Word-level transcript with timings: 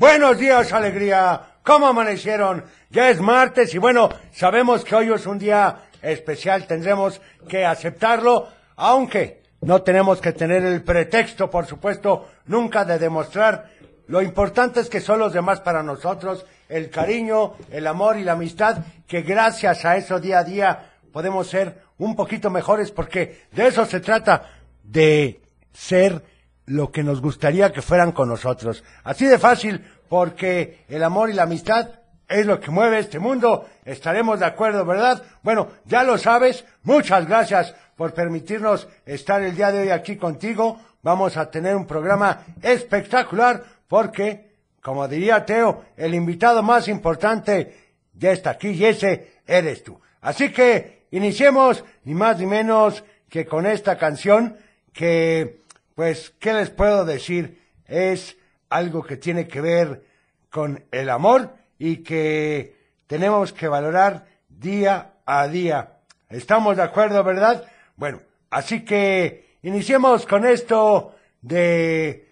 Buenos 0.00 0.38
días, 0.38 0.72
alegría. 0.72 1.58
¿Cómo 1.62 1.86
amanecieron? 1.86 2.64
Ya 2.88 3.10
es 3.10 3.20
martes 3.20 3.74
y 3.74 3.76
bueno, 3.76 4.08
sabemos 4.32 4.82
que 4.82 4.94
hoy 4.94 5.12
es 5.12 5.26
un 5.26 5.38
día 5.38 5.76
especial, 6.00 6.66
tendremos 6.66 7.20
que 7.46 7.66
aceptarlo, 7.66 8.48
aunque 8.76 9.42
no 9.60 9.82
tenemos 9.82 10.22
que 10.22 10.32
tener 10.32 10.64
el 10.64 10.82
pretexto, 10.82 11.50
por 11.50 11.66
supuesto, 11.66 12.30
nunca 12.46 12.86
de 12.86 12.98
demostrar. 12.98 13.68
Lo 14.06 14.22
importante 14.22 14.80
es 14.80 14.88
que 14.88 15.02
son 15.02 15.18
los 15.18 15.34
demás 15.34 15.60
para 15.60 15.82
nosotros, 15.82 16.46
el 16.70 16.88
cariño, 16.88 17.56
el 17.70 17.86
amor 17.86 18.16
y 18.16 18.24
la 18.24 18.32
amistad, 18.32 18.78
que 19.06 19.20
gracias 19.20 19.84
a 19.84 19.98
eso 19.98 20.18
día 20.18 20.38
a 20.38 20.44
día 20.44 20.92
podemos 21.12 21.46
ser 21.46 21.76
un 21.98 22.16
poquito 22.16 22.48
mejores, 22.48 22.90
porque 22.90 23.42
de 23.52 23.66
eso 23.66 23.84
se 23.84 24.00
trata, 24.00 24.48
de 24.82 25.42
ser 25.74 26.22
lo 26.70 26.92
que 26.92 27.02
nos 27.02 27.20
gustaría 27.20 27.72
que 27.72 27.82
fueran 27.82 28.12
con 28.12 28.28
nosotros. 28.28 28.84
Así 29.02 29.26
de 29.26 29.38
fácil, 29.38 29.84
porque 30.08 30.84
el 30.88 31.02
amor 31.02 31.28
y 31.28 31.32
la 31.32 31.42
amistad 31.42 31.90
es 32.28 32.46
lo 32.46 32.60
que 32.60 32.70
mueve 32.70 33.00
este 33.00 33.18
mundo. 33.18 33.68
Estaremos 33.84 34.38
de 34.38 34.46
acuerdo, 34.46 34.84
¿verdad? 34.84 35.20
Bueno, 35.42 35.68
ya 35.84 36.04
lo 36.04 36.16
sabes. 36.16 36.64
Muchas 36.84 37.26
gracias 37.26 37.74
por 37.96 38.14
permitirnos 38.14 38.86
estar 39.04 39.42
el 39.42 39.56
día 39.56 39.72
de 39.72 39.80
hoy 39.80 39.90
aquí 39.90 40.16
contigo. 40.16 40.80
Vamos 41.02 41.36
a 41.36 41.50
tener 41.50 41.74
un 41.74 41.86
programa 41.86 42.44
espectacular 42.62 43.64
porque, 43.88 44.52
como 44.80 45.08
diría 45.08 45.44
Teo, 45.44 45.84
el 45.96 46.14
invitado 46.14 46.62
más 46.62 46.86
importante 46.86 47.96
ya 48.14 48.30
está 48.30 48.50
aquí 48.50 48.68
y 48.68 48.84
ese 48.84 49.40
eres 49.44 49.82
tú. 49.82 50.00
Así 50.20 50.52
que 50.52 51.06
iniciemos 51.10 51.84
ni 52.04 52.14
más 52.14 52.38
ni 52.38 52.46
menos 52.46 53.02
que 53.28 53.44
con 53.44 53.66
esta 53.66 53.98
canción 53.98 54.56
que, 54.92 55.59
pues, 56.00 56.32
¿qué 56.40 56.54
les 56.54 56.70
puedo 56.70 57.04
decir? 57.04 57.60
Es 57.84 58.38
algo 58.70 59.02
que 59.02 59.18
tiene 59.18 59.46
que 59.46 59.60
ver 59.60 60.06
con 60.48 60.82
el 60.92 61.10
amor 61.10 61.54
y 61.78 61.98
que 61.98 62.74
tenemos 63.06 63.52
que 63.52 63.68
valorar 63.68 64.24
día 64.48 65.16
a 65.26 65.46
día. 65.46 65.98
¿Estamos 66.30 66.78
de 66.78 66.84
acuerdo, 66.84 67.22
verdad? 67.22 67.66
Bueno, 67.96 68.22
así 68.48 68.82
que 68.82 69.58
iniciemos 69.60 70.24
con 70.24 70.46
esto 70.46 71.16
de 71.42 72.30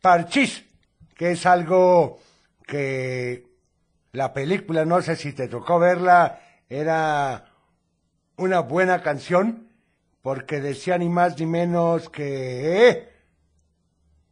Parchís, 0.00 0.64
que 1.14 1.30
es 1.30 1.46
algo 1.46 2.18
que 2.66 3.46
la 4.10 4.32
película, 4.32 4.84
no 4.84 5.00
sé 5.00 5.14
si 5.14 5.32
te 5.32 5.46
tocó 5.46 5.78
verla, 5.78 6.40
era 6.68 7.52
una 8.36 8.58
buena 8.62 9.00
canción, 9.00 9.65
porque 10.26 10.60
decía 10.60 10.98
ni 10.98 11.08
más 11.08 11.38
ni 11.38 11.46
menos 11.46 12.08
que... 12.10 12.88
¿eh? 12.88 13.08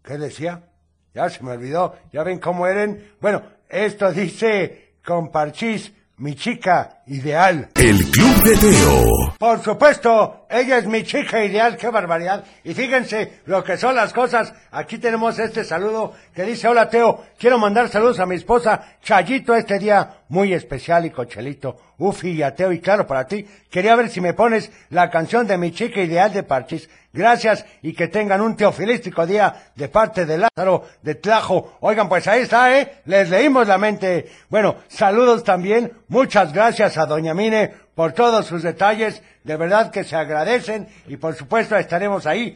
¿Qué 0.02 0.18
decía? 0.18 0.68
Ya 1.14 1.30
se 1.30 1.40
me 1.44 1.52
olvidó, 1.52 1.94
ya 2.12 2.24
ven 2.24 2.40
cómo 2.40 2.66
eran. 2.66 2.98
Bueno, 3.20 3.44
esto 3.68 4.10
dice 4.10 4.96
con 5.06 5.30
Parchís, 5.30 5.92
mi 6.16 6.34
chica 6.34 7.03
ideal. 7.06 7.68
El 7.74 7.98
Club 8.10 8.42
de 8.44 8.56
Teo. 8.56 9.34
Por 9.38 9.62
supuesto, 9.62 10.46
ella 10.48 10.78
es 10.78 10.86
mi 10.86 11.02
chica 11.02 11.44
ideal, 11.44 11.76
qué 11.76 11.88
barbaridad. 11.88 12.44
Y 12.62 12.74
fíjense 12.74 13.40
lo 13.46 13.62
que 13.62 13.76
son 13.76 13.94
las 13.94 14.12
cosas. 14.12 14.52
Aquí 14.70 14.98
tenemos 14.98 15.38
este 15.38 15.64
saludo 15.64 16.12
que 16.34 16.44
dice, 16.44 16.68
hola 16.68 16.88
Teo, 16.88 17.24
quiero 17.38 17.58
mandar 17.58 17.88
saludos 17.88 18.20
a 18.20 18.26
mi 18.26 18.36
esposa 18.36 18.96
Chayito 19.02 19.54
este 19.54 19.78
día 19.78 20.18
muy 20.28 20.54
especial 20.54 21.04
y 21.04 21.10
cochelito. 21.10 21.76
Ufi 21.98 22.30
y 22.30 22.42
a 22.42 22.54
Teo 22.54 22.72
y 22.72 22.80
claro 22.80 23.06
para 23.06 23.26
ti. 23.26 23.46
Quería 23.70 23.94
ver 23.94 24.08
si 24.08 24.20
me 24.20 24.34
pones 24.34 24.70
la 24.90 25.10
canción 25.10 25.46
de 25.46 25.58
mi 25.58 25.72
chica 25.72 26.00
ideal 26.00 26.32
de 26.32 26.42
Parchís. 26.42 26.88
Gracias 27.12 27.64
y 27.82 27.92
que 27.92 28.08
tengan 28.08 28.40
un 28.40 28.56
teofilístico 28.56 29.24
día 29.24 29.70
de 29.76 29.88
parte 29.88 30.26
de 30.26 30.38
Lázaro 30.38 30.84
de 31.02 31.14
Tlajo. 31.14 31.76
Oigan, 31.80 32.08
pues 32.08 32.26
ahí 32.26 32.42
está, 32.42 32.76
¿eh? 32.76 33.02
Les 33.04 33.30
leímos 33.30 33.68
la 33.68 33.78
mente. 33.78 34.28
Bueno, 34.48 34.76
saludos 34.88 35.44
también. 35.44 35.92
Muchas 36.08 36.52
gracias 36.52 36.93
a 36.96 37.06
Doña 37.06 37.34
Mine 37.34 37.74
por 37.94 38.12
todos 38.12 38.46
sus 38.46 38.62
detalles. 38.62 39.22
De 39.42 39.56
verdad 39.56 39.90
que 39.90 40.04
se 40.04 40.16
agradecen 40.16 40.88
y 41.06 41.16
por 41.16 41.34
supuesto 41.34 41.76
estaremos 41.76 42.26
ahí 42.26 42.54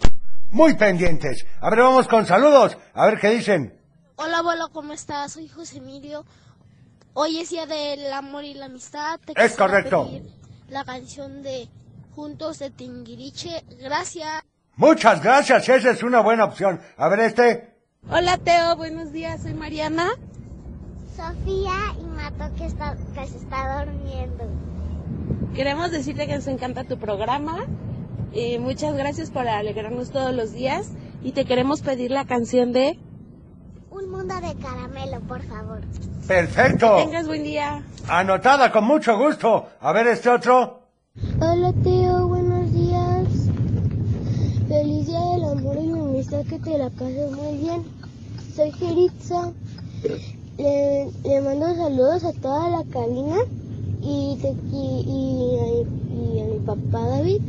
muy 0.50 0.74
pendientes. 0.74 1.44
A 1.60 1.70
ver, 1.70 1.80
vamos 1.80 2.08
con 2.08 2.26
saludos. 2.26 2.76
A 2.94 3.06
ver 3.06 3.18
qué 3.18 3.30
dicen. 3.30 3.78
Hola 4.16 4.38
abuelo, 4.38 4.68
¿cómo 4.72 4.92
estás? 4.92 5.32
Soy 5.32 5.48
José 5.48 5.78
Emilio. 5.78 6.24
Hoy 7.14 7.38
es 7.38 7.50
día 7.50 7.66
del 7.66 8.12
amor 8.12 8.44
y 8.44 8.54
la 8.54 8.66
amistad. 8.66 9.20
Te 9.24 9.32
Es 9.36 9.56
correcto. 9.56 10.08
La 10.68 10.84
canción 10.84 11.42
de 11.42 11.68
Juntos 12.14 12.58
de 12.58 12.70
Tinguiriche. 12.70 13.64
Gracias. 13.80 14.42
Muchas 14.76 15.22
gracias, 15.22 15.68
esa 15.68 15.90
es 15.90 16.02
una 16.02 16.20
buena 16.20 16.44
opción. 16.44 16.80
A 16.96 17.08
ver 17.08 17.20
este. 17.20 17.74
Hola 18.08 18.38
Teo, 18.38 18.76
buenos 18.76 19.12
días, 19.12 19.42
soy 19.42 19.54
Mariana. 19.54 20.10
Sofía 21.16 21.94
y 21.98 22.04
Mato 22.04 22.54
que, 22.56 22.67
está, 22.78 22.96
que 23.14 23.26
se 23.26 23.38
está 23.38 23.84
durmiendo. 23.84 24.44
Queremos 25.54 25.90
decirte 25.90 26.26
que 26.26 26.34
nos 26.36 26.46
encanta 26.46 26.84
tu 26.84 26.98
programa. 26.98 27.66
y 28.32 28.58
muchas 28.58 28.94
gracias 28.94 29.30
por 29.30 29.48
alegrarnos 29.48 30.10
todos 30.10 30.34
los 30.34 30.52
días 30.52 30.92
y 31.22 31.32
te 31.32 31.44
queremos 31.44 31.80
pedir 31.80 32.10
la 32.10 32.26
canción 32.26 32.72
de 32.72 32.98
Un 33.90 34.10
mundo 34.10 34.34
de 34.34 34.54
caramelo, 34.56 35.20
por 35.26 35.42
favor. 35.42 35.80
Perfecto. 36.26 36.96
Tengas 36.96 37.26
buen 37.26 37.42
día. 37.42 37.82
Anotada 38.06 38.70
con 38.70 38.84
mucho 38.84 39.18
gusto. 39.18 39.66
A 39.80 39.92
ver 39.92 40.06
este 40.08 40.28
otro. 40.28 40.82
Hola 41.40 41.72
Teo, 41.82 42.28
buenos 42.28 42.72
días. 42.72 43.26
Feliz 44.68 45.06
día 45.06 45.20
del 45.20 45.44
amor 45.44 45.76
y 45.80 45.86
la 45.86 46.00
amistad, 46.00 46.44
que 46.44 46.58
te 46.58 46.78
la 46.78 46.90
pases 46.90 47.32
muy 47.32 47.56
bien. 47.56 47.82
Soy 48.54 48.70
Geritza. 48.72 49.52
Le, 50.58 51.08
le 51.24 51.40
mando 51.40 51.74
saludos 51.74 52.24
a 52.24 52.32
toda 52.32 52.68
la 52.68 52.84
cabina 52.92 53.36
y, 54.02 54.38
te, 54.42 54.48
y, 54.72 55.04
y 55.06 55.98
y 56.18 56.40
a 56.40 56.44
mi 56.44 56.58
papá 56.66 57.00
David. 57.06 57.40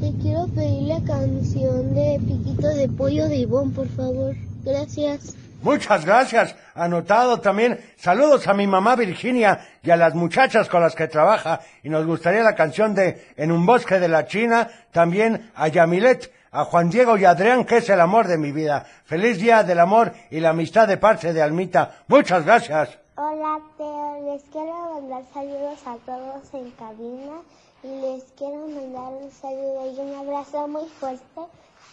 Te 0.00 0.12
quiero 0.22 0.46
pedir 0.48 0.88
la 0.88 1.00
canción 1.02 1.94
de 1.94 2.18
Piquito 2.26 2.68
de 2.68 2.88
Pollo 2.88 3.28
de 3.28 3.36
Ivonne, 3.36 3.72
por 3.74 3.88
favor. 3.88 4.34
Gracias. 4.64 5.34
Muchas 5.62 6.04
gracias. 6.04 6.54
Anotado 6.74 7.40
también. 7.40 7.80
Saludos 7.96 8.46
a 8.46 8.54
mi 8.54 8.66
mamá 8.66 8.94
Virginia 8.94 9.60
y 9.82 9.90
a 9.90 9.96
las 9.96 10.14
muchachas 10.14 10.68
con 10.68 10.80
las 10.80 10.94
que 10.94 11.08
trabaja. 11.08 11.60
Y 11.82 11.88
nos 11.88 12.06
gustaría 12.06 12.42
la 12.42 12.54
canción 12.54 12.94
de 12.94 13.22
En 13.36 13.50
un 13.52 13.64
bosque 13.64 13.98
de 13.98 14.08
la 14.08 14.26
China. 14.26 14.68
También 14.92 15.50
a 15.54 15.68
Yamilet, 15.68 16.30
a 16.50 16.64
Juan 16.64 16.90
Diego 16.90 17.16
y 17.16 17.24
a 17.24 17.30
Adrián, 17.30 17.64
que 17.64 17.78
es 17.78 17.88
el 17.90 18.00
amor 18.00 18.26
de 18.26 18.38
mi 18.38 18.52
vida. 18.52 18.84
Feliz 19.04 19.38
día 19.38 19.62
del 19.62 19.80
amor 19.80 20.12
y 20.30 20.40
la 20.40 20.50
amistad 20.50 20.88
de 20.88 20.96
parte 20.96 21.32
de 21.32 21.42
Almita. 21.42 21.98
Muchas 22.08 22.44
gracias. 22.44 22.98
Hola 23.16 23.60
Teo, 23.78 24.32
les 24.32 24.42
quiero 24.50 24.94
mandar 24.94 25.22
saludos 25.32 25.80
a 25.86 25.96
todos 26.04 26.52
en 26.52 26.70
cabina 26.72 27.40
y 27.82 27.88
les 27.88 28.24
quiero 28.36 28.68
mandar 28.68 29.12
un 29.22 29.30
saludo 29.30 29.90
y 29.90 30.00
un 30.00 30.14
abrazo 30.16 30.68
muy 30.68 30.86
fuerte 31.00 31.40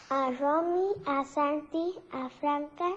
a 0.09 0.31
Romy, 0.39 0.89
a 1.05 1.23
Santi, 1.25 1.93
a 2.11 2.29
Franca, 2.41 2.91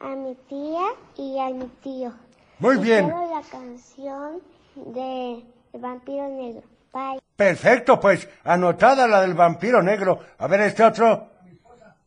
a 0.00 0.08
mi 0.08 0.34
tía 0.48 0.82
y 1.16 1.38
a 1.38 1.50
mi 1.50 1.66
tío. 1.82 2.12
Muy 2.58 2.78
bien. 2.78 3.04
Quiero 3.06 3.30
la 3.30 3.42
canción 3.42 4.40
de 4.74 5.44
El 5.72 5.80
Vampiro 5.80 6.28
Negro. 6.28 6.62
Bye. 6.92 7.21
Perfecto, 7.36 7.98
pues 7.98 8.28
anotada 8.44 9.06
la 9.06 9.20
del 9.22 9.34
vampiro 9.34 9.82
negro. 9.82 10.20
A 10.38 10.46
ver 10.46 10.60
este 10.60 10.84
otro. 10.84 11.30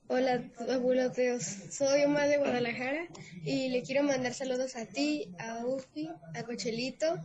Hola, 0.08 0.42
abuelo 0.72 1.12
Teos. 1.12 1.44
Soy 1.72 2.04
Omar 2.04 2.28
de 2.28 2.38
Guadalajara 2.38 3.08
y 3.44 3.70
le 3.70 3.82
quiero 3.82 4.04
mandar 4.04 4.34
saludos 4.34 4.76
a 4.76 4.86
ti, 4.86 5.34
a 5.40 5.66
Ufi, 5.66 6.10
a 6.36 6.44
Cochelito 6.44 7.18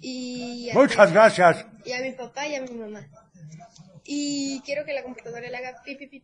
y 0.00 0.68
a, 0.70 0.74
Muchas 0.74 1.10
gracias. 1.12 1.64
y 1.84 1.92
a 1.92 2.00
mi 2.00 2.12
papá 2.12 2.46
y 2.46 2.56
a 2.56 2.60
mi 2.60 2.70
mamá. 2.70 3.06
Y 4.04 4.60
quiero 4.64 4.84
que 4.84 4.92
la 4.92 5.02
computadora 5.02 5.48
le 5.48 5.56
haga 5.56 5.80
pi, 5.82 5.94
pi, 5.96 6.06
pi. 6.06 6.22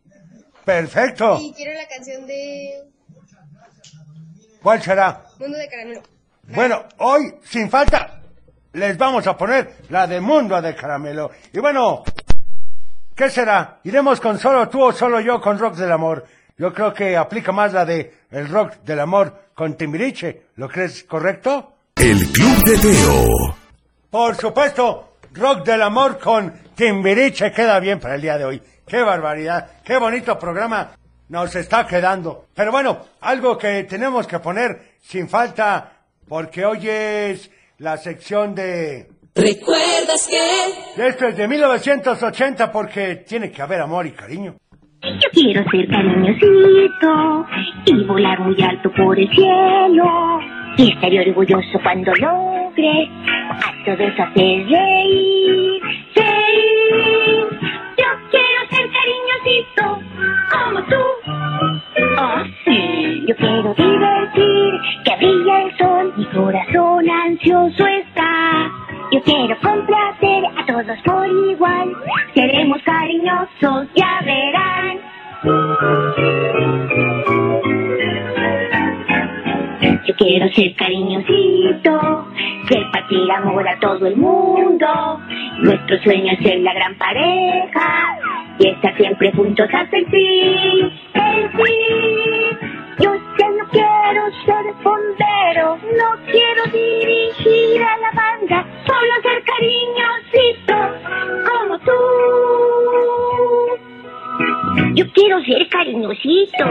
Perfecto. 0.63 1.39
Y 1.41 1.53
quiero 1.53 1.73
la 1.73 1.87
canción 1.87 2.27
de 2.27 2.83
¿Cuál 4.61 4.81
será? 4.81 5.25
Mundo 5.39 5.57
de 5.57 5.67
Caramelo. 5.69 6.03
Bueno, 6.49 6.83
hoy, 6.97 7.35
sin 7.43 7.69
falta, 7.69 8.18
les 8.73 8.97
vamos 8.97 9.25
a 9.27 9.35
poner 9.35 9.77
la 9.89 10.07
de 10.07 10.19
Mundo 10.19 10.61
de 10.61 10.75
Caramelo. 10.75 11.31
Y 11.53 11.59
bueno, 11.59 12.03
¿qué 13.15 13.29
será? 13.29 13.79
¿Iremos 13.83 14.19
con 14.19 14.37
solo 14.37 14.67
tú 14.69 14.83
o 14.83 14.91
solo 14.91 15.19
yo 15.19 15.41
con 15.41 15.57
Rock 15.57 15.75
del 15.75 15.91
Amor? 15.91 16.25
Yo 16.57 16.73
creo 16.73 16.93
que 16.93 17.15
aplica 17.15 17.51
más 17.51 17.73
la 17.73 17.85
de 17.85 18.13
el 18.31 18.47
Rock 18.49 18.81
del 18.83 18.99
Amor 18.99 19.49
con 19.53 19.75
Timbiriche. 19.75 20.47
¿Lo 20.55 20.67
crees 20.67 21.03
correcto? 21.05 21.73
El 21.95 22.17
Club 22.31 22.63
de 22.65 22.77
Teo. 22.77 23.55
Por 24.09 24.35
supuesto, 24.35 25.13
Rock 25.33 25.65
del 25.65 25.81
Amor 25.81 26.19
con 26.19 26.53
Timbiriche 26.75 27.51
queda 27.51 27.79
bien 27.79 27.99
para 27.99 28.15
el 28.15 28.21
día 28.21 28.37
de 28.37 28.45
hoy. 28.45 28.61
¡Qué 28.85 29.01
barbaridad! 29.01 29.69
¡Qué 29.83 29.97
bonito 29.97 30.37
programa 30.37 30.91
nos 31.29 31.55
está 31.55 31.85
quedando! 31.85 32.47
Pero 32.53 32.71
bueno, 32.71 33.05
algo 33.21 33.57
que 33.57 33.83
tenemos 33.83 34.27
que 34.27 34.39
poner 34.39 34.95
sin 34.99 35.29
falta, 35.29 35.93
porque 36.27 36.65
hoy 36.65 36.89
es 36.89 37.49
la 37.79 37.97
sección 37.97 38.53
de... 38.53 39.07
¿Recuerdas 39.35 40.27
que? 40.27 41.07
Esto 41.07 41.27
es 41.27 41.37
de 41.37 41.47
1980 41.47 42.71
porque 42.71 43.23
tiene 43.27 43.51
que 43.51 43.61
haber 43.61 43.79
amor 43.81 44.05
y 44.05 44.11
cariño. 44.11 44.55
Yo 45.01 45.29
quiero 45.31 45.63
ser 45.71 45.87
cariñosito 45.87 47.45
y 47.85 48.03
volar 48.05 48.41
muy 48.41 48.61
alto 48.61 48.91
por 48.97 49.17
el 49.17 49.29
cielo. 49.29 50.39
Y 50.77 50.91
estaré 50.93 51.29
orgulloso 51.29 51.79
cuando 51.81 52.11
logre 52.15 53.09
a 53.49 53.71
todos 53.85 54.13
hacer 54.19 54.67
reír. 54.67 55.48
Quiero 69.25 69.55
complacer 69.61 70.45
a 70.45 70.65
todos 70.65 70.97
por 71.05 71.27
igual. 71.27 71.93
Seremos 72.33 72.81
cariñosos, 72.83 73.87
ya 73.95 74.21
verán. 74.23 74.99
Yo 80.05 80.15
quiero 80.15 80.47
ser 80.53 80.75
cariñosito, 80.75 82.27
repartir 82.69 83.31
amor 83.31 83.67
a 83.67 83.79
todo 83.79 84.07
el 84.07 84.15
mundo. 84.15 85.19
Nuestro 85.59 85.97
sueño 86.03 86.33
es 86.33 86.39
ser 86.43 86.59
la 86.59 86.73
gran 86.73 86.95
pareja 86.95 88.17
y 88.57 88.67
estar 88.69 88.95
siempre 88.95 89.31
juntos 89.33 89.67
hasta 89.71 89.97
el 89.97 90.05
fin. 90.05 90.91
El 91.13 91.49
fin. 91.51 92.57
Yo 92.99 93.15
ya 93.37 93.49
no 93.49 93.65
quiero 93.69 94.31
ser 94.45 94.73
bombero, 94.83 95.77
no 95.97 96.25
quiero 96.25 96.63
dirigir 96.71 97.18
quiero 105.19 105.43
ser 105.43 105.67
cariñosito. 105.69 106.65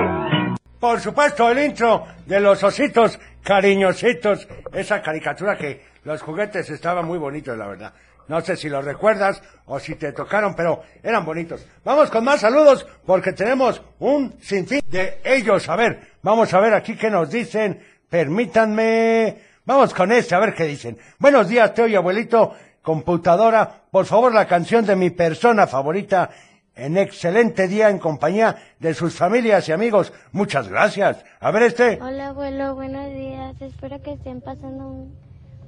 Por 0.80 1.00
supuesto, 1.00 1.50
el 1.50 1.58
intro 1.58 2.06
de 2.26 2.40
los 2.40 2.62
ositos 2.62 3.18
cariñositos. 3.42 4.48
Esa 4.72 5.02
caricatura 5.02 5.56
que 5.56 5.82
los 6.04 6.22
juguetes 6.22 6.70
estaban 6.70 7.06
muy 7.06 7.18
bonitos, 7.18 7.58
la 7.58 7.66
verdad. 7.66 7.92
No 8.28 8.40
sé 8.42 8.56
si 8.56 8.68
los 8.68 8.84
recuerdas 8.84 9.42
o 9.66 9.78
si 9.78 9.94
te 9.94 10.12
tocaron, 10.12 10.54
pero 10.54 10.82
eran 11.02 11.24
bonitos. 11.24 11.66
Vamos 11.84 12.10
con 12.10 12.24
más 12.24 12.40
saludos 12.40 12.86
porque 13.06 13.32
tenemos 13.32 13.82
un 13.98 14.34
sinfín 14.40 14.82
de 14.88 15.18
ellos. 15.24 15.68
A 15.68 15.76
ver, 15.76 15.98
vamos 16.22 16.52
a 16.52 16.60
ver 16.60 16.74
aquí 16.74 16.94
qué 16.94 17.10
nos 17.10 17.30
dicen. 17.30 17.80
Permítanme. 18.08 19.38
Vamos 19.64 19.92
con 19.92 20.12
este, 20.12 20.34
a 20.34 20.38
ver 20.38 20.54
qué 20.54 20.64
dicen. 20.64 20.96
Buenos 21.18 21.48
días, 21.48 21.74
Teo 21.74 21.86
y 21.86 21.94
abuelito. 21.94 22.54
Computadora, 22.82 23.82
por 23.90 24.06
favor, 24.06 24.32
la 24.32 24.46
canción 24.46 24.86
de 24.86 24.96
mi 24.96 25.10
persona 25.10 25.66
favorita 25.66 26.30
en 26.78 26.96
excelente 26.96 27.68
día 27.68 27.90
en 27.90 27.98
compañía 27.98 28.56
de 28.78 28.94
sus 28.94 29.14
familias 29.14 29.68
y 29.68 29.72
amigos. 29.72 30.12
Muchas 30.32 30.68
gracias. 30.68 31.24
A 31.40 31.50
ver 31.50 31.64
este. 31.64 31.98
Hola 32.00 32.28
abuelo, 32.28 32.74
buenos 32.74 33.12
días. 33.12 33.60
Espero 33.60 34.00
que 34.02 34.12
estén 34.12 34.40
pasando 34.40 34.86
un, 34.86 35.14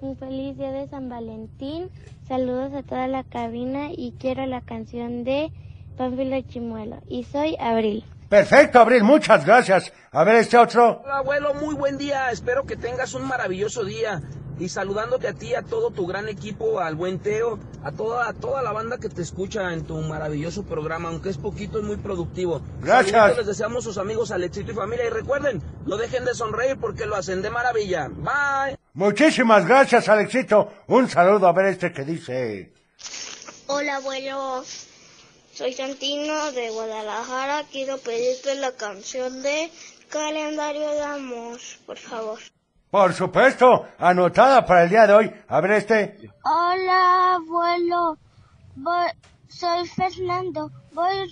un 0.01 0.17
feliz 0.17 0.57
día 0.57 0.71
de 0.71 0.89
San 0.89 1.09
Valentín. 1.09 1.91
Saludos 2.29 2.73
a 2.75 2.83
toda 2.83 3.09
la 3.09 3.25
cabina 3.25 3.89
y 3.91 4.15
quiero 4.19 4.47
la 4.47 4.61
canción 4.61 5.25
de 5.25 5.53
Pánfilo 5.97 6.41
Chimuelo. 6.43 6.99
Y 7.09 7.25
soy 7.25 7.56
Abril. 7.59 8.05
Perfecto, 8.31 8.79
Abril, 8.79 9.03
muchas 9.03 9.44
gracias. 9.44 9.93
A 10.12 10.23
ver 10.23 10.37
este 10.37 10.56
otro. 10.56 11.03
Hola 11.05 11.19
abuelo, 11.19 11.53
muy 11.53 11.75
buen 11.75 11.99
día. 11.99 12.31
Espero 12.31 12.65
que 12.65 12.77
tengas 12.77 13.12
un 13.15 13.27
maravilloso 13.27 13.85
día. 13.85 14.23
Y 14.61 14.69
saludándote 14.69 15.27
a 15.27 15.32
ti, 15.32 15.56
a 15.56 15.62
todo 15.62 15.91
tu 15.91 16.06
gran 16.06 16.29
equipo, 16.29 16.79
al 16.79 16.94
buen 16.94 17.19
Teo, 17.19 17.59
a 17.82 17.91
toda, 17.91 18.29
a 18.29 18.32
toda 18.32 18.62
la 18.62 18.71
banda 18.71 18.99
que 18.99 19.09
te 19.09 19.23
escucha 19.23 19.73
en 19.73 19.85
tu 19.85 19.97
maravilloso 19.97 20.62
programa, 20.62 21.09
aunque 21.09 21.31
es 21.31 21.38
poquito, 21.38 21.79
es 21.79 21.85
muy 21.85 21.97
productivo. 21.97 22.62
Gracias. 22.81 23.37
Les 23.37 23.47
deseamos 23.47 23.82
sus 23.82 23.99
amigos 23.99 24.31
Alexito 24.31 24.71
y 24.71 24.75
familia. 24.77 25.06
Y 25.06 25.11
recuerden, 25.11 25.61
no 25.85 25.97
dejen 25.97 26.25
de 26.25 26.35
sonreír 26.35 26.77
porque 26.81 27.06
lo 27.06 27.17
hacen 27.17 27.43
de 27.43 27.50
maravilla. 27.50 28.11
Bye. 28.11 28.79
Muchísimas 28.93 29.67
gracias, 29.67 30.09
Alexito. 30.09 30.73
Un 30.87 31.09
saludo 31.09 31.49
a 31.49 31.53
ver 31.53 31.67
este 31.67 31.93
que 31.93 32.05
dice. 32.05 32.73
Hola 33.67 33.97
abuelo, 33.97 34.62
soy 35.61 35.75
Santino 35.75 36.53
de 36.53 36.71
Guadalajara. 36.71 37.65
Quiero 37.71 37.99
pedirte 37.99 38.55
la 38.55 38.73
canción 38.73 39.43
de 39.43 39.71
Calendario 40.09 40.89
de 40.89 41.03
Amor, 41.03 41.59
por 41.85 41.99
favor. 41.99 42.39
Por 42.91 43.12
supuesto, 43.12 43.87
anotada 43.99 44.65
para 44.65 44.85
el 44.85 44.89
día 44.89 45.07
de 45.07 45.12
hoy. 45.12 45.31
A 45.49 45.61
ver 45.61 45.73
este. 45.73 46.17
Hola 46.45 47.35
abuelo, 47.35 48.17
Voy- 48.75 49.12
soy 49.49 49.87
Fernando. 49.87 50.71
Voy 50.95 51.29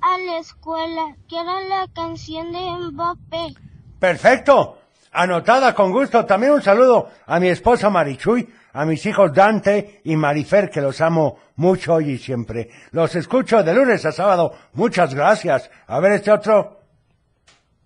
a 0.00 0.16
la 0.18 0.38
escuela. 0.38 1.14
Quiero 1.28 1.60
la 1.68 1.88
canción 1.94 2.50
de 2.50 2.70
Mbappé. 2.70 3.54
Perfecto. 3.98 4.78
Anotada 5.12 5.74
con 5.74 5.92
gusto. 5.92 6.24
También 6.24 6.52
un 6.52 6.62
saludo 6.62 7.10
a 7.26 7.38
mi 7.38 7.48
esposa 7.48 7.90
Marichuy, 7.90 8.48
a 8.72 8.84
mis 8.84 9.04
hijos 9.06 9.32
Dante 9.32 10.00
y 10.04 10.16
Marifer, 10.16 10.70
que 10.70 10.80
los 10.80 11.00
amo 11.00 11.38
mucho 11.56 11.94
hoy 11.94 12.10
y 12.12 12.18
siempre. 12.18 12.70
Los 12.92 13.14
escucho 13.16 13.62
de 13.62 13.74
lunes 13.74 14.04
a 14.04 14.12
sábado. 14.12 14.54
Muchas 14.74 15.14
gracias. 15.14 15.70
A 15.86 16.00
ver 16.00 16.12
este 16.12 16.30
otro. 16.30 16.80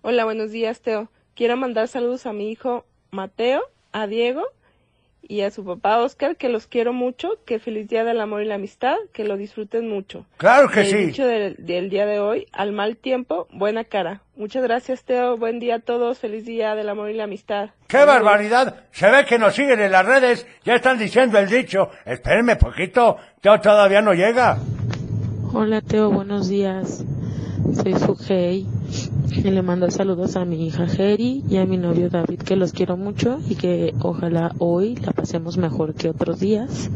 Hola, 0.01 0.25
buenos 0.25 0.51
días, 0.51 0.81
Teo. 0.81 1.09
Quiero 1.35 1.57
mandar 1.57 1.87
saludos 1.87 2.25
a 2.25 2.33
mi 2.33 2.51
hijo 2.51 2.85
Mateo, 3.11 3.61
a 3.91 4.07
Diego 4.07 4.43
y 5.27 5.41
a 5.41 5.51
su 5.51 5.63
papá 5.65 5.99
Oscar, 5.99 6.35
que 6.35 6.49
los 6.49 6.67
quiero 6.67 6.93
mucho, 6.93 7.39
que 7.45 7.59
feliz 7.59 7.87
día 7.87 8.03
del 8.03 8.19
amor 8.19 8.41
y 8.41 8.45
la 8.45 8.55
amistad, 8.55 8.95
que 9.13 9.23
lo 9.23 9.37
disfruten 9.37 9.89
mucho. 9.89 10.25
Claro 10.37 10.69
que 10.69 10.81
el 10.81 10.85
sí. 10.87 10.97
dicho 10.97 11.25
del, 11.25 11.55
del 11.57 11.89
día 11.89 12.05
de 12.05 12.19
hoy, 12.19 12.47
al 12.51 12.73
mal 12.73 12.97
tiempo, 12.97 13.47
buena 13.51 13.83
cara. 13.83 14.21
Muchas 14.35 14.63
gracias, 14.63 15.03
Teo. 15.03 15.37
Buen 15.37 15.59
día 15.59 15.75
a 15.75 15.79
todos. 15.79 16.19
Feliz 16.19 16.43
día 16.45 16.73
del 16.75 16.89
amor 16.89 17.11
y 17.11 17.13
la 17.13 17.25
amistad. 17.25 17.69
¡Qué 17.87 18.03
barbaridad! 18.03 18.85
Se 18.91 19.09
ve 19.11 19.25
que 19.25 19.37
nos 19.37 19.53
siguen 19.53 19.79
en 19.79 19.91
las 19.91 20.05
redes. 20.05 20.47
Ya 20.63 20.75
están 20.75 20.97
diciendo 20.97 21.37
el 21.37 21.47
dicho. 21.47 21.89
Espérenme 22.05 22.55
poquito. 22.55 23.17
Teo 23.41 23.61
todavía 23.61 24.01
no 24.01 24.13
llega. 24.13 24.57
Hola 25.53 25.81
Teo, 25.81 26.09
buenos 26.09 26.49
días. 26.49 27.05
Soy 27.81 27.93
Sugei 27.95 28.67
y 29.31 29.41
le 29.43 29.61
mando 29.61 29.89
saludos 29.89 30.35
a 30.35 30.45
mi 30.45 30.67
hija 30.67 30.87
Geri 30.87 31.43
y 31.49 31.57
a 31.57 31.65
mi 31.65 31.77
novio 31.77 32.09
David 32.09 32.39
que 32.41 32.55
los 32.55 32.71
quiero 32.71 32.97
mucho 32.97 33.39
y 33.47 33.55
que 33.55 33.93
ojalá 34.01 34.51
hoy 34.59 34.95
la 34.95 35.11
pasemos 35.11 35.57
mejor 35.57 35.93
que 35.95 36.09
otros 36.09 36.39
días. 36.39 36.89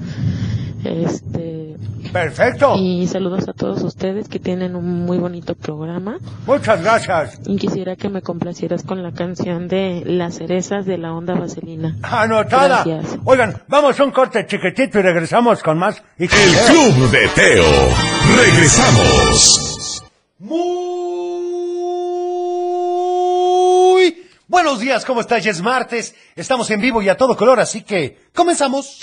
Este 0.84 1.76
Perfecto. 2.14 2.76
y 2.78 3.08
saludos 3.08 3.48
a 3.50 3.54
todos 3.54 3.82
ustedes 3.84 4.30
que 4.30 4.40
tienen 4.40 4.76
un 4.76 5.06
muy 5.06 5.18
bonito 5.18 5.56
programa 5.56 6.20
Muchas 6.46 6.82
gracias. 6.82 7.40
y 7.46 7.58
quisiera 7.58 7.96
que 7.96 8.08
me 8.10 8.22
complacieras 8.22 8.84
con 8.84 9.02
la 9.04 9.12
canción 9.12 9.68
de 9.68 10.04
Las 10.06 10.36
cerezas 10.36 10.86
de 10.86 10.98
la 10.98 11.14
onda 11.14 11.34
vaselina. 11.34 11.96
Anotada. 12.04 12.84
Gracias. 12.86 13.18
Oigan, 13.26 13.62
vamos 13.68 14.00
a 14.00 14.04
un 14.04 14.12
corte 14.12 14.46
chiquitito 14.46 15.00
y 15.00 15.02
regresamos 15.02 15.62
con 15.64 15.78
más. 15.80 16.02
Y 16.18 16.24
El 16.24 16.30
Club 16.30 17.10
de 17.12 17.28
Teo. 17.36 17.66
Regresamos. 18.38 19.77
Muy 20.40 20.54
buenos 24.48 24.80
días, 24.80 25.04
¿cómo 25.04 25.22
estás? 25.22 25.44
Es 25.48 25.64
martes, 25.64 26.14
estamos 26.36 26.70
en 26.70 26.80
vivo 26.80 27.02
y 27.02 27.10
a 27.10 27.18
todo 27.18 27.36
color, 27.36 27.60
así 27.60 27.82
que 27.82 28.20
comenzamos. 28.36 29.00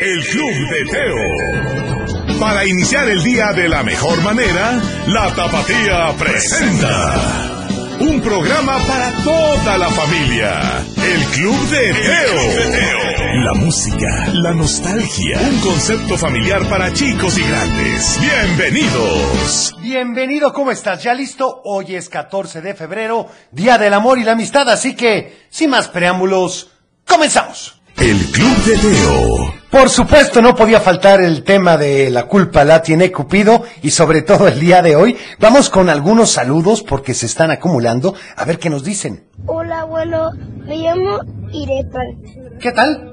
El 0.00 0.24
Club 0.26 0.52
de 0.70 0.84
Teo. 0.92 2.38
Para 2.38 2.64
iniciar 2.66 3.08
el 3.08 3.20
día 3.24 3.52
de 3.52 3.68
la 3.68 3.82
mejor 3.82 4.22
manera, 4.22 4.80
la 5.08 5.34
Tapatía 5.34 6.14
presenta 6.16 7.66
un 8.00 8.20
programa 8.22 8.78
para 8.86 9.12
toda 9.22 9.76
la 9.76 9.90
familia. 9.90 10.58
El 10.96 11.24
Club 11.26 11.68
de 11.68 11.92
Teo. 11.92 13.44
La 13.44 13.52
música, 13.54 14.28
la 14.32 14.52
nostalgia, 14.52 15.38
un 15.40 15.60
concepto 15.60 16.16
familiar 16.16 16.66
para 16.68 16.92
chicos 16.92 17.38
y 17.38 17.42
grandes. 17.42 18.18
Bienvenidos. 18.20 19.76
Bienvenido, 19.80 20.52
¿cómo 20.52 20.70
estás? 20.70 21.02
¿Ya 21.02 21.12
listo? 21.12 21.60
Hoy 21.64 21.94
es 21.94 22.08
14 22.08 22.62
de 22.62 22.74
febrero, 22.74 23.28
Día 23.52 23.76
del 23.76 23.92
Amor 23.92 24.18
y 24.18 24.24
la 24.24 24.32
Amistad, 24.32 24.68
así 24.70 24.94
que, 24.94 25.46
sin 25.50 25.70
más 25.70 25.88
preámbulos, 25.88 26.70
comenzamos. 27.06 27.79
El 28.00 28.16
Club 28.32 28.56
de 28.64 28.76
Teo. 28.78 29.54
Por 29.70 29.88
supuesto, 29.90 30.40
no 30.42 30.54
podía 30.54 30.80
faltar 30.80 31.20
el 31.20 31.44
tema 31.44 31.76
de 31.76 32.10
la 32.10 32.24
culpa 32.26 32.64
la 32.64 32.82
tiene 32.82 33.12
Cupido 33.12 33.62
y 33.82 33.90
sobre 33.90 34.22
todo 34.22 34.48
el 34.48 34.58
día 34.58 34.82
de 34.82 34.96
hoy. 34.96 35.16
Vamos 35.38 35.68
con 35.70 35.88
algunos 35.88 36.30
saludos 36.32 36.82
porque 36.82 37.14
se 37.14 37.26
están 37.26 37.50
acumulando. 37.50 38.14
A 38.36 38.44
ver 38.44 38.58
qué 38.58 38.70
nos 38.70 38.82
dicen. 38.82 39.28
Hola 39.46 39.80
abuelo, 39.80 40.30
me 40.64 40.76
llamo 40.78 41.18
Irepan, 41.52 42.58
¿Qué 42.60 42.72
tal? 42.72 43.12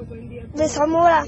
de 0.56 0.68
Zamora. 0.70 1.24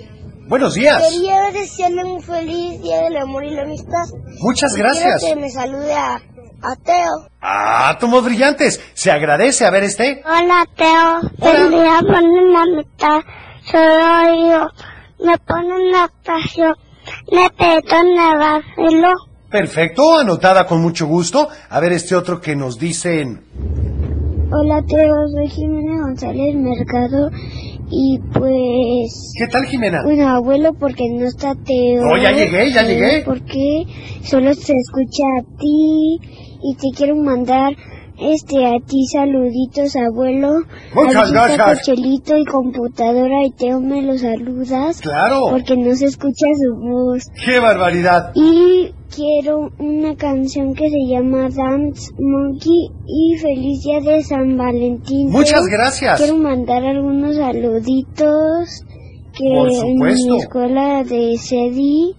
Buenos 0.47 0.73
días. 0.73 1.03
Quería 1.11 1.51
desearle 1.51 2.03
un 2.05 2.21
feliz 2.21 2.81
día 2.81 3.01
del 3.03 3.17
amor 3.17 3.43
y 3.45 3.51
la 3.51 3.63
amistad. 3.63 4.05
Muchas 4.39 4.73
Quiero 4.73 4.89
gracias. 4.89 5.23
que 5.23 5.35
me 5.35 5.49
salude 5.51 5.93
a, 5.93 6.15
a 6.15 6.75
Teo. 6.83 7.27
Ah, 7.39 7.95
tomos 7.99 8.23
brillantes. 8.25 8.81
Se 8.95 9.11
agradece. 9.11 9.65
A 9.65 9.69
ver 9.69 9.83
este. 9.83 10.23
Hola 10.25 10.65
Teo, 10.75 11.29
feliz 11.39 11.69
día 11.69 11.99
por 12.01 12.23
la 12.23 12.61
amistad. 12.63 13.19
Soy 13.71 14.49
yo. 14.49 14.67
Me 15.25 15.37
pone 15.39 15.89
una 15.89 16.05
ocasión. 16.05 16.75
Me 17.31 17.49
peto 17.51 17.95
en 17.95 18.07
el 18.07 18.37
vacilo. 18.37 19.13
Perfecto, 19.49 20.19
anotada 20.19 20.65
con 20.65 20.81
mucho 20.81 21.07
gusto. 21.07 21.47
A 21.69 21.79
ver 21.79 21.93
este 21.93 22.15
otro 22.15 22.39
que 22.39 22.55
nos 22.55 22.79
dicen. 22.79 23.41
Hola 24.51 24.83
Teo, 24.87 25.27
soy 25.35 25.47
Jimena 25.47 26.01
González 26.01 26.55
Mercado 26.55 27.29
y 27.91 28.19
pues... 28.33 29.33
¿Qué 29.37 29.45
tal, 29.47 29.65
Jimena? 29.65 30.01
Bueno, 30.03 30.27
abuelo, 30.27 30.73
porque 30.73 31.03
no 31.09 31.25
está 31.25 31.53
Teo. 31.53 32.01
Oh, 32.11 32.17
ya 32.17 32.31
llegué, 32.31 32.71
ya 32.71 32.81
llegué. 32.81 33.21
Porque 33.23 33.83
solo 34.23 34.53
se 34.55 34.73
escucha 34.73 35.23
a 35.39 35.57
ti 35.59 36.19
y 36.63 36.75
te 36.75 36.97
quiero 36.97 37.15
mandar 37.15 37.73
este 38.21 38.65
a 38.65 38.79
ti 38.85 39.05
saluditos, 39.07 39.95
abuelo. 39.95 40.61
Muchas 40.93 41.31
gracias. 41.31 41.79
Cochelito 41.79 42.37
y 42.37 42.45
computadora 42.45 43.45
y 43.45 43.51
Teo 43.51 43.79
me 43.79 44.01
lo 44.01 44.17
saludas. 44.17 45.01
Claro. 45.01 45.47
Porque 45.49 45.75
no 45.77 45.95
se 45.95 46.05
escucha 46.05 46.45
su 46.55 46.75
voz. 46.75 47.23
¡Qué 47.45 47.59
barbaridad! 47.59 48.31
Y 48.35 48.93
quiero 49.13 49.69
una 49.79 50.15
canción 50.15 50.73
que 50.73 50.89
se 50.89 51.05
llama 51.07 51.49
Dance 51.49 52.11
Monkey 52.19 52.89
y 53.07 53.37
Feliz 53.37 53.83
Día 53.83 53.99
de 54.01 54.23
San 54.23 54.57
Valentín. 54.57 55.29
Muchas 55.31 55.65
gracias. 55.67 56.19
Quiero 56.19 56.37
mandar 56.37 56.83
algunos 56.83 57.35
saluditos 57.35 58.83
que 59.33 59.49
Por 59.55 59.69
en 59.69 59.75
supuesto. 59.93 60.31
mi 60.33 60.37
escuela 60.39 61.03
de 61.03 61.37
CEDI. 61.37 62.15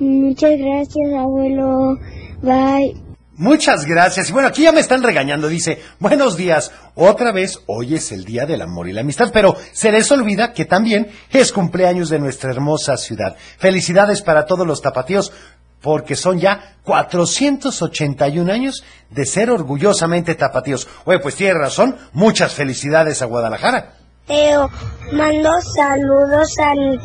Muchas 0.00 0.58
gracias, 0.58 1.12
abuelo. 1.16 1.96
Bye. 2.42 3.01
Muchas 3.36 3.86
gracias. 3.86 4.28
Y 4.28 4.32
bueno, 4.32 4.48
aquí 4.48 4.62
ya 4.62 4.72
me 4.72 4.80
están 4.80 5.02
regañando. 5.02 5.48
Dice, 5.48 5.82
buenos 5.98 6.36
días. 6.36 6.70
Otra 6.94 7.32
vez, 7.32 7.60
hoy 7.66 7.94
es 7.94 8.12
el 8.12 8.24
Día 8.24 8.44
del 8.44 8.60
Amor 8.60 8.88
y 8.88 8.92
la 8.92 9.00
Amistad, 9.00 9.30
pero 9.32 9.56
se 9.72 9.90
les 9.90 10.10
olvida 10.12 10.52
que 10.52 10.66
también 10.66 11.10
es 11.30 11.50
cumpleaños 11.50 12.10
de 12.10 12.18
nuestra 12.18 12.50
hermosa 12.50 12.98
ciudad. 12.98 13.34
Felicidades 13.56 14.20
para 14.20 14.44
todos 14.44 14.66
los 14.66 14.82
tapatíos, 14.82 15.32
porque 15.80 16.14
son 16.14 16.38
ya 16.38 16.76
481 16.84 18.52
años 18.52 18.84
de 19.08 19.24
ser 19.24 19.50
orgullosamente 19.50 20.34
tapatíos. 20.34 20.86
Oye, 21.04 21.18
pues 21.18 21.34
tiene 21.34 21.54
razón. 21.54 21.96
Muchas 22.12 22.52
felicidades 22.54 23.22
a 23.22 23.26
Guadalajara. 23.26 23.94
Teo, 24.26 24.70
mando 25.12 25.50
saludos 25.74 26.54
a 26.60 26.74
mi 26.74 26.96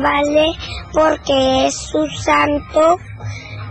Vale 0.00 0.52
porque 0.92 1.66
es 1.66 1.74
su 1.74 2.06
santo 2.22 2.98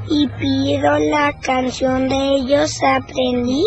y 0.09 0.27
pido 0.27 0.97
la 1.11 1.33
canción 1.41 2.07
de 2.09 2.35
ellos 2.35 2.77
aprendí 2.85 3.63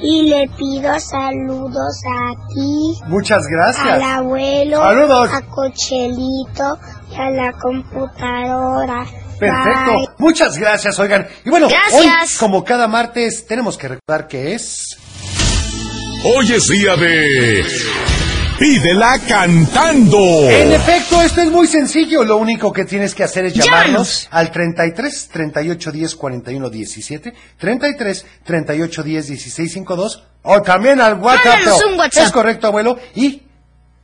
y 0.00 0.22
le 0.28 0.48
pido 0.56 0.98
saludos 1.00 2.00
a 2.08 2.30
ti, 2.54 3.00
Muchas 3.08 3.42
gracias. 3.46 3.86
al 3.86 4.02
abuelo, 4.02 4.78
Saludos. 4.78 5.30
a 5.32 5.42
Cochelito 5.42 6.78
y 7.10 7.14
a 7.16 7.30
la 7.30 7.52
computadora. 7.52 9.04
Perfecto. 9.38 9.92
Bye. 9.92 10.06
Muchas 10.18 10.56
gracias, 10.56 10.98
oigan. 11.00 11.26
Y 11.44 11.50
bueno, 11.50 11.68
Gracias. 11.68 12.34
hoy, 12.34 12.38
como 12.38 12.62
cada 12.64 12.86
martes, 12.86 13.44
tenemos 13.46 13.76
que 13.76 13.88
recordar 13.88 14.28
que 14.28 14.54
es... 14.54 14.96
Hoy 16.24 16.52
es 16.52 16.68
día 16.68 16.94
de... 16.96 17.64
Pídela 18.62 19.18
cantando. 19.26 20.48
En 20.48 20.70
efecto, 20.70 21.20
esto 21.20 21.40
es 21.40 21.50
muy 21.50 21.66
sencillo. 21.66 22.22
Lo 22.22 22.36
único 22.36 22.72
que 22.72 22.84
tienes 22.84 23.12
que 23.12 23.24
hacer 23.24 23.46
es 23.46 23.54
llamarnos 23.54 24.28
al 24.30 24.52
33 24.52 25.30
38 25.32 25.90
10 25.90 26.14
41 26.14 26.70
17, 26.70 27.34
33 27.58 28.26
38 28.44 29.02
10 29.02 29.26
16 29.26 29.72
52 29.72 30.24
o 30.42 30.62
también 30.62 31.00
al 31.00 31.14
WhatsApp. 31.14 31.58
Un 31.90 31.98
WhatsApp. 31.98 32.26
Es 32.26 32.30
correcto, 32.30 32.68
abuelo. 32.68 32.96
Y 33.16 33.42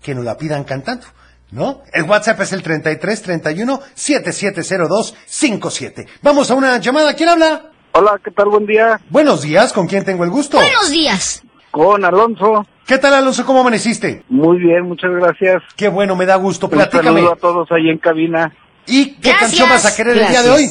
que 0.02 0.12
nos 0.12 0.24
la 0.24 0.36
pidan 0.36 0.64
cantando. 0.64 1.06
¿No? 1.52 1.82
El 1.92 2.02
WhatsApp 2.02 2.40
es 2.40 2.52
el 2.52 2.60
33 2.60 3.22
31 3.22 3.80
7702 3.94 5.14
57. 5.24 6.08
Vamos 6.22 6.50
a 6.50 6.56
una 6.56 6.78
llamada. 6.78 7.14
¿Quién 7.14 7.28
habla? 7.28 7.70
Hola, 7.92 8.20
¿qué 8.24 8.32
tal? 8.32 8.48
Buen 8.48 8.66
día. 8.66 9.00
Buenos 9.08 9.42
días, 9.42 9.72
¿con 9.72 9.86
quién 9.86 10.04
tengo 10.04 10.24
el 10.24 10.30
gusto? 10.30 10.56
Buenos 10.56 10.90
días. 10.90 11.42
Con 11.70 12.04
Alonso. 12.04 12.66
¿Qué 12.88 12.96
tal, 12.96 13.12
Alonso? 13.12 13.44
¿Cómo 13.44 13.60
amaneciste? 13.60 14.22
Muy 14.30 14.58
bien, 14.58 14.84
muchas 14.84 15.10
gracias. 15.10 15.62
Qué 15.76 15.88
bueno, 15.88 16.16
me 16.16 16.24
da 16.24 16.36
gusto. 16.36 16.66
Un 16.66 16.72
Platícame. 16.72 17.20
saludo 17.20 17.32
a 17.34 17.36
todos 17.36 17.70
ahí 17.70 17.90
en 17.90 17.98
cabina. 17.98 18.50
¿Y 18.86 19.16
qué 19.16 19.28
Gracias. 19.28 19.40
canción 19.40 19.68
vas 19.68 19.84
a 19.84 19.94
querer 19.94 20.16
el 20.16 20.26
día 20.28 20.42
de 20.42 20.50
hoy? 20.50 20.64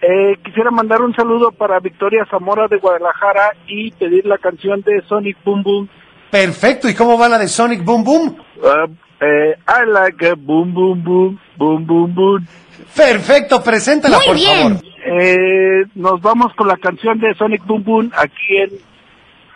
Eh, 0.00 0.36
quisiera 0.44 0.70
mandar 0.70 1.02
un 1.02 1.12
saludo 1.16 1.50
para 1.50 1.80
Victoria 1.80 2.24
Zamora 2.30 2.68
de 2.68 2.76
Guadalajara 2.76 3.50
y 3.66 3.90
pedir 3.90 4.24
la 4.26 4.38
canción 4.38 4.80
de 4.82 5.02
Sonic 5.08 5.36
Boom 5.44 5.64
Boom. 5.64 5.88
Perfecto, 6.30 6.88
¿y 6.88 6.94
cómo 6.94 7.18
va 7.18 7.28
la 7.28 7.38
de 7.38 7.48
Sonic 7.48 7.82
Boom 7.84 8.04
Boom? 8.04 8.36
Uh, 8.62 8.92
eh, 9.20 9.56
I 9.66 9.90
like 9.90 10.24
a 10.28 10.34
boom 10.36 10.72
boom 10.72 11.02
boom 11.02 11.40
boom 11.56 11.84
boom 11.84 12.14
boom. 12.14 12.46
Perfecto, 12.94 13.60
preséntala 13.60 14.18
Muy 14.18 14.26
por 14.26 14.36
bien. 14.36 14.78
favor. 14.78 14.84
Eh, 15.20 15.84
nos 15.96 16.20
vamos 16.20 16.54
con 16.54 16.68
la 16.68 16.76
canción 16.76 17.18
de 17.18 17.34
Sonic 17.34 17.64
Boom 17.66 17.82
Boom 17.82 18.12
aquí 18.16 18.56
en 18.56 18.70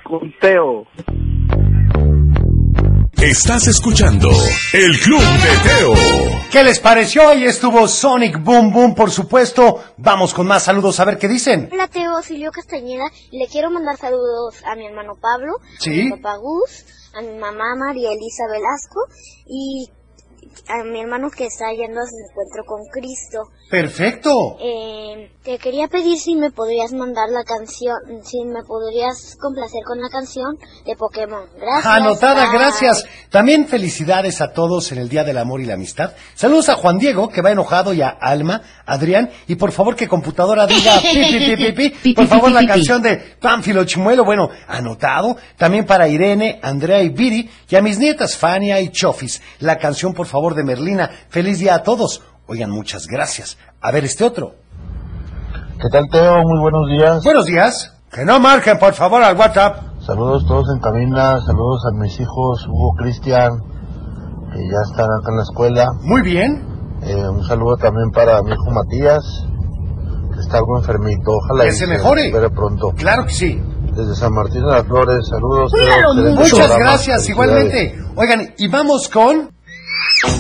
Conteo. 0.03 0.87
Estás 3.23 3.67
escuchando 3.67 4.31
El 4.73 4.99
Club 5.01 5.21
de 5.21 5.69
Teo. 5.69 5.95
¿Qué 6.53 6.63
les 6.63 6.79
pareció? 6.79 7.29
Ahí 7.29 7.45
estuvo 7.45 7.89
Sonic 7.89 8.43
Boom 8.43 8.73
Boom, 8.73 8.95
por 8.95 9.11
supuesto. 9.11 9.83
Vamos 9.97 10.33
con 10.33 10.47
más 10.47 10.63
saludos 10.65 11.01
a 11.01 11.05
ver 11.05 11.19
qué 11.19 11.27
dicen. 11.27 11.69
Hola 11.73 11.89
Teo, 11.89 12.23
Silvio 12.23 12.53
Castañeda. 12.53 13.05
Le 13.33 13.47
quiero 13.49 13.71
mandar 13.71 13.97
saludos 13.97 14.63
a 14.65 14.77
mi 14.77 14.87
hermano 14.87 15.15
Pablo, 15.21 15.55
Sí. 15.81 16.01
a 16.01 16.05
mi 16.05 16.11
papá 16.13 16.37
Gus, 16.37 16.85
a 17.15 17.21
mi 17.23 17.37
mamá 17.39 17.75
María 17.77 18.11
Elisa 18.13 18.45
Velasco 18.51 19.01
y 19.47 19.91
a 20.69 20.85
mi 20.85 21.01
hermano 21.01 21.31
que 21.31 21.47
está 21.47 21.73
yendo 21.73 22.01
a 22.01 22.05
su 22.05 22.17
encuentro 22.29 22.65
con 22.67 22.85
Cristo. 22.93 23.49
Perfecto. 23.71 24.57
Eh, 24.61 25.31
te 25.43 25.59
quería 25.59 25.89
pedir 25.89 26.19
si 26.19 26.35
me 26.35 26.51
podrías 26.51 26.93
mandar 26.93 27.29
la 27.31 27.45
canción, 27.45 27.97
si 28.25 28.45
me 28.45 28.63
podrías 28.65 29.37
complacer 29.41 29.83
con 29.87 30.01
la 30.01 30.09
canción 30.09 30.57
de 30.87 30.97
Pokémon. 30.97 31.45
Gracias. 31.59 31.87
Anotada, 31.87 32.51
bye. 32.51 32.59
gracias. 32.59 33.05
También 33.31 33.67
felicidades 33.67 34.41
a 34.41 34.53
todos 34.53 34.91
en 34.93 34.99
el 34.99 35.09
Día 35.09 35.25
del 35.25 35.39
Amor 35.39 35.61
y 35.61 35.67
la 35.67 35.75
Amistad. 35.75 36.13
Saludos 36.35 36.69
a 36.69 36.77
Juan 36.77 36.99
Diego, 36.99 37.29
que 37.29 37.43
va 37.43 37.51
enojado, 37.51 37.93
y 37.93 38.01
a 38.01 38.09
Alma, 38.09 38.63
Adrián, 38.87 39.31
y 39.47 39.57
por 39.57 39.73
favor 39.73 39.97
que 39.97 40.09
computadora 40.09 40.67
diga 40.67 40.99
pi, 41.03 41.09
pi, 41.09 41.39
pi, 41.39 41.57
pi, 41.57 41.73
pi. 41.73 41.91
Pi, 41.91 42.15
Por 42.15 42.27
favor 42.27 42.53
la 42.53 42.67
canción 42.67 43.03
de 43.03 43.17
Pánfilo 43.41 43.85
Chimuelo, 43.85 44.25
bueno, 44.25 44.49
anotado. 44.67 45.37
También 45.57 45.85
para 45.85 46.09
Irene, 46.09 46.59
Andrea 46.63 47.03
y 47.03 47.11
Viri, 47.11 47.51
y 47.69 47.77
a 47.77 47.83
mis 47.83 47.99
nietas 47.99 48.37
Fania 48.37 48.81
y 48.81 48.91
Chofis. 48.91 49.43
La 49.61 49.77
canción, 49.77 50.15
por 50.15 50.27
favor, 50.29 50.55
de 50.55 50.65
Merlina. 50.65 51.11
Feliz 51.29 51.59
día 51.59 51.75
a 51.75 51.83
todos. 51.83 52.23
Oigan, 52.47 52.71
muchas 52.71 53.07
gracias. 53.07 53.59
A 53.81 53.91
ver 53.91 54.05
este 54.05 54.25
otro. 54.25 54.53
¿Qué 55.81 55.89
tal, 55.93 56.09
Teo? 56.11 56.43
Muy 56.43 56.61
buenos 56.61 56.89
días. 56.89 57.23
Buenos 57.25 57.47
días. 57.47 57.95
Que 58.11 58.25
no 58.25 58.41
marquen, 58.41 58.79
por 58.79 58.95
favor, 58.95 59.23
al 59.23 59.37
WhatsApp. 59.37 59.83
Saludos 60.01 60.47
todos 60.47 60.65
en 60.75 60.81
cabina, 60.81 61.39
saludos 61.45 61.83
a 61.87 62.01
mis 62.01 62.19
hijos, 62.19 62.67
Hugo 62.67 62.95
Cristian, 62.97 63.59
que 64.53 64.59
ya 64.59 64.81
están 64.91 65.07
acá 65.21 65.31
en 65.31 65.37
la 65.37 65.43
escuela. 65.43 65.87
Muy 66.03 66.23
bien. 66.23 66.65
Eh, 67.03 67.29
un 67.29 67.45
saludo 67.45 67.77
también 67.77 68.11
para 68.11 68.43
mi 68.43 68.53
hijo 68.53 68.71
Matías, 68.71 69.23
que 70.33 70.41
está 70.41 70.59
algo 70.59 70.79
enfermito. 70.79 71.31
Ojalá 71.33 71.65
Que 71.65 71.73
se 71.73 71.87
mejore. 71.87 72.23
recupere 72.25 72.51
pronto. 72.51 72.91
Claro 72.97 73.25
que 73.27 73.33
sí. 73.35 73.63
Desde 73.95 74.15
San 74.15 74.33
Martín 74.33 74.63
de 74.65 74.71
las 74.73 74.87
Flores, 74.87 75.19
saludos. 75.29 75.73
Mucho. 76.35 76.57
Muchas 76.57 76.79
gracias, 76.79 77.29
igualmente. 77.29 77.95
Oigan, 78.17 78.55
y 78.57 78.69
vamos 78.69 79.09
con... 79.09 79.51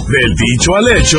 Del 0.09 0.35
dicho 0.35 0.75
al 0.77 0.89
hecho, 0.97 1.19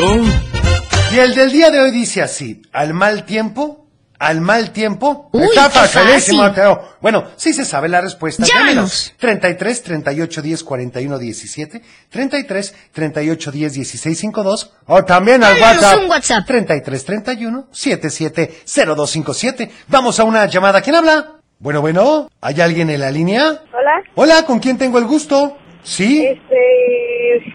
Y 1.12 1.17
el 1.19 1.36
del 1.36 1.51
día 1.51 1.72
de 1.72 1.79
hoy 1.81 1.91
dice 1.91 2.22
así, 2.22 2.62
al 2.72 2.93
mal 2.93 3.25
tiempo, 3.25 3.88
al 4.19 4.41
mal 4.41 4.72
tiempo. 4.72 5.29
Uy, 5.31 5.43
Está 5.43 5.69
facilísimo, 5.69 6.41
fácil. 6.43 6.55
Teo. 6.55 6.81
Bueno, 7.01 7.24
sí 7.36 7.53
se 7.53 7.63
sabe 7.65 7.88
la 7.89 8.01
respuesta. 8.01 8.46
Llámenos. 8.46 9.13
33 9.17 9.84
38 9.84 10.41
10 10.41 10.63
41 10.63 11.17
17, 11.19 11.81
33 12.10 12.75
38 12.91 13.51
10 13.51 13.74
16 13.74 14.19
52, 14.19 14.74
o 14.88 15.03
también 15.05 15.43
al 15.43 15.60
WhatsApp. 15.60 16.00
un 16.03 16.10
WhatsApp. 16.10 16.46
33 16.46 17.05
31 17.05 17.67
77 17.72 18.53
0257. 18.65 19.72
Vamos 19.88 20.19
a 20.19 20.24
una 20.25 20.46
llamada. 20.48 20.81
¿Quién 20.81 20.96
habla? 20.96 21.36
Bueno, 21.60 21.81
bueno, 21.81 22.29
¿hay 22.41 22.60
alguien 22.62 22.89
en 22.89 23.01
la 23.01 23.12
línea? 23.12 23.43
Hola, 23.74 24.01
Hola, 24.15 24.46
¿con 24.46 24.60
quién 24.60 24.77
tengo 24.77 24.98
el 24.98 25.05
gusto? 25.05 25.58
¿Sí? 25.84 26.25
este, 26.25 27.53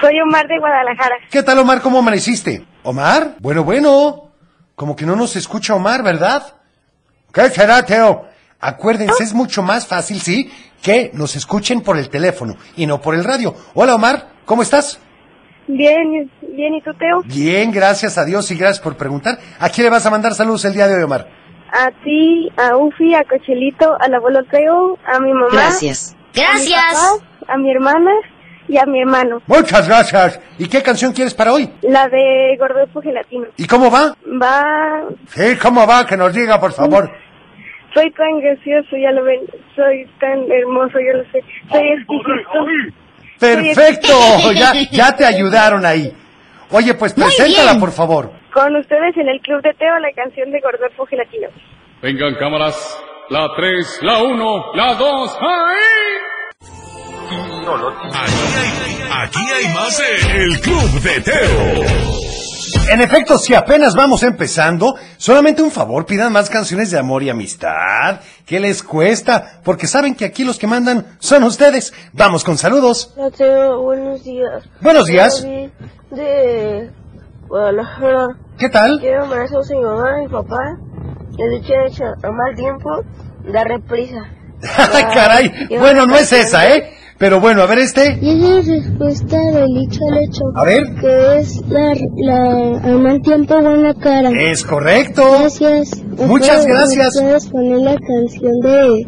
soy 0.00 0.20
Omar 0.20 0.46
de 0.48 0.58
Guadalajara. 0.58 1.16
¿Qué 1.30 1.42
tal, 1.42 1.58
Omar? 1.58 1.80
¿Cómo 1.80 1.98
amaneciste? 1.98 2.64
¿Omar? 2.82 3.36
Bueno, 3.40 3.64
bueno. 3.64 4.30
Como 4.74 4.96
que 4.96 5.04
no 5.04 5.14
nos 5.14 5.36
escucha 5.36 5.74
Omar, 5.74 6.02
¿verdad? 6.02 6.42
¿Qué 7.32 7.50
será, 7.50 7.84
Teo? 7.84 8.24
Acuérdense, 8.60 9.24
es 9.24 9.32
mucho 9.34 9.62
más 9.62 9.86
fácil, 9.86 10.20
sí, 10.20 10.50
que 10.82 11.10
nos 11.14 11.36
escuchen 11.36 11.80
por 11.82 11.96
el 11.96 12.08
teléfono 12.10 12.56
y 12.76 12.86
no 12.86 13.00
por 13.00 13.14
el 13.14 13.24
radio. 13.24 13.54
Hola, 13.74 13.94
Omar, 13.94 14.28
¿cómo 14.44 14.62
estás? 14.62 15.00
Bien, 15.66 16.30
bien, 16.42 16.74
¿y 16.74 16.82
tú, 16.82 16.92
Teo? 16.94 17.22
Bien, 17.24 17.70
gracias 17.70 18.18
a 18.18 18.24
Dios 18.24 18.50
y 18.50 18.56
gracias 18.56 18.80
por 18.80 18.96
preguntar. 18.96 19.38
¿A 19.58 19.68
quién 19.68 19.84
le 19.84 19.90
vas 19.90 20.04
a 20.04 20.10
mandar 20.10 20.34
saludos 20.34 20.64
el 20.64 20.74
día 20.74 20.88
de 20.88 20.96
hoy, 20.96 21.02
Omar? 21.02 21.28
A 21.72 21.90
ti, 22.02 22.50
a 22.56 22.76
Ufi, 22.76 23.14
a 23.14 23.24
Cochelito, 23.24 23.96
al 24.00 24.14
abuelo 24.14 24.44
Teo, 24.44 24.98
a 25.06 25.20
mi 25.20 25.32
mamá. 25.32 25.48
Gracias. 25.52 26.14
a 26.14 26.16
mi 26.16 26.42
Gracias. 26.42 26.94
papá, 26.94 27.52
a 27.54 27.56
mi 27.58 27.70
hermana 27.70 28.10
y 28.70 28.78
a 28.78 28.86
mi 28.86 29.00
hermano. 29.00 29.42
Muchas 29.46 29.88
gracias. 29.88 30.40
¿Y 30.58 30.68
qué 30.68 30.82
canción 30.82 31.12
quieres 31.12 31.34
para 31.34 31.52
hoy? 31.52 31.68
La 31.82 32.08
de 32.08 32.56
Gordolfo 32.58 33.00
Gelatino. 33.02 33.46
¿Y 33.56 33.66
cómo 33.66 33.90
va? 33.90 34.14
Va, 34.40 35.02
Sí, 35.28 35.56
¿cómo 35.60 35.86
va? 35.86 36.06
Que 36.06 36.16
nos 36.16 36.32
diga, 36.32 36.60
por 36.60 36.72
favor. 36.72 37.10
soy 37.94 38.10
tan 38.12 38.38
gracioso, 38.40 38.96
ya 38.96 39.10
lo 39.10 39.24
ven, 39.24 39.40
soy 39.74 40.06
tan 40.20 40.50
hermoso, 40.50 40.98
ya 41.00 41.18
lo 41.18 41.24
sé, 41.32 41.42
soy 41.70 41.88
exquisito. 41.88 42.66
Perfecto, 43.40 44.52
ya, 44.52 44.72
ya 44.90 45.16
te 45.16 45.24
ayudaron 45.34 45.84
ahí. 45.84 46.12
Oye, 46.70 46.94
pues 46.94 47.12
preséntala, 47.14 47.80
por 47.80 47.90
favor. 47.90 48.30
Con 48.52 48.76
ustedes 48.76 49.16
en 49.16 49.28
el 49.28 49.40
Club 49.40 49.62
de 49.62 49.74
Teo, 49.74 49.98
la 49.98 50.12
canción 50.14 50.50
de 50.52 50.60
Gordolfo 50.60 51.04
Gelatino. 51.06 51.48
Vengan 52.02 52.34
cámaras. 52.36 53.02
La 53.30 53.48
3, 53.56 54.00
la 54.02 54.22
1, 54.24 54.64
la 54.74 54.94
2, 54.94 55.38
¡ahí! 55.40 55.76
Aquí 59.22 59.38
hay 59.38 59.72
más 59.72 59.98
de 59.98 60.44
El 60.44 60.60
Club 60.60 61.00
de 61.00 61.20
Teo. 61.20 61.84
En 62.90 63.00
efecto, 63.00 63.38
si 63.38 63.54
apenas 63.54 63.94
vamos 63.94 64.24
empezando, 64.24 64.96
solamente 65.16 65.62
un 65.62 65.70
favor, 65.70 66.06
pidan 66.06 66.32
más 66.32 66.50
canciones 66.50 66.90
de 66.90 66.98
amor 66.98 67.22
y 67.22 67.30
amistad. 67.30 68.18
¿Qué 68.44 68.58
les 68.58 68.82
cuesta? 68.82 69.60
Porque 69.62 69.86
saben 69.86 70.16
que 70.16 70.24
aquí 70.24 70.42
los 70.42 70.58
que 70.58 70.66
mandan 70.66 71.06
son 71.20 71.44
ustedes. 71.44 71.92
Vamos 72.12 72.42
con 72.42 72.58
saludos. 72.58 73.14
Mateo, 73.16 73.80
buenos 73.82 74.24
días. 74.24 74.64
Buenos 74.80 75.06
días. 75.06 75.38
Soy 75.38 75.70
de 76.10 76.90
Guadalajara. 77.46 78.26
¿Qué 78.58 78.68
tal? 78.68 78.98
Quiero 78.98 79.26
mandar 79.26 79.46
saludos 79.46 79.70
a 79.70 79.74
mi 79.74 79.82
mamá, 79.82 80.14
a 80.14 80.18
mi 80.18 80.28
papá. 80.28 80.76
Les 81.38 81.70
he 81.70 81.86
hecho 81.86 82.04
a 82.04 82.30
mal 82.32 82.56
tiempo, 82.56 82.90
da 83.52 83.62
reprisa. 83.62 84.18
Caray. 85.14 85.68
Bueno, 85.78 86.06
no 86.06 86.16
es 86.16 86.32
esa, 86.32 86.68
¿eh? 86.68 86.96
Pero 87.20 87.38
bueno, 87.38 87.60
a 87.62 87.66
ver 87.66 87.80
este. 87.80 88.18
Y 88.22 88.30
esa 88.30 88.58
es 88.60 88.66
respuesta 88.66 89.36
del 89.36 89.66
dicho 89.74 90.00
al 90.10 90.18
hecho. 90.24 90.42
A 90.54 90.64
ver. 90.64 90.84
Que 91.02 91.38
es 91.40 91.60
la, 91.68 91.94
la 92.16 92.78
a 92.82 92.96
mal 92.96 93.20
tiempo, 93.20 93.60
buena 93.60 93.92
cara. 93.92 94.30
Es 94.50 94.64
correcto. 94.64 95.22
Gracias. 95.38 96.02
¿Me 96.02 96.24
Muchas 96.24 96.64
gracias. 96.64 97.14
¿me 97.16 97.22
¿Puedes 97.24 97.46
poner 97.50 97.78
la 97.80 97.96
canción 97.96 98.52
de, 98.62 99.06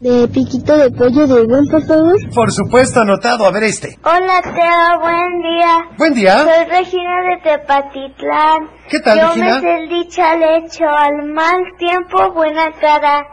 de 0.00 0.26
Piquito 0.26 0.76
de 0.76 0.90
Pollo 0.90 1.28
de 1.28 1.42
Iván, 1.44 1.66
por 1.70 1.86
favor? 1.86 2.16
Por 2.34 2.50
supuesto, 2.50 2.98
anotado. 3.02 3.46
A 3.46 3.52
ver 3.52 3.62
este. 3.62 3.96
Hola 4.02 4.40
Teo, 4.42 5.00
buen 5.00 5.40
día. 5.40 5.96
Buen 5.96 6.14
día. 6.14 6.38
Soy 6.42 6.64
Regina 6.68 7.14
de 7.30 7.48
Tepatitlán. 7.48 8.70
¿Qué 8.90 8.98
tal, 8.98 9.20
Yo 9.20 9.28
Regina? 9.28 9.54
me 9.54 9.60
sé 9.60 9.74
el 9.84 9.88
dicho 9.88 10.20
al 10.20 10.42
hecho, 10.42 10.84
al 10.88 11.32
mal 11.32 11.62
tiempo, 11.78 12.32
buena 12.34 12.72
cara. 12.80 13.24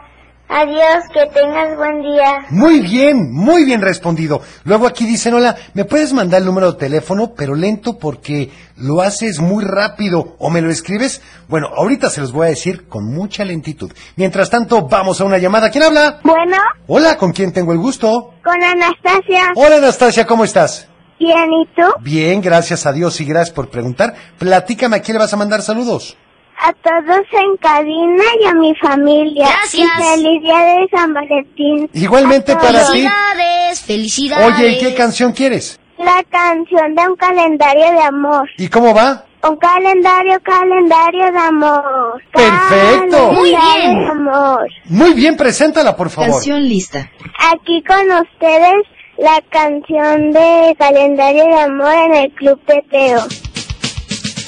Adiós, 0.54 1.04
que 1.14 1.26
tengas 1.32 1.76
buen 1.78 2.02
día. 2.02 2.44
Muy 2.50 2.80
bien, 2.80 3.32
muy 3.32 3.64
bien 3.64 3.80
respondido. 3.80 4.42
Luego 4.64 4.86
aquí 4.86 5.06
dicen, 5.06 5.32
hola, 5.32 5.56
¿me 5.72 5.86
puedes 5.86 6.12
mandar 6.12 6.40
el 6.40 6.46
número 6.46 6.72
de 6.72 6.78
teléfono, 6.78 7.32
pero 7.34 7.54
lento 7.54 7.98
porque 7.98 8.50
lo 8.76 9.00
haces 9.00 9.40
muy 9.40 9.64
rápido 9.64 10.36
o 10.38 10.50
me 10.50 10.60
lo 10.60 10.70
escribes? 10.70 11.22
Bueno, 11.48 11.68
ahorita 11.74 12.10
se 12.10 12.20
los 12.20 12.32
voy 12.32 12.46
a 12.48 12.50
decir 12.50 12.86
con 12.86 13.06
mucha 13.06 13.46
lentitud. 13.46 13.90
Mientras 14.16 14.50
tanto, 14.50 14.86
vamos 14.88 15.20
a 15.20 15.24
una 15.24 15.38
llamada. 15.38 15.70
¿Quién 15.70 15.84
habla? 15.84 16.20
Bueno, 16.22 16.58
Hola, 16.86 17.16
¿con 17.16 17.32
quién 17.32 17.52
tengo 17.52 17.72
el 17.72 17.78
gusto? 17.78 18.34
con 18.44 18.62
Anastasia. 18.62 19.52
Hola, 19.54 19.76
Anastasia, 19.76 20.26
¿cómo 20.26 20.44
estás? 20.44 20.86
Bien, 21.18 21.50
¿y 21.52 21.66
tú? 21.74 21.82
Bien, 22.00 22.40
gracias 22.42 22.84
a 22.84 22.92
Dios 22.92 23.20
y 23.20 23.24
gracias 23.24 23.54
por 23.54 23.70
preguntar. 23.70 24.14
Platícame, 24.38 24.96
¿a 24.96 25.00
quién 25.00 25.14
le 25.14 25.20
vas 25.20 25.32
a 25.32 25.36
mandar 25.36 25.62
saludos? 25.62 26.16
A 26.64 26.72
todos 26.74 27.26
en 27.32 27.56
cabina 27.56 28.24
y 28.40 28.46
a 28.46 28.54
mi 28.54 28.72
familia. 28.76 29.48
Gracias. 29.48 29.88
Y 29.98 30.02
feliz 30.02 30.42
día 30.42 30.58
de 30.58 30.88
San 30.92 31.12
Valentín. 31.12 31.90
Igualmente 31.92 32.54
para 32.54 32.86
ti. 32.92 33.02
Felicidades, 33.02 33.80
felicidades. 33.80 34.54
Oye, 34.54 34.68
¿y 34.68 34.78
qué 34.78 34.94
canción 34.94 35.32
quieres? 35.32 35.80
La 35.98 36.22
canción 36.30 36.94
de 36.94 37.08
un 37.08 37.16
calendario 37.16 37.90
de 37.90 38.00
amor. 38.00 38.48
¿Y 38.58 38.68
cómo 38.68 38.94
va? 38.94 39.24
Un 39.42 39.56
calendario, 39.56 40.38
calendario 40.44 41.32
de 41.32 41.38
amor. 41.38 42.22
Perfecto. 42.32 43.32
Muy 43.32 43.48
bien. 43.48 43.98
de 43.98 44.06
amor. 44.06 44.68
Muy 44.84 45.14
bien, 45.14 45.36
preséntala, 45.36 45.96
por 45.96 46.10
favor. 46.10 46.40
lista. 46.60 47.10
Aquí 47.52 47.82
con 47.82 48.06
ustedes 48.20 48.86
la 49.18 49.42
canción 49.50 50.30
de 50.30 50.76
calendario 50.78 51.44
de 51.44 51.60
amor 51.60 51.92
en 51.92 52.14
el 52.14 52.30
Club 52.34 52.60
de 52.66 52.84
Teo. 52.88 53.20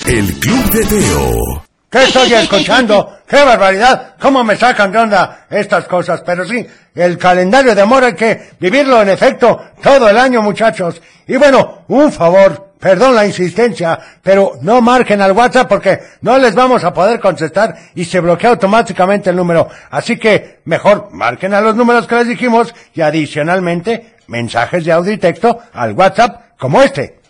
El 0.07 0.33
Club 0.39 0.71
de 0.71 0.85
Teo. 0.85 1.74
¿Qué 1.95 2.03
estoy 2.03 2.33
escuchando? 2.33 3.19
¡Qué 3.25 3.37
barbaridad! 3.37 4.15
¿Cómo 4.19 4.43
me 4.43 4.57
sacan 4.57 4.91
de 4.91 4.99
onda 4.99 5.47
estas 5.49 5.87
cosas? 5.87 6.23
Pero 6.23 6.45
sí, 6.45 6.67
el 6.93 7.17
calendario 7.17 7.73
de 7.73 7.83
amor 7.83 8.03
hay 8.03 8.15
que 8.15 8.51
vivirlo 8.59 9.01
en 9.01 9.11
efecto 9.11 9.61
todo 9.81 10.09
el 10.09 10.19
año, 10.19 10.43
muchachos. 10.43 11.01
Y 11.29 11.37
bueno, 11.37 11.85
un 11.87 12.11
favor, 12.11 12.73
perdón 12.81 13.15
la 13.15 13.25
insistencia, 13.25 13.97
pero 14.25 14.55
no 14.63 14.81
marquen 14.81 15.21
al 15.21 15.31
WhatsApp 15.31 15.69
porque 15.69 16.01
no 16.23 16.37
les 16.37 16.57
vamos 16.57 16.83
a 16.83 16.93
poder 16.93 17.21
contestar 17.21 17.77
y 17.95 18.05
se 18.05 18.19
bloquea 18.19 18.51
automáticamente 18.51 19.31
el 19.31 19.37
número. 19.37 19.69
Así 19.89 20.19
que 20.19 20.63
mejor 20.65 21.11
marquen 21.13 21.55
a 21.55 21.61
los 21.61 21.77
números 21.77 22.09
que 22.09 22.17
les 22.17 22.27
dijimos 22.27 22.75
y 22.93 23.03
adicionalmente 23.03 24.17
mensajes 24.27 24.85
de 24.85 24.91
audio 24.91 25.13
y 25.13 25.19
texto 25.19 25.61
al 25.73 25.93
WhatsApp 25.93 26.59
como 26.59 26.83
este. 26.83 27.21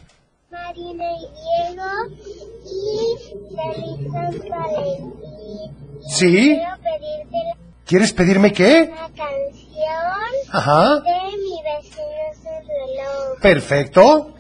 San 4.13 4.49
Valentín. 4.49 5.73
¿Sí? 6.09 6.59
Quiero 6.59 6.77
pedirte 6.83 7.39
¿Quieres 7.87 8.13
pedirme 8.13 8.53
qué? 8.53 8.91
la 8.91 9.09
canción 9.09 10.33
Ajá. 10.53 11.01
de 11.01 11.37
mi 11.37 11.61
vecino 11.63 12.33
su 12.35 12.49
reloj. 12.49 13.41
Perfecto. 13.43 14.35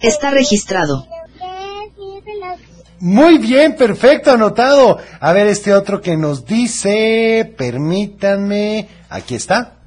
Está 0.00 0.30
registrado. 0.30 1.06
Muy 3.00 3.38
bien, 3.38 3.74
perfecto, 3.74 4.30
anotado. 4.30 4.98
A 5.20 5.32
ver 5.32 5.48
este 5.48 5.74
otro 5.74 6.00
que 6.00 6.16
nos 6.16 6.46
dice, 6.46 7.52
permítanme, 7.58 8.88
aquí 9.10 9.34
está. 9.34 9.81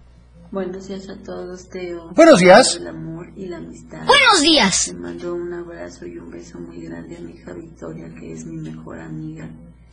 Buenos 0.52 0.88
días 0.88 1.10
a 1.10 1.18
todos, 1.24 1.70
Teo. 1.70 2.12
Buenos 2.14 2.40
días. 2.40 2.78
El 2.78 2.88
amor 2.88 3.28
y 3.36 3.48
la 3.48 3.58
amistad. 3.58 4.06
Buenos 4.06 4.42
días. 4.42 4.86
Te 4.86 4.94
mando 4.94 5.34
un 5.34 5.54
abrazo 5.54 6.06
y 6.06 6.18
un 6.18 6.30
beso 6.32 6.60
muy 6.60 6.82
grande 6.82 7.18
a 7.18 7.20
mi 7.20 7.34
hija 7.34 7.54
Victoria, 7.54 8.08
que 8.18 8.32
es 8.32 8.46
mi 8.46 8.58
mejor 8.58 9.00
amiga. 9.00 9.50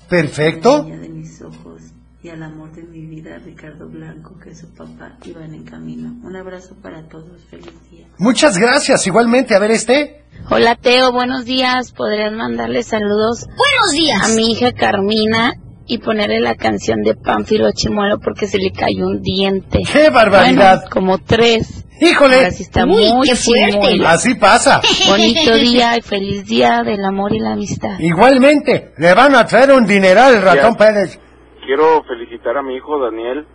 Perfecto. 0.09 0.79
La 0.79 0.85
niña 0.85 0.99
de 0.99 1.09
mis 1.09 1.43
ojos. 1.43 1.83
Y 2.23 2.29
al 2.29 2.43
amor 2.45 2.71
de 2.73 2.85
mi 2.85 3.05
vida, 3.07 3.37
Ricardo 3.39 3.89
Blanco, 3.89 4.39
que 4.39 4.51
es 4.51 4.61
su 4.61 4.69
papá, 4.69 5.19
iban 5.25 5.53
en 5.55 5.65
camino. 5.65 6.15
Un 6.23 6.37
abrazo 6.37 6.77
para 6.81 7.09
todos. 7.09 7.43
Feliz 7.51 7.73
día. 7.91 8.07
Muchas 8.19 8.59
gracias, 8.59 9.05
igualmente. 9.09 9.57
A 9.57 9.59
ver 9.59 9.73
este. 9.73 10.23
Hola 10.49 10.77
Teo, 10.77 11.11
buenos 11.13 11.45
días. 11.45 11.91
¿Podrías 11.93 12.33
mandarle 12.33 12.83
saludos 12.83 13.47
Buenos 13.47 13.93
días. 13.93 14.23
a 14.23 14.35
mi 14.37 14.53
hija 14.53 14.73
Carmina 14.73 15.55
y 15.95 15.99
ponerle 15.99 16.41
la 16.41 16.55
canción 16.55 17.03
de 17.03 17.15
Pánfilo 17.15 17.71
Chimuelo 17.73 18.19
porque 18.19 18.47
se 18.47 18.59
le 18.59 18.71
cayó 18.73 19.07
un 19.07 19.21
diente? 19.23 19.81
¡Qué 19.93 20.11
barbaridad! 20.11 20.77
Bueno, 20.83 20.91
como 20.91 21.19
tres. 21.19 21.85
Híjole. 22.01 22.37
Ahora 22.37 22.51
sí 22.51 22.63
está 22.65 22.85
Uy, 22.85 23.13
muy 23.13 23.29
qué 23.29 23.37
fuerte. 23.37 23.71
chimuelo. 23.73 24.09
Así 24.09 24.35
pasa. 24.35 24.81
Bonito 25.09 25.55
día 25.55 25.97
y 25.97 26.03
feliz 26.03 26.45
día 26.47 26.83
del 26.83 27.05
amor 27.05 27.35
y 27.35 27.39
la 27.39 27.53
amistad. 27.53 27.99
Igualmente, 28.01 28.93
le 28.99 29.15
van 29.15 29.35
a 29.35 29.45
traer 29.47 29.73
un 29.73 29.87
dineral 29.87 30.35
el 30.35 30.43
ratón 30.43 30.73
Ya. 30.73 30.79
Pérez. 30.79 31.21
Quiero 31.65 32.03
felicitar 32.05 32.57
a 32.57 32.63
mi 32.63 32.75
hijo 32.77 32.99
Daniel, 32.99 33.47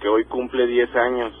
que 0.00 0.08
hoy 0.08 0.24
cumple 0.24 0.66
10 0.66 0.88
años. 0.96 1.32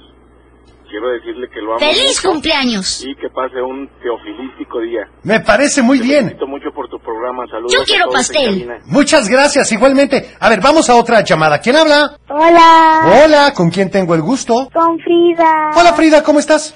Quiero 0.92 1.08
decirle 1.08 1.48
que 1.48 1.58
lo 1.62 1.70
amo 1.72 1.78
¡Feliz 1.80 2.16
mucho 2.22 2.28
cumpleaños! 2.28 3.02
y 3.02 3.14
que 3.16 3.30
pase 3.30 3.62
un 3.62 3.88
teofilístico 4.02 4.78
día. 4.80 5.08
Me 5.22 5.40
parece 5.40 5.80
muy 5.80 5.96
Te 5.98 6.04
bien. 6.04 6.24
felicito 6.26 6.46
mucho 6.46 6.68
por 6.74 6.86
tu 6.90 6.98
programa. 6.98 7.46
Saludos. 7.46 7.72
Yo 7.72 7.82
quiero 7.84 8.10
pastel. 8.10 8.68
Muchas 8.84 9.26
gracias, 9.26 9.72
igualmente. 9.72 10.34
A 10.38 10.50
ver, 10.50 10.60
vamos 10.60 10.90
a 10.90 10.96
otra 10.96 11.22
llamada. 11.24 11.58
¿Quién 11.60 11.76
habla? 11.76 12.18
Hola, 12.28 13.22
Hola, 13.24 13.54
¿con 13.54 13.70
quién 13.70 13.90
tengo 13.90 14.14
el 14.14 14.20
gusto? 14.20 14.68
con 14.70 14.98
Frida. 14.98 15.70
Hola 15.74 15.94
Frida, 15.94 16.22
¿cómo 16.22 16.38
estás? 16.40 16.74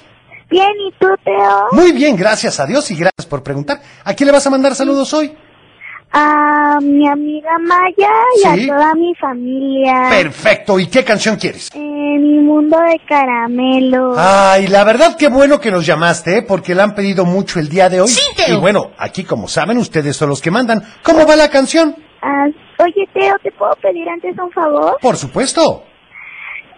Bien, 0.49 0.71
¿y 0.87 0.91
tú, 0.97 1.07
Teo? 1.23 1.67
Muy 1.73 1.91
bien, 1.91 2.15
gracias 2.15 2.59
a 2.59 2.65
Dios 2.65 2.89
y 2.89 2.95
gracias 2.95 3.27
por 3.29 3.43
preguntar. 3.43 3.81
¿A 4.03 4.15
quién 4.15 4.25
le 4.25 4.33
vas 4.33 4.47
a 4.47 4.49
mandar 4.49 4.73
saludos 4.73 5.13
hoy? 5.13 5.37
A 6.19 6.79
mi 6.81 7.07
amiga 7.07 7.59
Maya 7.59 8.09
y 8.37 8.39
Sí. 8.39 8.69
a 8.69 8.73
toda 8.75 8.95
mi 8.95 9.13
familia. 9.21 10.07
Perfecto, 10.09 10.79
¿y 10.79 10.87
qué 10.87 11.03
canción 11.03 11.35
quieres? 11.35 11.69
En 11.75 12.21
mi 12.23 12.39
mundo 12.39 12.75
de 12.79 12.99
caramelo. 13.07 14.15
Ay, 14.17 14.65
la 14.65 14.83
verdad 14.83 15.15
qué 15.15 15.27
bueno 15.27 15.59
que 15.59 15.69
nos 15.69 15.85
llamaste, 15.85 16.37
¿eh? 16.37 16.41
porque 16.41 16.73
la 16.73 16.83
han 16.85 16.95
pedido 16.95 17.23
mucho 17.23 17.59
el 17.59 17.69
día 17.69 17.87
de 17.87 18.01
hoy. 18.01 18.07
Sí, 18.07 18.23
Teo. 18.35 18.57
Y 18.57 18.59
bueno, 18.59 18.89
aquí 18.97 19.25
como 19.25 19.47
saben, 19.47 19.77
ustedes 19.77 20.17
son 20.17 20.29
los 20.29 20.41
que 20.41 20.49
mandan. 20.49 20.81
¿Cómo 21.03 21.27
va 21.27 21.35
la 21.35 21.49
canción? 21.51 21.95
Ah, 22.23 22.47
oye, 22.79 23.07
Teo, 23.13 23.35
¿te 23.43 23.51
puedo 23.51 23.75
pedir 23.75 24.09
antes 24.09 24.35
un 24.39 24.49
favor? 24.51 24.97
Por 24.99 25.17
supuesto. 25.17 25.83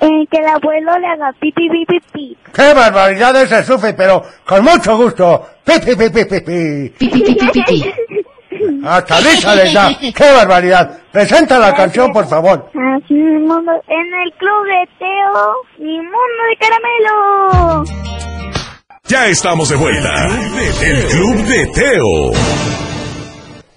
Eh, 0.02 0.25
que 0.32 0.38
el 0.38 0.47
abuelo 0.47 0.97
le 0.97 1.08
haga 1.08 1.34
pipi, 1.39 1.69
pipi, 1.69 1.99
pipi. 2.12 2.38
¡Qué 2.54 2.73
barbaridad 2.73 3.36
ese 3.41 3.63
Sufi! 3.63 3.88
Pero 3.97 4.23
con 4.45 4.63
mucho 4.63 4.95
gusto. 4.97 5.45
¡Pi, 5.63 5.73
pi, 5.86 5.95
pi, 5.95 6.10
pi, 6.10 6.23
pi, 6.25 6.39
pi! 6.41 6.93
Pi, 8.80 8.86
pi, 8.86 8.86
pi, 8.86 8.86
pi, 8.86 8.86
pi. 8.86 8.88
Hasta 8.88 9.20
risa 9.20 9.56
les 9.56 9.74
da. 9.74 9.89
¡Qué 10.15 10.32
barbaridad! 10.32 11.00
Presenta 11.12 11.60
la 11.60 11.74
canción, 11.76 12.12
por 12.12 12.28
favor. 12.28 12.70
Así 12.70 13.13
mi 13.13 13.39
mundo, 13.39 13.72
en 13.88 14.08
el 14.13 14.34
club 14.38 14.65
de 14.65 14.88
Teo, 15.00 15.54
mi 15.80 15.98
mundo 15.98 16.42
de 16.50 16.56
caramelo. 16.58 17.84
Ya 19.06 19.28
estamos 19.28 19.70
de 19.70 19.76
vuelta. 19.76 20.28
El 20.84 21.06
Club 21.08 21.36
de 21.46 21.65
Teo. 21.68 22.32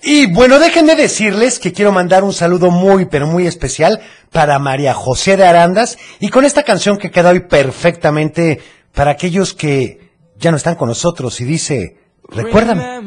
Y 0.02 0.26
bueno, 0.32 0.58
déjenme 0.58 0.96
decirles 0.96 1.58
que 1.58 1.72
quiero 1.72 1.92
mandar 1.92 2.24
un 2.24 2.32
saludo 2.32 2.70
muy, 2.70 3.06
pero 3.06 3.26
muy 3.26 3.46
especial 3.46 4.00
para 4.30 4.58
María 4.58 4.94
José 4.94 5.36
de 5.36 5.46
Arandas 5.46 5.96
y 6.18 6.28
con 6.28 6.44
esta 6.44 6.64
canción 6.64 6.98
que 6.98 7.10
queda 7.10 7.30
hoy 7.30 7.40
perfectamente 7.40 8.60
para 8.92 9.12
aquellos 9.12 9.54
que 9.54 10.10
ya 10.36 10.50
no 10.50 10.56
están 10.56 10.74
con 10.74 10.88
nosotros 10.88 11.40
y 11.40 11.44
dice, 11.44 12.01
recuérdame. 12.34 12.98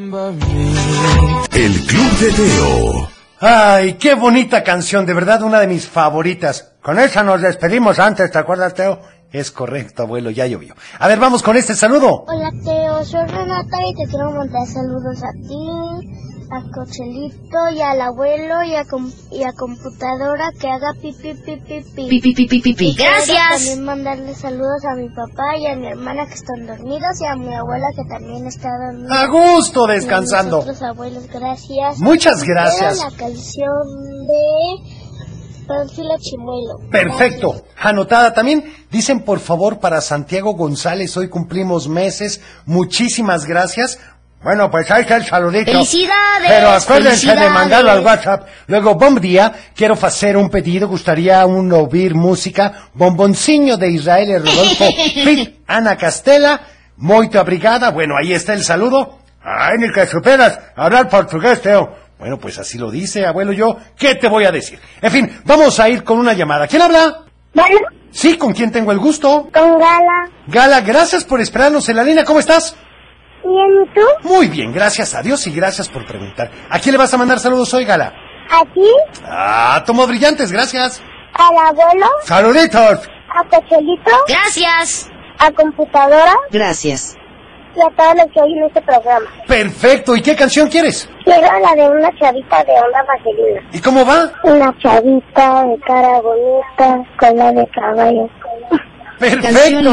El 1.54 1.86
Club 1.86 2.12
de 2.20 2.32
Teo. 2.32 3.10
Ay, 3.40 3.94
qué 3.94 4.16
bonita 4.16 4.64
canción, 4.64 5.06
de 5.06 5.14
verdad 5.14 5.44
una 5.44 5.60
de 5.60 5.68
mis 5.68 5.88
favoritas. 5.88 6.74
Con 6.82 7.00
esa 7.00 7.24
nos 7.24 7.42
despedimos 7.42 8.00
antes, 8.00 8.32
¿te 8.32 8.38
acuerdas, 8.38 8.74
Teo? 8.74 9.02
Es 9.32 9.52
correcto, 9.52 10.04
abuelo, 10.04 10.30
ya 10.30 10.48
llovió. 10.48 10.76
A 10.98 11.08
ver, 11.08 11.20
vamos 11.20 11.44
con 11.44 11.58
este 11.58 11.76
saludo. 11.76 12.24
Hola 12.28 12.50
Teo, 12.64 13.04
soy 13.04 13.26
Renata 13.28 13.78
y 13.86 13.94
te 13.96 14.10
quiero 14.10 14.32
mandar 14.32 14.66
saludos 14.66 15.22
a 15.22 15.32
ti, 15.34 16.35
a 16.52 16.62
Cochelito 16.72 17.70
y 17.74 17.82
al 17.82 18.00
abuelo 18.02 18.64
y 18.64 18.76
a, 18.76 18.86
com- 18.86 19.12
y 19.32 19.44
a 19.44 19.52
computadora 19.54 20.50
que 20.60 20.68
haga 20.68 20.94
pipi 21.02 21.34
pipi 21.34 21.82
pipi. 21.82 22.08
Pi, 22.10 22.20
pi, 22.22 22.34
pi, 22.34 22.46
pi, 22.48 22.60
pi, 22.62 22.74
pi. 22.74 22.88
Y 22.90 22.96
quiero 22.96 23.12
Gracias. 23.12 23.50
También 23.50 23.84
mandarle 23.86 24.34
saludos 24.36 24.84
a 24.92 24.96
mi 24.96 25.10
papá 25.10 25.58
y 25.58 25.68
a 25.68 25.76
mi 25.76 25.88
hermana 25.88 26.26
que 26.28 26.34
están 26.36 26.66
dormidos 26.68 27.20
y 27.22 27.26
a 27.26 27.36
mi 27.36 27.54
abuela 27.54 27.88
que 27.96 28.04
también 28.10 28.46
está 28.48 28.70
dormida. 28.86 29.22
A 29.22 29.28
gusto, 29.28 29.88
Y 29.88 29.92
a 29.92 29.94
descansando. 29.96 30.66
abuelos, 30.88 31.28
gracias. 31.28 32.00
Muchas 32.00 32.44
gracias. 32.44 33.00
la 33.00 33.12
canción 33.18 33.72
de 34.28 35.06
Pánfilo 35.68 36.16
Chimuelo. 36.20 36.90
Perfecto. 36.92 37.64
Anotada 37.78 38.34
también. 38.34 38.64
Dicen 38.92 39.22
por 39.22 39.40
favor 39.40 39.80
para 39.80 40.00
Santiago 40.00 40.54
González, 40.54 41.18
hoy 41.18 41.28
cumplimos 41.28 41.88
meses. 41.90 42.40
Muchísimas 42.66 43.46
gracias. 43.46 44.00
Bueno, 44.43 44.69
pues 44.69 44.89
ahí 44.91 45.02
está 45.02 45.17
el 45.17 45.26
saludito. 45.26 45.71
Felicidades, 45.71 46.48
Pero 46.48 46.69
acuérdense 46.69 47.36
de 47.36 47.50
mandarlo 47.50 47.89
al 47.91 48.02
WhatsApp. 48.06 48.48
Luego, 48.67 48.93
bom 48.93 49.15
día, 49.19 49.52
quiero 49.76 49.95
hacer 50.00 50.38
un 50.38 50.50
pedido, 50.52 50.88
gustaría 50.88 51.43
un 51.48 51.71
oír 51.74 52.13
música, 52.13 52.89
bomboncillo 52.93 53.76
de 53.78 53.89
Israel 53.89 54.30
y 54.30 54.38
Rodolfo 54.38 54.86
Fit, 55.24 55.56
Ana 55.65 55.98
Castela, 55.98 56.62
muito 56.98 57.41
obrigada, 57.41 57.89
bueno, 57.89 58.15
ahí 58.21 58.34
está 58.34 58.54
el 58.54 58.63
saludo. 58.63 59.17
Ay, 59.43 59.78
ni 59.80 59.91
que 59.91 60.06
superas 60.06 60.60
hablar 60.76 61.10
portugués, 61.10 61.62
Teo. 61.62 61.95
Bueno, 62.19 62.38
pues 62.38 62.58
así 62.60 62.78
lo 62.78 62.91
dice, 62.91 63.26
abuelo, 63.26 63.52
yo, 63.52 63.78
¿qué 63.98 64.15
te 64.15 64.28
voy 64.28 64.45
a 64.45 64.52
decir? 64.52 64.80
En 65.02 65.12
fin, 65.12 65.41
vamos 65.45 65.80
a 65.80 65.89
ir 65.89 66.04
con 66.04 66.17
una 66.19 66.34
llamada. 66.34 66.67
¿Quién 66.67 66.82
habla? 66.84 67.21
Bueno, 67.54 67.80
Sí, 68.12 68.38
¿con 68.38 68.54
quién 68.54 68.71
tengo 68.71 68.91
el 68.93 69.00
gusto? 69.00 69.50
con 69.54 69.78
Gala. 69.78 70.30
Gala, 70.48 70.82
gracias 70.82 71.26
por 71.26 71.41
esperarnos 71.41 71.89
en 71.89 71.98
la 71.98 72.04
línea, 72.04 72.24
¿cómo 72.24 72.39
estás? 72.39 72.76
Bien, 73.46 73.84
¿y 73.84 73.94
tú? 73.94 74.28
Muy 74.28 74.48
bien, 74.48 74.74
gracias 74.74 75.14
a 75.14 75.22
Dios 75.22 75.46
y 75.46 75.52
gracias 75.54 75.88
por 75.88 76.06
preguntar. 76.06 76.50
¿A 76.70 76.80
quién 76.80 76.94
le 76.94 76.98
vas 77.00 77.14
a 77.14 77.18
mandar 77.18 77.40
saludos 77.40 77.72
hoy, 77.76 77.86
Gala? 77.86 78.12
¿A 78.50 78.64
ti? 78.74 78.90
Ah, 79.24 79.84
tomo 79.86 80.08
brillantes, 80.08 80.52
gracias. 80.52 81.02
¿Al 81.34 81.56
abuelo? 81.68 82.08
Saluditos. 82.24 83.08
¿A 83.30 83.44
Cochelito? 83.50 84.12
Gracias. 84.28 85.10
¿A 85.38 85.52
computadora? 85.52 86.34
Gracias. 86.52 87.16
Y 87.76 87.82
a 87.82 87.96
todos 87.98 88.16
los 88.16 88.26
que 88.34 88.40
oyen 88.42 88.64
este 88.64 88.82
programa. 88.82 89.26
Perfecto, 89.48 90.16
¿y 90.16 90.22
qué 90.22 90.36
canción 90.36 90.70
quieres? 90.70 91.10
Quiero 91.26 91.42
la 91.42 91.76
de 91.76 91.90
una 91.90 92.10
chavita 92.18 92.64
de 92.64 92.72
onda 92.72 93.04
vaselina. 93.04 93.62
¿Y 93.74 93.80
cómo 93.82 94.06
va? 94.06 94.32
Una 94.44 94.74
chavita 94.82 95.66
de 95.66 95.78
cara 95.86 96.22
bonita, 96.22 97.04
cola 97.20 97.52
de 97.52 97.68
caballo. 97.76 98.30
Perfecto. 99.19 99.91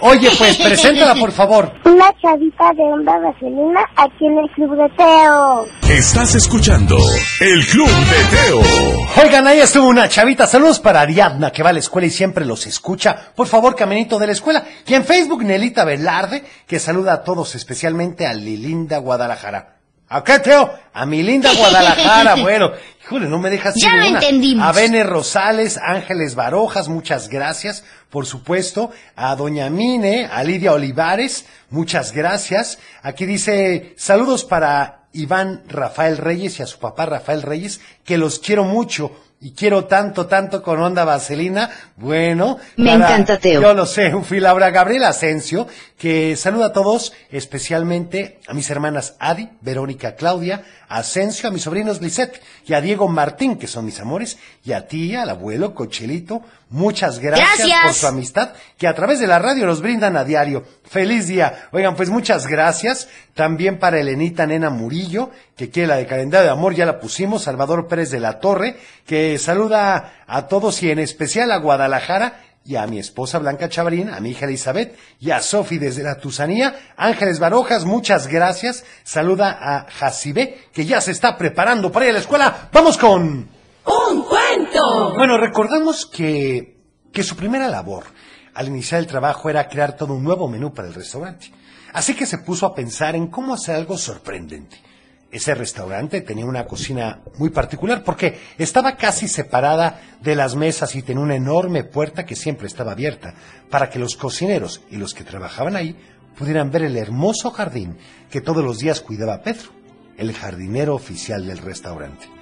Oye, 0.00 0.28
pues, 0.36 0.56
preséntala, 0.62 1.14
por 1.14 1.32
favor. 1.32 1.72
Una 1.84 2.12
chavita 2.20 2.72
de 2.74 2.82
onda 2.82 3.18
vaselina 3.18 3.80
aquí 3.96 4.26
en 4.26 4.38
el 4.38 4.50
Club 4.50 4.76
de 4.76 4.88
Teo. 4.96 5.66
Estás 5.88 6.34
escuchando 6.34 6.96
El 7.40 7.66
Club 7.66 7.88
de 7.88 8.36
Teo. 8.36 8.62
Oigan, 9.24 9.46
ahí 9.46 9.60
estuvo 9.60 9.86
una 9.86 10.08
chavita. 10.08 10.46
Saludos 10.46 10.80
para 10.80 11.00
Ariadna, 11.00 11.50
que 11.50 11.62
va 11.62 11.70
a 11.70 11.72
la 11.72 11.78
escuela 11.78 12.06
y 12.06 12.10
siempre 12.10 12.44
los 12.44 12.66
escucha. 12.66 13.32
Por 13.36 13.46
favor, 13.46 13.76
caminito 13.76 14.18
de 14.18 14.26
la 14.26 14.32
escuela. 14.32 14.64
Y 14.86 14.94
en 14.94 15.04
Facebook, 15.04 15.44
Nelita 15.44 15.84
Velarde, 15.84 16.42
que 16.66 16.78
saluda 16.78 17.12
a 17.12 17.22
todos, 17.22 17.54
especialmente 17.54 18.26
a 18.26 18.32
Lilinda 18.32 18.98
Guadalajara. 18.98 19.81
¿A 20.14 20.22
qué, 20.22 20.38
Teo? 20.40 20.74
A 20.92 21.06
mi 21.06 21.22
linda 21.22 21.50
Guadalajara, 21.56 22.34
bueno. 22.36 22.70
Híjole, 23.04 23.26
no 23.28 23.38
me 23.38 23.50
dejas 23.50 23.74
Ya 23.74 23.90
sin 23.90 23.98
lo 24.00 24.08
una. 24.08 24.18
entendimos. 24.20 24.64
A 24.66 24.72
Bene 24.72 25.02
Rosales, 25.02 25.78
Ángeles 25.78 26.34
Barojas, 26.34 26.88
muchas 26.88 27.28
gracias. 27.28 27.82
Por 28.10 28.26
supuesto, 28.26 28.90
a 29.16 29.34
Doña 29.36 29.70
Mine, 29.70 30.28
a 30.30 30.44
Lidia 30.44 30.72
Olivares, 30.72 31.46
muchas 31.70 32.12
gracias. 32.12 32.78
Aquí 33.02 33.26
dice, 33.26 33.94
saludos 33.96 34.44
para 34.44 35.06
Iván 35.12 35.62
Rafael 35.66 36.16
Reyes 36.18 36.58
y 36.60 36.62
a 36.62 36.66
su 36.66 36.78
papá 36.78 37.06
Rafael 37.06 37.42
Reyes, 37.42 37.80
que 38.04 38.18
los 38.18 38.38
quiero 38.38 38.64
mucho. 38.64 39.10
Y 39.44 39.54
quiero 39.54 39.86
tanto, 39.86 40.26
tanto 40.26 40.62
con 40.62 40.80
onda 40.80 41.04
vaselina. 41.04 41.68
Bueno. 41.96 42.58
Me 42.76 42.92
encanta, 42.92 43.40
Teo. 43.40 43.60
Yo 43.60 43.74
lo 43.74 43.86
sé, 43.86 44.12
fui 44.22 44.38
Laura 44.38 44.70
Gabriela 44.70 45.08
Asensio, 45.08 45.66
que 45.98 46.36
saluda 46.36 46.66
a 46.66 46.72
todos, 46.72 47.12
especialmente 47.28 48.38
a 48.46 48.54
mis 48.54 48.70
hermanas 48.70 49.16
Adi, 49.18 49.48
Verónica, 49.60 50.14
Claudia, 50.14 50.62
Asensio, 50.88 51.48
a 51.48 51.52
mis 51.52 51.62
sobrinos 51.62 52.00
Lisette 52.00 52.40
y 52.64 52.74
a 52.74 52.80
Diego 52.80 53.08
Martín, 53.08 53.56
que 53.56 53.66
son 53.66 53.84
mis 53.84 53.98
amores, 53.98 54.38
y 54.64 54.74
a 54.74 54.86
ti, 54.86 55.16
al 55.16 55.30
abuelo 55.30 55.74
Cochelito. 55.74 56.42
Muchas 56.72 57.18
gracias, 57.18 57.58
Gracias. 57.58 57.80
por 57.84 57.92
su 57.92 58.06
amistad, 58.06 58.52
que 58.78 58.88
a 58.88 58.94
través 58.94 59.20
de 59.20 59.26
la 59.26 59.38
radio 59.38 59.66
nos 59.66 59.82
brindan 59.82 60.16
a 60.16 60.24
diario. 60.24 60.64
Feliz 60.84 61.26
día. 61.28 61.68
Oigan, 61.70 61.94
pues 61.94 62.08
muchas 62.08 62.46
gracias. 62.46 63.08
También 63.34 63.78
para 63.78 64.00
Elenita 64.00 64.46
Nena 64.46 64.70
Murillo, 64.70 65.30
que 65.54 65.68
quiere 65.68 65.88
la 65.88 65.96
de 65.96 66.06
calendario 66.06 66.46
de 66.46 66.52
amor, 66.52 66.74
ya 66.74 66.86
la 66.86 66.98
pusimos. 66.98 67.42
Salvador 67.42 67.88
Pérez 67.88 68.10
de 68.10 68.20
la 68.20 68.40
Torre, 68.40 68.76
que 69.06 69.38
saluda 69.38 70.24
a 70.26 70.48
todos 70.48 70.82
y 70.82 70.90
en 70.90 70.98
especial 70.98 71.52
a 71.52 71.58
Guadalajara 71.58 72.40
y 72.64 72.76
a 72.76 72.86
mi 72.86 72.98
esposa 72.98 73.38
Blanca 73.38 73.68
Chavarín, 73.68 74.08
a 74.08 74.20
mi 74.20 74.30
hija 74.30 74.46
Elizabeth 74.46 74.96
y 75.20 75.30
a 75.30 75.40
Sofi 75.40 75.76
desde 75.78 76.02
la 76.02 76.16
Tusanía. 76.16 76.74
Ángeles 76.96 77.38
Barojas, 77.38 77.84
muchas 77.84 78.28
gracias. 78.28 78.84
Saluda 79.04 79.58
a 79.60 79.90
Jacibé, 79.90 80.68
que 80.72 80.86
ya 80.86 81.00
se 81.00 81.10
está 81.10 81.36
preparando 81.36 81.92
para 81.92 82.06
ir 82.06 82.10
a 82.12 82.14
la 82.14 82.20
escuela. 82.20 82.68
Vamos 82.72 82.96
con... 82.96 83.48
¡Un 83.84 84.21
Bueno, 85.16 85.38
recordamos 85.38 86.06
que, 86.06 86.78
que 87.12 87.22
su 87.22 87.36
primera 87.36 87.68
labor 87.68 88.04
al 88.54 88.68
iniciar 88.68 89.00
el 89.00 89.06
trabajo 89.06 89.48
era 89.48 89.68
crear 89.68 89.96
todo 89.96 90.14
un 90.14 90.24
nuevo 90.24 90.48
menú 90.48 90.72
para 90.72 90.88
el 90.88 90.94
restaurante. 90.94 91.52
Así 91.92 92.14
que 92.14 92.26
se 92.26 92.38
puso 92.38 92.66
a 92.66 92.74
pensar 92.74 93.14
en 93.14 93.28
cómo 93.28 93.54
hacer 93.54 93.74
algo 93.74 93.96
sorprendente. 93.96 94.78
Ese 95.30 95.54
restaurante 95.54 96.20
tenía 96.20 96.44
una 96.44 96.66
cocina 96.66 97.22
muy 97.38 97.48
particular 97.48 98.04
porque 98.04 98.38
estaba 98.58 98.96
casi 98.96 99.28
separada 99.28 100.00
de 100.20 100.36
las 100.36 100.56
mesas 100.56 100.94
y 100.94 101.02
tenía 101.02 101.22
una 101.22 101.36
enorme 101.36 101.84
puerta 101.84 102.26
que 102.26 102.36
siempre 102.36 102.66
estaba 102.66 102.92
abierta 102.92 103.34
para 103.70 103.88
que 103.88 103.98
los 103.98 104.16
cocineros 104.16 104.82
y 104.90 104.96
los 104.96 105.14
que 105.14 105.24
trabajaban 105.24 105.74
ahí 105.74 105.96
pudieran 106.36 106.70
ver 106.70 106.82
el 106.82 106.96
hermoso 106.96 107.50
jardín 107.50 107.96
que 108.30 108.42
todos 108.42 108.62
los 108.62 108.78
días 108.78 109.00
cuidaba 109.00 109.42
Pedro, 109.42 109.70
el 110.18 110.34
jardinero 110.34 110.94
oficial 110.94 111.46
del 111.46 111.58
restaurante. 111.58 112.41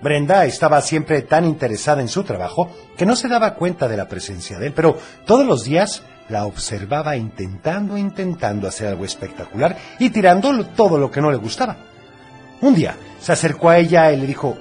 Brenda 0.00 0.44
estaba 0.44 0.80
siempre 0.80 1.22
tan 1.22 1.44
interesada 1.44 2.00
en 2.00 2.08
su 2.08 2.22
trabajo 2.22 2.70
que 2.96 3.06
no 3.06 3.16
se 3.16 3.28
daba 3.28 3.54
cuenta 3.54 3.88
de 3.88 3.96
la 3.96 4.08
presencia 4.08 4.58
de 4.58 4.68
él, 4.68 4.72
pero 4.72 4.96
todos 5.26 5.44
los 5.44 5.64
días 5.64 6.02
la 6.28 6.46
observaba 6.46 7.16
intentando, 7.16 7.96
intentando 7.96 8.68
hacer 8.68 8.88
algo 8.88 9.04
espectacular 9.04 9.76
y 9.98 10.10
tirando 10.10 10.66
todo 10.66 10.98
lo 10.98 11.10
que 11.10 11.20
no 11.20 11.30
le 11.30 11.38
gustaba. 11.38 11.76
Un 12.60 12.74
día 12.74 12.96
se 13.20 13.32
acercó 13.32 13.70
a 13.70 13.78
ella 13.78 14.12
y 14.12 14.16
le 14.16 14.26
dijo, 14.26 14.56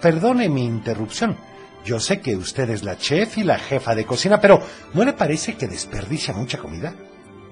perdone 0.00 0.48
mi 0.48 0.64
interrupción, 0.64 1.36
yo 1.84 2.00
sé 2.00 2.20
que 2.20 2.36
usted 2.36 2.70
es 2.70 2.82
la 2.82 2.98
chef 2.98 3.38
y 3.38 3.44
la 3.44 3.58
jefa 3.58 3.94
de 3.94 4.04
cocina, 4.04 4.40
pero 4.40 4.60
¿no 4.94 5.04
le 5.04 5.12
parece 5.12 5.54
que 5.54 5.66
desperdicia 5.66 6.34
mucha 6.34 6.58
comida? 6.58 6.94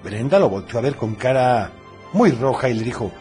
Brenda 0.03 0.39
lo 0.39 0.49
volteó 0.49 0.79
a 0.79 0.83
ver 0.83 0.97
con 0.97 1.15
cara 1.15 1.73
muy 2.13 2.31
roja 2.31 2.69
y 2.69 2.75
le 2.75 2.85
dijo, 2.85 3.13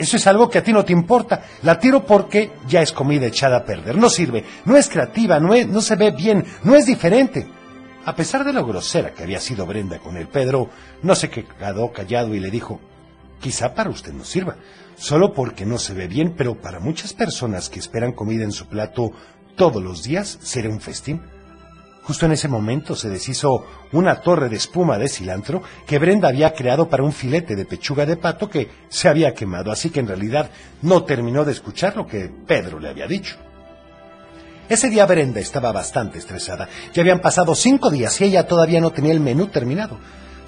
eso 0.00 0.16
es 0.16 0.26
algo 0.26 0.48
que 0.50 0.58
a 0.58 0.62
ti 0.64 0.72
no 0.72 0.84
te 0.84 0.92
importa. 0.92 1.42
La 1.62 1.78
tiro 1.78 2.04
porque 2.04 2.52
ya 2.66 2.82
es 2.82 2.92
comida 2.92 3.26
echada 3.26 3.58
a 3.58 3.64
perder. 3.64 3.96
No 3.96 4.08
sirve, 4.10 4.44
no 4.64 4.76
es 4.76 4.88
creativa, 4.88 5.38
no, 5.38 5.54
es- 5.54 5.68
no 5.68 5.80
se 5.80 5.96
ve 5.96 6.10
bien, 6.10 6.44
no 6.64 6.74
es 6.74 6.86
diferente. 6.86 7.46
A 8.04 8.16
pesar 8.16 8.44
de 8.44 8.52
lo 8.52 8.64
grosera 8.66 9.12
que 9.12 9.22
había 9.22 9.40
sido 9.40 9.66
Brenda 9.66 9.98
con 9.98 10.16
el 10.16 10.26
Pedro, 10.26 10.70
no 11.02 11.14
se 11.14 11.28
quedó 11.30 11.92
callado 11.92 12.34
y 12.34 12.40
le 12.40 12.50
dijo, 12.50 12.80
quizá 13.40 13.74
para 13.74 13.90
usted 13.90 14.12
no 14.12 14.24
sirva, 14.24 14.56
solo 14.96 15.32
porque 15.34 15.66
no 15.66 15.78
se 15.78 15.94
ve 15.94 16.08
bien, 16.08 16.34
pero 16.36 16.54
para 16.60 16.80
muchas 16.80 17.12
personas 17.12 17.68
que 17.68 17.78
esperan 17.78 18.12
comida 18.12 18.42
en 18.44 18.52
su 18.52 18.66
plato 18.66 19.12
todos 19.54 19.82
los 19.82 20.02
días 20.02 20.38
será 20.42 20.68
un 20.70 20.80
festín. 20.80 21.20
Justo 22.10 22.26
en 22.26 22.32
ese 22.32 22.48
momento 22.48 22.96
se 22.96 23.08
deshizo 23.08 23.64
una 23.92 24.16
torre 24.16 24.48
de 24.48 24.56
espuma 24.56 24.98
de 24.98 25.08
cilantro 25.08 25.62
que 25.86 26.00
Brenda 26.00 26.26
había 26.26 26.52
creado 26.54 26.88
para 26.88 27.04
un 27.04 27.12
filete 27.12 27.54
de 27.54 27.64
pechuga 27.64 28.04
de 28.04 28.16
pato 28.16 28.50
que 28.50 28.68
se 28.88 29.08
había 29.08 29.32
quemado, 29.32 29.70
así 29.70 29.90
que 29.90 30.00
en 30.00 30.08
realidad 30.08 30.50
no 30.82 31.04
terminó 31.04 31.44
de 31.44 31.52
escuchar 31.52 31.96
lo 31.96 32.08
que 32.08 32.28
Pedro 32.48 32.80
le 32.80 32.88
había 32.88 33.06
dicho. 33.06 33.36
Ese 34.68 34.90
día 34.90 35.06
Brenda 35.06 35.38
estaba 35.38 35.70
bastante 35.70 36.18
estresada. 36.18 36.68
Ya 36.92 37.02
habían 37.02 37.20
pasado 37.20 37.54
cinco 37.54 37.90
días 37.90 38.20
y 38.20 38.24
ella 38.24 38.44
todavía 38.44 38.80
no 38.80 38.90
tenía 38.90 39.12
el 39.12 39.20
menú 39.20 39.46
terminado. 39.46 39.96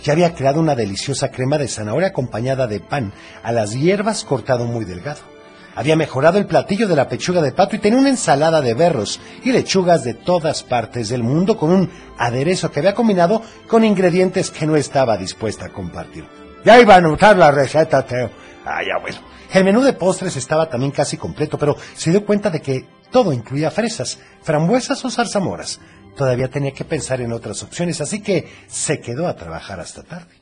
ya 0.02 0.14
había 0.14 0.34
creado 0.34 0.58
una 0.58 0.74
deliciosa 0.74 1.30
crema 1.30 1.58
de 1.58 1.68
zanahoria 1.68 2.08
acompañada 2.08 2.66
de 2.66 2.80
pan 2.80 3.12
a 3.44 3.52
las 3.52 3.70
hierbas 3.72 4.24
cortado 4.24 4.64
muy 4.64 4.84
delgado. 4.84 5.31
Había 5.74 5.96
mejorado 5.96 6.38
el 6.38 6.46
platillo 6.46 6.86
de 6.86 6.96
la 6.96 7.08
pechuga 7.08 7.40
de 7.40 7.52
pato 7.52 7.76
y 7.76 7.78
tenía 7.78 7.98
una 7.98 8.10
ensalada 8.10 8.60
de 8.60 8.74
berros 8.74 9.20
y 9.42 9.52
lechugas 9.52 10.04
de 10.04 10.14
todas 10.14 10.62
partes 10.62 11.08
del 11.08 11.22
mundo 11.22 11.56
con 11.56 11.70
un 11.70 11.90
aderezo 12.18 12.70
que 12.70 12.80
había 12.80 12.94
combinado 12.94 13.42
con 13.68 13.84
ingredientes 13.84 14.50
que 14.50 14.66
no 14.66 14.76
estaba 14.76 15.16
dispuesta 15.16 15.66
a 15.66 15.72
compartir. 15.72 16.26
Ya 16.64 16.78
iba 16.78 16.94
a 16.94 16.98
anotar 16.98 17.36
la 17.36 17.50
receta, 17.50 18.04
Teo. 18.04 18.30
Ay, 18.64 18.86
abuelo. 18.90 19.18
El 19.52 19.64
menú 19.64 19.82
de 19.82 19.94
postres 19.94 20.36
estaba 20.36 20.68
también 20.68 20.92
casi 20.92 21.16
completo, 21.16 21.58
pero 21.58 21.76
se 21.94 22.10
dio 22.10 22.24
cuenta 22.24 22.50
de 22.50 22.60
que 22.60 22.86
todo 23.10 23.32
incluía 23.32 23.70
fresas, 23.70 24.18
frambuesas 24.42 25.04
o 25.04 25.10
zarzamoras. 25.10 25.80
Todavía 26.16 26.48
tenía 26.48 26.72
que 26.72 26.84
pensar 26.84 27.20
en 27.20 27.32
otras 27.32 27.62
opciones, 27.62 28.00
así 28.00 28.22
que 28.22 28.48
se 28.66 29.00
quedó 29.00 29.26
a 29.26 29.36
trabajar 29.36 29.80
hasta 29.80 30.02
tarde. 30.02 30.34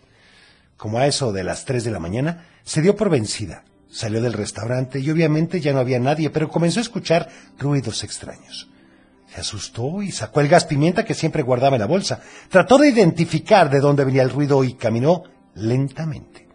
Como 0.76 0.98
a 0.98 1.06
eso 1.06 1.32
de 1.32 1.44
las 1.44 1.64
tres 1.64 1.84
de 1.84 1.90
la 1.90 1.98
mañana, 1.98 2.46
se 2.62 2.82
dio 2.82 2.96
por 2.96 3.10
vencida. 3.10 3.64
Salió 3.90 4.22
del 4.22 4.32
restaurante 4.32 5.00
y 5.00 5.10
obviamente 5.10 5.60
ya 5.60 5.72
no 5.72 5.80
había 5.80 5.98
nadie, 5.98 6.30
pero 6.30 6.48
comenzó 6.48 6.78
a 6.78 6.82
escuchar 6.82 7.28
ruidos 7.58 8.04
extraños. 8.04 8.68
Se 9.34 9.40
asustó 9.40 10.02
y 10.02 10.12
sacó 10.12 10.40
el 10.40 10.48
gas 10.48 10.64
pimienta 10.64 11.04
que 11.04 11.14
siempre 11.14 11.42
guardaba 11.42 11.76
en 11.76 11.80
la 11.80 11.86
bolsa. 11.86 12.20
Trató 12.48 12.78
de 12.78 12.88
identificar 12.88 13.70
de 13.70 13.80
dónde 13.80 14.04
venía 14.04 14.22
el 14.22 14.30
ruido 14.30 14.62
y 14.64 14.74
caminó 14.74 15.24
lentamente. 15.54 16.48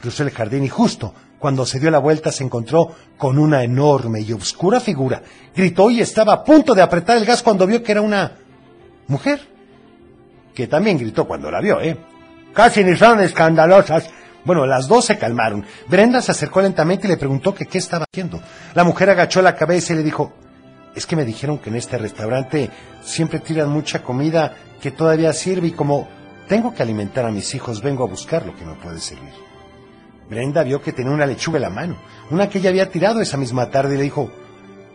Cruzó 0.00 0.22
el 0.22 0.30
jardín 0.30 0.64
y 0.64 0.68
justo 0.68 1.14
cuando 1.38 1.66
se 1.66 1.80
dio 1.80 1.90
la 1.90 1.98
vuelta 1.98 2.30
se 2.30 2.44
encontró 2.44 2.94
con 3.18 3.36
una 3.36 3.64
enorme 3.64 4.20
y 4.20 4.32
oscura 4.32 4.78
figura. 4.78 5.22
Gritó 5.54 5.90
y 5.90 6.00
estaba 6.00 6.32
a 6.34 6.44
punto 6.44 6.74
de 6.74 6.82
apretar 6.82 7.16
el 7.16 7.24
gas 7.24 7.42
cuando 7.42 7.66
vio 7.66 7.82
que 7.82 7.92
era 7.92 8.00
una 8.00 8.38
mujer. 9.08 9.40
Que 10.54 10.68
también 10.68 10.98
gritó 10.98 11.26
cuando 11.26 11.50
la 11.50 11.60
vio, 11.60 11.80
¿eh? 11.80 11.96
Casi 12.54 12.84
ni 12.84 12.96
son 12.96 13.20
escandalosas. 13.20 14.08
Bueno, 14.44 14.66
las 14.66 14.88
dos 14.88 15.04
se 15.04 15.18
calmaron. 15.18 15.64
Brenda 15.88 16.20
se 16.20 16.32
acercó 16.32 16.60
lentamente 16.60 17.06
y 17.06 17.10
le 17.10 17.16
preguntó 17.16 17.54
que 17.54 17.66
qué 17.66 17.78
estaba 17.78 18.06
haciendo. 18.10 18.40
La 18.74 18.84
mujer 18.84 19.10
agachó 19.10 19.40
la 19.40 19.56
cabeza 19.56 19.92
y 19.92 19.96
le 19.96 20.02
dijo, 20.02 20.32
es 20.94 21.06
que 21.06 21.16
me 21.16 21.24
dijeron 21.24 21.58
que 21.58 21.70
en 21.70 21.76
este 21.76 21.98
restaurante 21.98 22.70
siempre 23.02 23.38
tiran 23.38 23.68
mucha 23.68 24.02
comida 24.02 24.54
que 24.80 24.90
todavía 24.90 25.32
sirve 25.32 25.68
y 25.68 25.72
como 25.72 26.08
tengo 26.48 26.74
que 26.74 26.82
alimentar 26.82 27.24
a 27.24 27.30
mis 27.30 27.54
hijos, 27.54 27.82
vengo 27.82 28.04
a 28.04 28.08
buscar 28.08 28.44
lo 28.44 28.54
que 28.54 28.64
me 28.64 28.74
puede 28.74 29.00
servir. 29.00 29.32
Brenda 30.28 30.62
vio 30.62 30.82
que 30.82 30.92
tenía 30.92 31.12
una 31.12 31.26
lechuga 31.26 31.58
en 31.58 31.62
la 31.62 31.70
mano, 31.70 31.96
una 32.30 32.48
que 32.48 32.58
ella 32.58 32.70
había 32.70 32.90
tirado 32.90 33.20
esa 33.20 33.36
misma 33.36 33.70
tarde 33.70 33.94
y 33.94 33.98
le 33.98 34.04
dijo, 34.04 34.30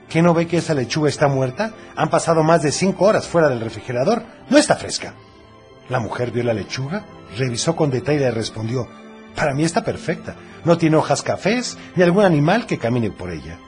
¿qué 0.09 0.21
no 0.21 0.33
ve 0.33 0.47
que 0.47 0.57
esa 0.57 0.73
lechuga 0.73 1.09
está 1.09 1.27
muerta? 1.27 1.73
Han 1.95 2.09
pasado 2.09 2.43
más 2.43 2.63
de 2.63 2.71
cinco 2.71 3.05
horas 3.05 3.27
fuera 3.27 3.49
del 3.49 3.61
refrigerador, 3.61 4.23
no 4.49 4.57
está 4.57 4.75
fresca. 4.75 5.13
La 5.89 5.99
mujer 5.99 6.31
vio 6.31 6.43
la 6.43 6.53
lechuga, 6.53 7.05
revisó 7.37 7.75
con 7.75 7.89
detalle 7.89 8.17
y 8.17 8.21
le 8.21 8.31
respondió, 8.31 8.87
para 9.37 9.53
mí 9.53 9.63
está 9.63 9.83
perfecta, 9.83 10.35
no 10.65 10.79
tiene 10.79 10.97
hojas 10.97 11.21
cafés 11.21 11.77
ni 11.95 12.01
algún 12.01 12.25
animal 12.25 12.65
que 12.65 12.79
camine 12.79 13.11
por 13.11 13.29
ella. 13.29 13.59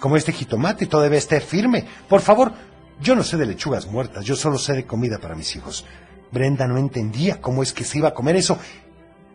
Como 0.00 0.16
este 0.16 0.32
jitomate 0.32 0.86
debe 0.86 1.16
estar 1.16 1.40
firme. 1.40 1.86
Por 2.08 2.20
favor, 2.20 2.52
yo 3.00 3.14
no 3.14 3.22
sé 3.22 3.36
de 3.36 3.46
lechugas 3.46 3.86
muertas, 3.86 4.24
yo 4.24 4.34
solo 4.34 4.58
sé 4.58 4.72
de 4.72 4.86
comida 4.86 5.18
para 5.18 5.36
mis 5.36 5.54
hijos. 5.54 5.84
Brenda 6.32 6.66
no 6.66 6.78
entendía 6.78 7.40
cómo 7.40 7.62
es 7.62 7.72
que 7.72 7.84
se 7.84 7.98
iba 7.98 8.08
a 8.08 8.14
comer 8.14 8.34
eso. 8.34 8.58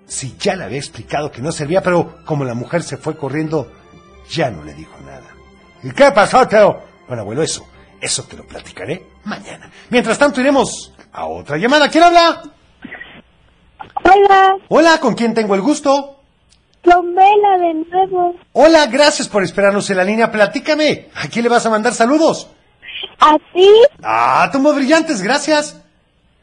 Si 0.05 0.35
ya 0.37 0.57
le 0.57 0.65
había 0.65 0.79
explicado 0.79 1.31
que 1.31 1.41
no 1.41 1.53
servía, 1.53 1.81
pero 1.81 2.25
como 2.25 2.43
la 2.43 2.55
mujer 2.55 2.83
se 2.83 2.97
fue 2.97 3.15
corriendo, 3.15 3.71
ya 4.29 4.51
no 4.51 4.65
le 4.65 4.73
dijo 4.73 4.99
nada. 5.05 5.29
¿Y 5.81 5.91
qué 5.91 6.11
pasó, 6.11 6.45
Teo? 6.45 6.83
Bueno, 7.07 7.21
abuelo, 7.21 7.41
eso, 7.41 7.65
eso 8.01 8.23
te 8.23 8.35
lo 8.35 8.45
platicaré 8.45 9.07
mañana. 9.23 9.71
Mientras 9.89 10.17
tanto, 10.17 10.41
iremos 10.41 10.93
a 11.13 11.25
otra 11.25 11.55
llamada. 11.55 11.89
¿Quién 11.89 12.03
habla? 12.03 12.58
Hola, 14.13 14.55
Hola, 14.69 14.99
¿con 14.99 15.13
quién 15.15 15.33
tengo 15.33 15.55
el 15.55 15.61
gusto? 15.61 16.15
con 16.83 17.13
Vela 17.13 17.57
de 17.59 17.73
nuevo. 17.89 18.33
Hola, 18.53 18.85
gracias 18.87 19.27
por 19.27 19.43
esperarnos 19.43 19.89
en 19.89 19.97
la 19.97 20.03
línea. 20.03 20.31
Platícame, 20.31 21.09
¿a 21.13 21.27
quién 21.27 21.43
le 21.43 21.49
vas 21.49 21.65
a 21.65 21.69
mandar 21.69 21.93
saludos? 21.93 22.49
A 23.19 23.35
ti, 23.53 23.69
Ah, 24.01 24.49
tomo 24.51 24.73
brillantes, 24.73 25.21
gracias. 25.21 25.79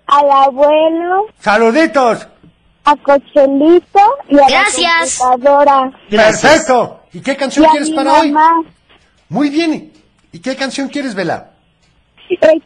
al 0.07 0.31
abuelo, 0.31 1.27
Saluditos. 1.41 2.29
a 2.85 2.97
Cochelito 2.97 4.01
y 4.29 4.39
a 4.39 4.47
Gracias. 4.47 5.19
la 5.19 5.25
computadora. 5.31 5.91
Perfecto. 6.09 7.01
¿Y 7.13 7.21
qué 7.21 7.37
canción 7.37 7.65
Y 7.65 7.69
a 7.69 7.71
quieres 7.71 7.91
mi 7.91 7.97
para 7.97 8.21
hoy? 8.21 8.31
mamá. 8.31 8.63
Muy 9.29 9.49
bien. 9.51 9.93
¿Y 10.33 10.39
qué 10.41 10.55
canción 10.55 10.89
quieres, 10.89 11.15
Vela? 11.15 11.51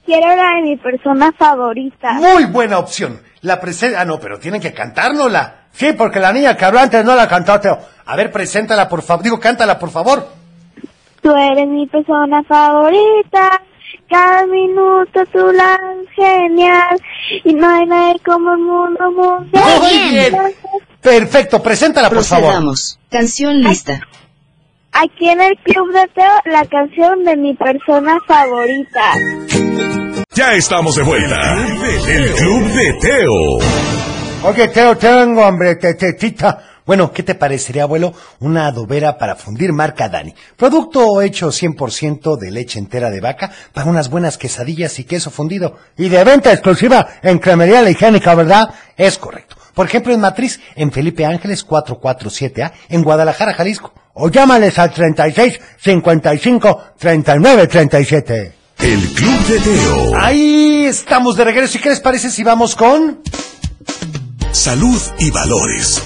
Quiero 0.05 0.27
la 0.37 0.57
de 0.57 0.63
mi 0.63 0.77
persona 0.77 1.33
favorita. 1.39 2.13
Muy 2.15 2.45
buena 2.47 2.79
opción. 2.79 3.23
La 3.43 3.61
presenta... 3.61 4.01
Ah, 4.01 4.05
no, 4.05 4.21
pero 4.21 4.39
tienen 4.39 4.61
que 4.61 4.73
cantárnosla. 4.73 5.57
Sí, 5.73 5.93
porque 5.93 6.21
la 6.21 6.33
niña 6.33 6.57
que 6.57 6.65
habló 6.65 6.81
antes 6.81 7.05
no 7.05 7.15
la 7.15 7.29
cantó, 7.29 7.59
Teo. 7.61 7.79
A 8.07 8.17
ver, 8.17 8.31
preséntala, 8.31 8.89
por 8.89 9.03
favor. 9.03 9.23
Digo, 9.25 9.41
cántala, 9.41 9.79
por 9.79 9.91
favor. 9.91 10.29
Tú 11.23 11.35
eres 11.35 11.69
mi 11.69 11.87
persona 11.87 12.43
favorita. 12.43 13.63
Cada 14.09 14.47
minuto 14.47 15.25
tú 15.33 15.53
la 15.53 15.79
genial. 16.15 17.01
Y 17.45 17.55
no 17.55 17.69
hay 17.69 17.87
nadie 17.87 18.21
como 18.25 18.53
el 18.53 18.59
mundo 18.59 19.11
mundial. 19.13 19.81
Muy 19.81 20.11
bien. 20.11 20.37
Perfecto, 21.01 21.63
preséntala, 21.63 22.11
por 22.11 22.25
favor. 22.25 22.45
Procedamos. 22.47 22.99
Canción 23.11 23.61
lista. 23.63 24.01
Aquí 25.03 25.31
en 25.31 25.41
el 25.41 25.57
Club 25.65 25.95
de 25.95 26.07
Teo, 26.09 26.33
la 26.45 26.63
canción 26.67 27.25
de 27.25 27.35
mi 27.35 27.55
persona 27.55 28.19
favorita. 28.27 29.15
Ya 30.35 30.53
estamos 30.53 30.95
de 30.95 31.03
vuelta. 31.03 31.57
El 32.07 32.35
Club 32.35 32.65
de 32.67 32.93
Teo. 33.01 33.59
Oye, 34.43 34.69
Teo, 34.69 34.99
tengo 34.99 35.43
hambre, 35.43 35.77
tetetita. 35.77 36.83
Bueno, 36.85 37.13
¿qué 37.13 37.23
te 37.23 37.35
parecería, 37.35 37.85
abuelo? 37.85 38.13
Una 38.41 38.67
adobera 38.67 39.17
para 39.17 39.37
fundir 39.37 39.73
marca 39.73 40.11
Dani. 40.11 40.35
Producto 40.55 41.23
hecho 41.23 41.49
100% 41.49 42.37
de 42.37 42.51
leche 42.51 42.79
entera 42.79 43.09
de 43.09 43.23
vaca 43.23 43.51
para 43.73 43.89
unas 43.89 44.11
buenas 44.11 44.37
quesadillas 44.37 44.99
y 44.99 45.05
queso 45.05 45.31
fundido. 45.31 45.79
Y 45.97 46.11
de 46.11 46.23
venta 46.25 46.53
exclusiva 46.53 47.09
en 47.23 47.39
Cremería 47.39 47.81
La 47.81 47.89
Higiénica, 47.89 48.35
¿verdad? 48.35 48.69
Es 48.99 49.17
correcto. 49.17 49.57
Por 49.73 49.87
ejemplo, 49.87 50.13
en 50.13 50.21
Matriz, 50.21 50.61
en 50.75 50.93
Felipe 50.93 51.25
Ángeles 51.25 51.67
447A, 51.67 52.73
en 52.91 53.03
Guadalajara, 53.03 53.55
Jalisco. 53.55 53.95
O 54.15 54.29
llámales 54.29 54.79
al 54.79 54.93
36 54.93 55.61
55 55.79 56.85
39 56.99 57.67
37. 57.67 58.53
El 58.79 59.09
Club 59.09 59.47
de 59.47 59.61
Teo. 59.61 60.17
Ahí 60.17 60.85
estamos 60.87 61.37
de 61.37 61.45
regreso. 61.45 61.79
¿Y 61.79 61.81
qué 61.81 61.91
les 61.91 62.01
parece 62.01 62.31
si 62.31 62.43
vamos 62.43 62.75
con...? 62.75 63.21
Salud 64.53 65.01
y 65.19 65.31
valores. 65.31 66.03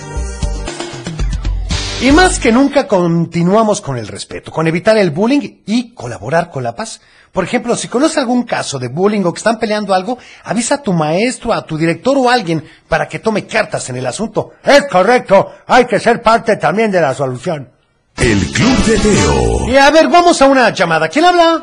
Y 2.03 2.12
más 2.12 2.38
que 2.38 2.53
nunca 2.53 2.87
continuamos 2.87 3.81
con 3.81 3.97
el 3.97 4.07
respeto, 4.07 4.53
con 4.53 4.67
evitar 4.67 4.99
el 4.99 5.11
bullying 5.11 5.62
y 5.64 5.95
colaborar 5.95 6.51
con 6.51 6.62
la 6.62 6.75
paz. 6.75 7.01
Por 7.33 7.45
ejemplo, 7.45 7.77
si 7.77 7.88
conoces 7.88 8.19
algún 8.19 8.43
caso 8.43 8.79
de 8.79 8.88
bullying 8.88 9.23
o 9.25 9.33
que 9.33 9.38
están 9.38 9.59
peleando 9.59 9.95
algo, 9.95 10.19
avisa 10.45 10.77
a 10.77 10.83
tu 10.83 10.93
maestro, 10.93 11.55
a 11.55 11.64
tu 11.64 11.79
director 11.79 12.19
o 12.19 12.29
a 12.29 12.35
alguien 12.35 12.62
para 12.88 13.09
que 13.09 13.21
tome 13.21 13.47
cartas 13.47 13.88
en 13.88 13.97
el 13.97 14.07
asunto. 14.07 14.53
Es 14.62 14.85
correcto. 14.90 15.53
Hay 15.67 15.87
que 15.87 15.99
ser 15.99 16.21
parte 16.21 16.57
también 16.59 16.90
de 16.90 17.01
la 17.01 17.14
solución. 17.14 17.74
El 18.16 18.40
Club 18.53 18.77
de 18.87 18.98
Teo. 18.98 19.68
Y 19.68 19.77
a 19.77 19.90
ver, 19.90 20.09
vamos 20.09 20.40
a 20.40 20.46
una 20.46 20.70
llamada. 20.70 21.09
¿Quién 21.09 21.24
habla? 21.24 21.62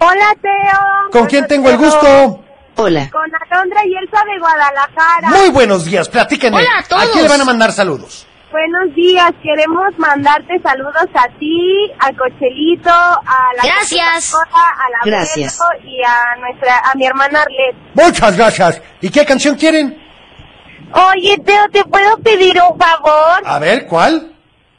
Hola, 0.00 0.34
Teo. 0.40 1.10
¿Con 1.10 1.26
quién 1.26 1.46
tengo 1.46 1.70
el 1.70 1.76
gusto? 1.78 2.44
Hola. 2.76 3.08
Con 3.10 3.22
Alondra 3.50 3.80
y 3.84 3.94
Elsa 3.96 4.22
de 4.24 4.38
Guadalajara. 4.38 5.28
Muy 5.30 5.48
buenos 5.50 5.84
días, 5.84 6.08
platíquenme. 6.08 6.58
Hola 6.58 6.78
a 6.78 6.82
todos. 6.84 7.08
quién 7.12 7.22
le 7.24 7.28
van 7.28 7.40
a 7.40 7.44
mandar 7.44 7.72
saludos? 7.72 8.26
Buenos 8.52 8.94
días, 8.94 9.30
queremos 9.42 9.84
mandarte 9.98 10.58
saludos 10.62 11.04
a 11.14 11.28
ti, 11.38 11.90
al 11.98 12.16
Cochelito, 12.16 12.88
a 12.90 13.50
la 13.56 13.62
Gracias. 13.62 14.32
a 14.34 14.90
la 14.90 14.98
Gracias. 15.04 15.58
y 15.84 16.00
a 16.02 16.36
nuestra, 16.40 16.78
a 16.78 16.94
mi 16.94 17.04
hermana 17.04 17.42
Arlet. 17.42 17.76
Muchas 17.94 18.36
gracias. 18.36 18.80
¿Y 19.02 19.10
qué 19.10 19.26
canción 19.26 19.56
quieren? 19.56 20.00
Oye, 20.92 21.36
Teo, 21.44 21.68
¿te 21.70 21.84
puedo 21.84 22.16
pedir 22.18 22.58
un 22.62 22.78
favor? 22.78 23.42
A 23.44 23.58
ver, 23.58 23.86
¿cuál? 23.86 24.32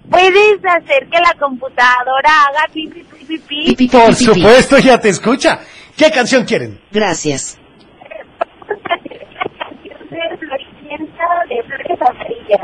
¿Puedes 0.10 0.60
hacer 0.64 1.08
que 1.10 1.20
la 1.20 1.34
computadora 1.40 2.44
haga 2.48 2.72
pipi, 2.74 3.04
pipi, 3.04 3.38
pipi? 3.38 3.76
Pipi, 3.76 3.88
Por 3.90 4.16
supuesto, 4.16 4.78
ya 4.78 5.00
te 5.00 5.10
escucha. 5.10 5.60
¿Qué 5.96 6.10
canción 6.12 6.46
quieren? 6.46 6.80
Gracias. 6.92 7.58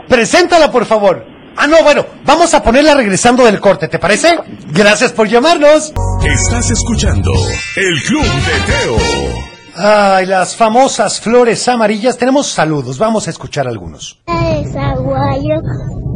Preséntala, 0.07 0.71
por 0.71 0.85
favor. 0.85 1.25
Ah, 1.57 1.67
no, 1.67 1.81
bueno, 1.83 2.05
vamos 2.25 2.53
a 2.53 2.61
ponerla 2.61 2.95
regresando 2.95 3.45
del 3.45 3.59
corte, 3.59 3.87
¿te 3.87 3.97
parece? 3.99 4.37
Gracias 4.71 5.13
por 5.13 5.27
llamarnos. 5.27 5.93
Estás 6.25 6.69
escuchando 6.71 7.31
El 7.77 8.01
Club 8.03 8.23
de 8.23 8.73
Teo. 8.73 9.54
Ay, 9.77 10.25
las 10.25 10.55
famosas 10.55 11.19
flores 11.19 11.67
amarillas. 11.67 12.17
Tenemos 12.17 12.47
saludos, 12.47 12.97
vamos 12.97 13.27
a 13.27 13.31
escuchar 13.31 13.67
algunos. 13.67 14.19
Es 14.27 14.75
Aguayo, 14.75 15.55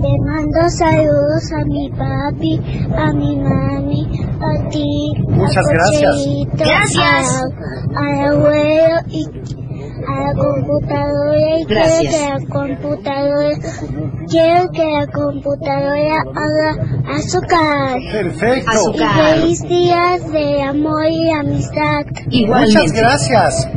le 0.02 0.18
mando 0.26 0.70
saludos 0.70 1.44
a 1.54 1.66
mi 1.66 1.90
papi, 1.90 2.60
a 2.98 3.14
mi 3.14 3.38
mami, 3.38 4.08
a 4.40 4.70
ti, 4.70 5.12
Muchas 5.28 5.66
a 5.68 5.72
gracias. 5.74 6.16
Gracias. 6.54 7.42
a- 7.42 8.00
al 8.00 8.34
abuelo 8.34 8.96
y 9.10 9.26
a 10.08 10.24
la 10.24 10.34
computadora 10.34 11.60
y 11.60 11.64
Gracias. 11.66 12.00
quiero 12.00 12.10
que 12.10 12.30
la 12.30 12.50
computadora 12.50 13.50
quiero 14.30 14.70
que 14.72 14.86
la 14.86 15.08
computadora 15.08 16.24
haga 16.36 17.16
azúcar. 17.16 18.00
Perfecto. 18.12 18.94
Y 18.94 18.98
feliz 18.98 19.62
días 19.64 20.32
de 20.32 20.62
amor 20.64 21.06
y 21.10 21.32
amistad. 21.32 22.06
Muchas 22.32 22.92
gracias. 22.94 23.68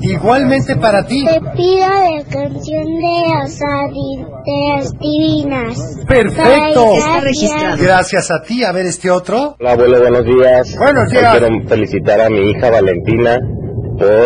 Igualmente 0.00 0.76
para 0.76 1.06
ti. 1.06 1.24
Te 1.24 1.40
pido 1.56 1.86
la 1.86 2.22
canción 2.30 2.84
de 2.84 3.22
las, 3.30 3.58
adi- 3.60 4.26
de 4.44 4.76
las 4.76 4.92
divinas. 4.98 5.96
Perfecto. 6.06 6.86
Gracias. 7.22 7.80
Gracias 7.80 8.30
a 8.30 8.42
ti. 8.42 8.64
A 8.64 8.72
ver 8.72 8.84
este 8.86 9.10
otro. 9.10 9.56
Hola 9.58 9.72
abuelo, 9.72 10.00
buenos 10.00 10.24
días. 10.26 10.76
Buenos 10.76 11.04
Hoy 11.10 11.16
días. 11.18 11.38
quiero 11.38 11.68
felicitar 11.68 12.20
a 12.20 12.28
mi 12.28 12.50
hija 12.50 12.70
Valentina 12.70 13.38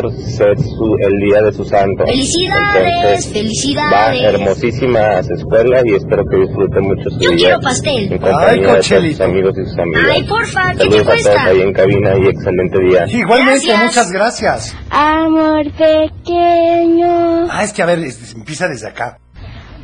por 0.03 0.13
ser 0.13 0.59
su, 0.59 0.97
el 1.01 1.19
día 1.29 1.43
de 1.43 1.53
su 1.53 1.65
santo. 1.65 2.05
Felicidades, 2.07 2.93
Entonces, 2.95 3.33
felicidades. 3.33 4.23
Va 4.23 4.29
hermosísima 4.29 5.01
a 5.19 5.23
su 5.23 5.35
escuela 5.35 5.83
y 5.85 5.95
espero 5.95 6.25
que 6.31 6.37
disfrute 6.39 6.81
mucho 6.81 7.11
su 7.11 7.21
Yo 7.21 7.31
día. 7.31 7.37
quiero 7.39 7.61
pastel. 7.61 8.13
En 8.13 8.19
compañía 8.19 8.71
Ay, 8.73 8.77
de 8.77 9.11
sus 9.13 9.21
amigos 9.21 9.55
y 9.59 9.65
sus 9.69 9.79
amigas. 9.79 10.03
Ay, 10.13 10.23
porfa, 10.25 10.71
¿qué 10.73 10.77
te 10.77 10.83
Saludos 10.85 11.01
a 11.01 11.05
cuesta? 11.11 11.31
todos 11.33 11.47
ahí 11.47 11.61
en 11.63 11.73
cabina 11.73 12.19
y 12.19 12.27
excelente 12.27 12.79
día. 12.81 13.07
Igualmente, 13.09 13.67
Gracias. 13.69 13.85
muchas 13.85 14.13
gracias. 14.13 14.77
Amor 14.91 15.65
pequeño. 15.73 17.47
Ah, 17.51 17.63
es 17.65 17.73
que 17.73 17.83
a 17.83 17.87
ver, 17.87 17.99
es- 18.01 18.35
empieza 18.35 18.69
desde 18.69 18.89
acá. 18.89 19.19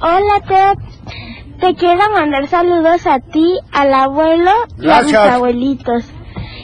Hola, 0.00 0.40
te, 0.46 1.66
te 1.66 1.74
quiero 1.76 2.10
mandar 2.12 2.46
saludos 2.48 3.06
a 3.06 3.20
ti, 3.20 3.58
al 3.72 3.92
abuelo 3.94 4.50
y 4.78 4.88
a 4.90 5.02
mis 5.02 5.12
Gracias. 5.12 5.34
abuelitos. 5.34 6.04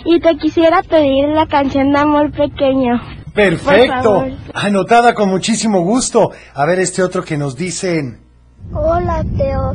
Y 0.05 0.19
te 0.21 0.37
quisiera 0.37 0.83
pedir 0.83 1.29
la 1.29 1.47
canción 1.47 1.93
de 1.93 1.99
Amor 1.99 2.31
Pequeño. 2.33 3.01
Perfecto. 3.35 4.25
Anotada 4.55 5.15
con 5.15 5.29
muchísimo 5.31 5.83
gusto. 5.83 6.31
A 6.55 6.67
ver 6.67 6.79
este 6.81 7.03
otro 7.03 7.23
que 7.25 7.37
nos 7.37 7.57
dicen. 7.57 8.21
Hola, 8.73 9.25
Teo. 9.37 9.73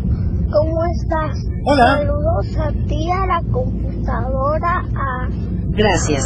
¿Cómo 0.51 0.79
estás? 1.01 1.37
Hola. 1.65 1.97
Saludos 1.97 2.57
a 2.59 2.71
ti, 2.87 3.09
a 3.11 3.25
la 3.25 3.41
computadora, 3.51 4.83
a, 4.95 5.27
Gracias. 5.71 6.23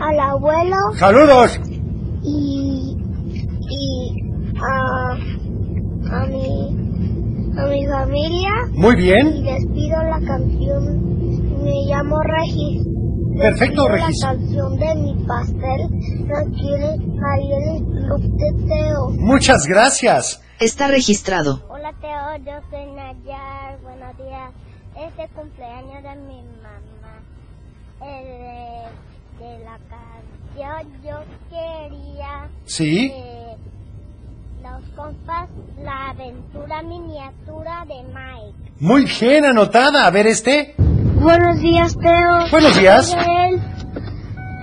al 0.00 0.20
abuelo 0.20 0.76
Saludos. 0.96 1.60
y, 2.22 2.96
y 3.60 4.22
a, 4.62 5.12
a, 6.12 6.26
mi, 6.26 6.76
a 7.58 7.66
mi 7.66 7.86
familia. 7.86 8.50
Muy 8.74 8.94
Y 8.94 9.02
bien. 9.02 9.44
les 9.44 9.66
pido 9.66 10.02
la 10.04 10.20
canción. 10.26 11.62
Me 11.64 11.84
llamo 11.88 12.20
Regis. 12.22 12.86
Perfecto, 13.38 13.88
Regis. 13.88 14.20
La 14.22 14.30
canción 14.30 14.76
de 14.78 14.94
mi 14.94 15.14
pastel 15.26 15.80
la 16.26 16.44
quiere 16.58 16.88
ahí 16.88 17.52
en 17.52 17.76
el 17.76 17.84
club 18.06 18.22
de 18.36 18.66
Teo. 18.66 19.10
Muchas 19.18 19.66
gracias. 19.66 20.42
Está 20.58 20.88
registrado. 20.88 21.62
Hola 21.68 21.92
Teo, 22.00 22.36
yo 22.44 22.60
soy 22.70 22.86
Nayar. 22.92 23.78
Buenos 23.82 24.16
días. 24.16 24.50
Este 24.96 25.28
cumpleaños 25.34 26.02
de 26.02 26.16
mi 26.16 26.42
mamá. 26.62 27.20
El 28.00 28.24
de, 28.24 29.44
de 29.46 29.64
la 29.64 29.78
canción 29.90 31.02
yo 31.04 31.16
quería 31.50 32.48
Sí. 32.64 33.12
eh, 33.14 33.56
los 34.62 34.88
compas 34.96 35.48
La 35.82 36.10
aventura 36.10 36.82
miniatura 36.82 37.84
de 37.86 38.02
Mike. 38.04 38.72
Muy 38.80 39.04
bien, 39.20 39.44
anotada. 39.44 40.06
A 40.06 40.10
ver 40.10 40.26
este. 40.26 40.74
Buenos 41.20 41.60
días, 41.60 41.96
Teo. 41.98 42.50
Buenos 42.50 42.76
días. 42.78 43.16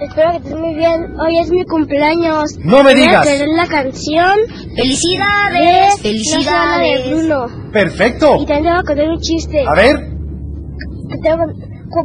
Espero 0.02 0.32
que 0.32 0.38
estés 0.38 0.56
muy 0.56 0.76
bien. 0.76 1.16
Hoy 1.20 1.38
es 1.40 1.50
mi 1.50 1.64
cumpleaños. 1.66 2.58
No 2.60 2.84
me 2.84 2.94
Voy 2.94 3.02
a 3.04 3.06
digas. 3.06 3.24
tener 3.26 3.48
la 3.56 3.68
canción 3.68 4.38
Felicidades, 4.76 5.54
de 5.54 5.64
La 5.74 5.90
Sala 5.90 5.98
felicidades. 6.02 7.06
de 7.06 7.14
Bruno. 7.16 7.72
Perfecto. 7.72 8.36
Y 8.40 8.46
también 8.46 8.64
te 8.64 8.70
voy 8.72 8.80
a 8.80 8.84
contar 8.84 9.10
un 9.10 9.20
chiste. 9.20 9.66
A 9.68 9.74
ver. 9.76 10.10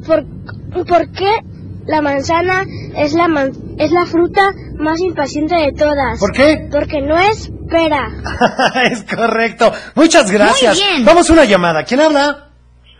¿Por, 0.07 0.25
¿Por 0.87 1.11
qué 1.13 1.41
la 1.87 2.03
manzana 2.03 2.65
es 2.97 3.15
la, 3.15 3.27
man- 3.29 3.53
es 3.79 3.91
la 3.91 4.07
fruta 4.07 4.51
más 4.79 5.01
impaciente 5.01 5.55
de 5.57 5.73
todas? 5.73 6.21
¿Por 6.21 6.33
qué? 6.33 6.69
Porque 6.71 7.01
no 7.01 7.19
espera. 7.19 8.09
es 8.93 9.05
correcto. 9.05 9.73
Muchas 9.95 10.31
gracias. 10.31 10.77
Muy 10.79 10.85
bien. 10.89 11.05
Vamos 11.05 11.29
a 11.29 11.33
una 11.33 11.45
llamada. 11.45 11.85
¿Quién 11.85 12.01
habla? 12.01 12.48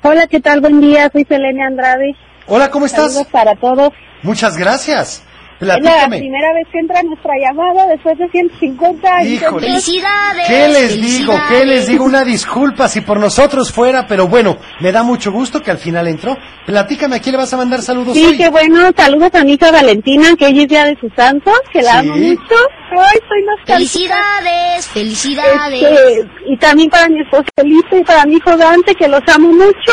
Hola, 0.03 0.29
¿qué 0.29 0.41
tal? 0.41 0.61
Buen 0.61 0.81
día, 0.81 1.11
soy 1.13 1.25
Selene 1.25 1.65
Andrade. 1.65 2.15
Hola, 2.47 2.71
¿cómo 2.71 2.87
estás? 2.87 3.13
Saludos 3.13 3.27
para 3.33 3.57
todos. 3.57 3.93
Muchas 4.23 4.57
gracias. 4.57 5.25
Es 5.61 5.67
la 5.67 5.77
primera 6.09 6.53
vez 6.53 6.67
que 6.73 6.79
entra 6.79 7.03
nuestra 7.03 7.33
llamada 7.41 7.87
después 7.89 8.17
de 8.17 8.29
150 8.31 9.23
Híjole. 9.25 9.67
Felicidades. 9.67 10.47
¿Qué 10.47 10.69
les 10.69 11.01
digo? 11.03 11.35
¿Qué 11.49 11.65
les 11.67 11.87
digo? 11.89 12.05
Una 12.05 12.23
disculpa 12.23 12.87
si 12.89 13.01
por 13.01 13.19
nosotros 13.19 13.73
fuera, 13.73 14.07
pero 14.07 14.29
bueno, 14.29 14.57
me 14.81 14.93
da 14.93 15.03
mucho 15.03 15.33
gusto 15.33 15.61
que 15.61 15.71
al 15.73 15.79
final 15.79 16.07
entró. 16.07 16.37
Platícame, 16.65 17.17
¿a 17.17 17.21
quién 17.21 17.33
le 17.33 17.39
vas 17.39 17.53
a 17.53 17.57
mandar 17.57 17.83
saludos 17.83 18.15
Sí, 18.15 18.25
hoy? 18.25 18.37
qué 18.37 18.49
bueno. 18.51 18.91
Saludos 18.97 19.31
a 19.35 19.43
mi 19.45 19.55
hija 19.55 19.71
Valentina, 19.73 20.29
que 20.39 20.47
hoy 20.47 20.61
es 20.63 20.69
día 20.69 20.85
de 20.85 20.97
su 21.01 21.11
santo, 21.17 21.51
que 21.73 21.83
la 21.83 21.93
Sí. 22.03 22.09
amo 22.09 22.17
mucho. 22.17 22.55
Ay, 22.91 23.19
soy 23.29 23.43
nostálgica. 23.45 23.75
Felicidades, 23.75 24.87
felicidades. 24.89 25.83
Este, 25.83 26.29
y 26.47 26.57
también 26.59 26.89
para 26.89 27.09
mi 27.09 27.21
esposo 27.21 27.45
Felipe 27.57 27.99
y 27.99 28.05
para 28.05 28.25
mi 28.27 28.35
hijo 28.37 28.57
Dante, 28.57 28.95
que 28.95 29.09
los 29.09 29.21
amo 29.35 29.49
mucho. 29.53 29.93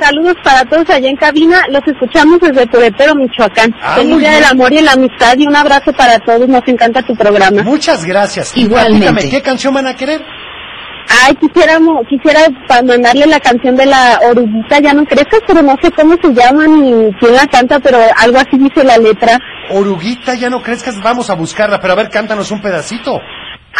Saludos 0.00 0.34
para 0.44 0.64
todos 0.64 0.88
allá 0.90 1.08
en 1.08 1.16
cabina. 1.16 1.62
Los 1.70 1.82
escuchamos 1.86 2.38
desde 2.40 2.66
Puretero, 2.66 3.14
Michoacán. 3.14 3.74
Ah, 3.82 3.96
Feliz 3.96 4.18
día 4.18 4.32
del 4.32 4.44
amor 4.44 4.72
y 4.72 4.80
la 4.80 4.92
amistad 4.92 5.34
y 5.36 5.46
un 5.46 5.56
abrazo 5.56 5.92
para 5.92 6.18
todos. 6.20 6.48
Nos 6.48 6.62
encanta 6.68 7.02
tu 7.02 7.14
programa. 7.14 7.62
Muchas 7.62 8.04
gracias. 8.04 8.56
Igualmente. 8.56 9.06
Platícame, 9.06 9.30
¿qué 9.30 9.42
canción 9.42 9.74
van 9.74 9.86
a 9.86 9.94
querer? 9.94 10.22
Ay, 11.26 11.34
quisiéramos, 11.36 12.02
quisiera 12.06 12.40
pa- 12.68 12.82
mandarle 12.82 13.26
la 13.26 13.40
canción 13.40 13.74
de 13.76 13.86
la 13.86 14.20
oruguita, 14.30 14.78
ya 14.78 14.92
no 14.92 15.04
crezcas, 15.06 15.40
pero 15.46 15.62
no 15.62 15.74
sé 15.82 15.90
cómo 15.90 16.14
se 16.22 16.34
llama 16.34 16.66
ni 16.66 17.10
quién 17.18 17.34
la 17.34 17.46
canta, 17.46 17.78
pero 17.80 17.98
algo 18.18 18.36
así 18.38 18.58
dice 18.58 18.84
la 18.84 18.98
letra. 18.98 19.38
Oruguita, 19.70 20.34
ya 20.34 20.50
no 20.50 20.62
crezcas, 20.62 21.00
vamos 21.02 21.30
a 21.30 21.34
buscarla, 21.34 21.80
pero 21.80 21.94
a 21.94 21.96
ver, 21.96 22.10
cántanos 22.10 22.50
un 22.50 22.60
pedacito. 22.60 23.18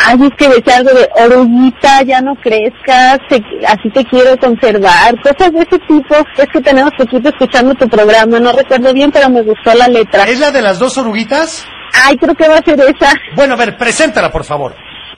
Ay, 0.07 0.17
es 0.23 0.31
que 0.39 0.49
decía 0.49 0.77
algo 0.77 0.91
de 0.91 1.09
oruguita, 1.25 2.03
ya 2.03 2.21
no 2.21 2.35
crezcas, 2.37 3.19
te- 3.29 3.43
así 3.67 3.91
te 3.93 4.05
quiero 4.05 4.37
conservar, 4.39 5.15
cosas 5.23 5.53
de 5.53 5.59
ese 5.59 5.79
tipo. 5.89 6.15
Es 6.37 6.47
que 6.53 6.61
tenemos 6.61 6.93
poquito 6.97 7.29
escuchando 7.31 7.75
tu 7.75 7.89
programa, 7.89 8.39
no 8.39 8.53
recuerdo 8.53 8.93
bien, 8.95 9.11
pero 9.11 9.29
me 9.29 9.43
gustó 9.43 9.75
la 9.75 9.89
letra. 9.89 10.25
¿Es 10.25 10.39
la 10.39 10.51
de 10.53 10.63
las 10.63 10.79
dos 10.79 10.97
oruguitas? 10.99 11.67
Ay, 12.05 12.17
creo 12.17 12.35
que 12.35 12.49
va 12.49 12.59
a 12.59 12.65
ser 12.65 12.79
esa. 12.81 13.13
Bueno, 13.35 13.55
a 13.55 13.57
ver, 13.57 13.77
preséntala, 13.77 14.31
por 14.31 14.45
favor. 14.45 14.75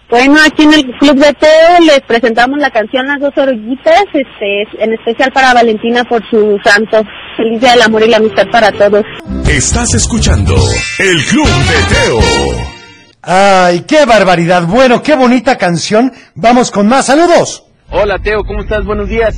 Bueno, 0.08 0.36
aquí 0.44 0.64
en 0.64 0.72
el 0.74 0.84
Club 0.98 1.14
de 1.16 1.32
Teo 1.34 1.80
les 1.86 2.00
presentamos 2.00 2.58
la 2.58 2.70
canción 2.70 3.06
Las 3.06 3.20
dos 3.20 3.32
oruguitas, 3.36 4.02
este, 4.12 4.82
en 4.82 4.94
especial 4.94 5.30
para 5.32 5.54
Valentina 5.54 6.02
por 6.04 6.20
su 6.28 6.58
santo. 6.64 7.02
Feliz 7.36 7.60
día 7.60 7.72
del 7.72 7.82
amor 7.82 8.02
y 8.02 8.08
la 8.08 8.16
amistad 8.16 8.46
para 8.50 8.72
todos. 8.72 9.04
Estás 9.48 9.94
escuchando 9.94 10.54
El 10.98 11.22
Club 11.26 11.46
de 11.46 11.94
Teo. 11.94 12.79
Ay, 13.22 13.80
qué 13.86 14.06
barbaridad. 14.06 14.66
Bueno, 14.66 15.02
qué 15.02 15.14
bonita 15.14 15.56
canción. 15.58 16.12
Vamos 16.34 16.70
con 16.70 16.88
más 16.88 17.06
saludos. 17.06 17.64
Hola 17.90 18.18
Teo, 18.18 18.44
¿cómo 18.44 18.60
estás? 18.60 18.84
Buenos 18.84 19.08
días. 19.08 19.36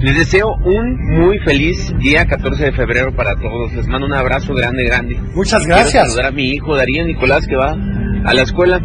Les 0.00 0.16
deseo 0.16 0.48
un 0.64 0.96
muy 1.20 1.38
feliz 1.38 1.92
día 2.00 2.26
14 2.26 2.64
de 2.64 2.72
febrero 2.72 3.14
para 3.14 3.36
todos. 3.36 3.72
Les 3.72 3.86
mando 3.86 4.06
un 4.06 4.12
abrazo 4.12 4.52
grande, 4.52 4.84
grande. 4.84 5.14
Muchas 5.34 5.62
Quiero 5.64 5.76
gracias. 5.76 6.08
saludar 6.08 6.26
a 6.26 6.30
mi 6.32 6.50
hijo 6.50 6.76
Darío 6.76 7.04
Nicolás 7.06 7.46
que 7.46 7.56
va 7.56 7.70
a 8.24 8.34
la 8.34 8.42
escuela. 8.42 8.80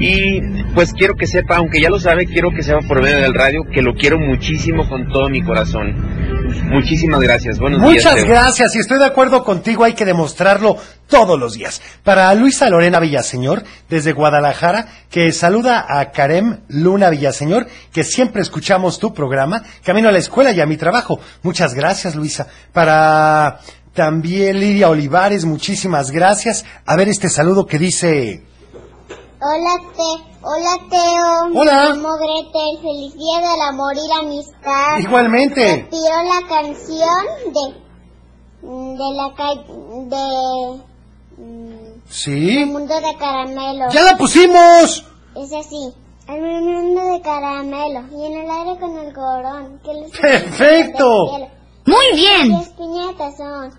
Y 0.00 0.40
pues 0.74 0.92
quiero 0.92 1.14
que 1.14 1.26
sepa, 1.26 1.56
aunque 1.56 1.80
ya 1.80 1.90
lo 1.90 1.98
sabe, 1.98 2.26
quiero 2.26 2.50
que 2.50 2.62
sepa 2.62 2.80
por 2.86 3.02
medio 3.02 3.20
del 3.20 3.34
radio 3.34 3.64
que 3.72 3.82
lo 3.82 3.94
quiero 3.94 4.18
muchísimo 4.18 4.88
con 4.88 5.08
todo 5.08 5.28
mi 5.28 5.42
corazón. 5.42 5.94
Muchísimas 6.70 7.20
gracias. 7.20 7.58
Buenos 7.58 7.80
días. 7.80 8.04
Muchas 8.04 8.24
gracias 8.24 8.76
y 8.76 8.78
estoy 8.78 8.98
de 8.98 9.06
acuerdo 9.06 9.42
contigo, 9.42 9.84
hay 9.84 9.94
que 9.94 10.04
demostrarlo 10.04 10.76
todos 11.08 11.38
los 11.38 11.54
días. 11.54 11.82
Para 12.04 12.32
Luisa 12.34 12.68
Lorena 12.70 13.00
Villaseñor, 13.00 13.64
desde 13.88 14.12
Guadalajara, 14.12 14.86
que 15.10 15.32
saluda 15.32 15.84
a 15.88 16.10
Karem 16.12 16.60
Luna 16.68 17.10
Villaseñor, 17.10 17.66
que 17.92 18.04
siempre 18.04 18.42
escuchamos 18.42 18.98
tu 18.98 19.12
programa, 19.12 19.62
camino 19.82 20.08
a 20.08 20.12
la 20.12 20.18
escuela 20.18 20.52
y 20.52 20.60
a 20.60 20.66
mi 20.66 20.76
trabajo. 20.76 21.18
Muchas 21.42 21.74
gracias, 21.74 22.14
Luisa. 22.14 22.46
Para 22.72 23.60
también 23.94 24.60
Lidia 24.60 24.90
Olivares, 24.90 25.44
muchísimas 25.44 26.10
gracias. 26.10 26.64
A 26.86 26.96
ver 26.96 27.08
este 27.08 27.28
saludo 27.28 27.66
que 27.66 27.78
dice... 27.78 28.47
Hola, 29.40 29.78
Te 29.96 30.02
Hola 30.42 30.78
Teo. 30.90 31.60
Hola. 31.60 31.82
Me 31.82 31.88
llamo 31.90 32.16
Gretel. 32.16 32.82
Feliz 32.82 33.14
día 33.14 33.38
del 33.38 33.60
amor 33.68 33.94
y 33.94 34.08
la 34.08 34.16
amistad. 34.18 34.98
Igualmente. 34.98 35.64
Te 35.64 35.84
pido 35.84 36.22
la 36.24 36.48
canción 36.48 37.24
de. 37.54 37.74
de 38.62 39.14
la 39.14 39.32
calle. 39.36 39.64
de. 40.06 40.82
¿Sí? 42.08 42.58
El 42.62 42.66
mundo 42.66 42.94
de 42.96 43.16
caramelo. 43.16 43.90
¡Ya 43.92 44.02
la 44.02 44.16
pusimos! 44.16 45.04
Es 45.36 45.52
así. 45.52 45.94
El 46.26 46.40
mundo 46.40 47.04
de 47.12 47.20
caramelo. 47.20 48.00
Y 48.10 48.26
en 48.26 48.40
el 48.40 48.50
aire 48.50 48.80
con 48.80 48.98
el 48.98 49.14
corón. 49.14 49.80
Que 49.84 49.94
les 49.94 50.18
¡Perfecto! 50.18 51.48
Muy 51.86 52.06
bien. 52.14 52.50
Las 52.50 52.70
piñatas 52.70 53.36
son. 53.36 53.72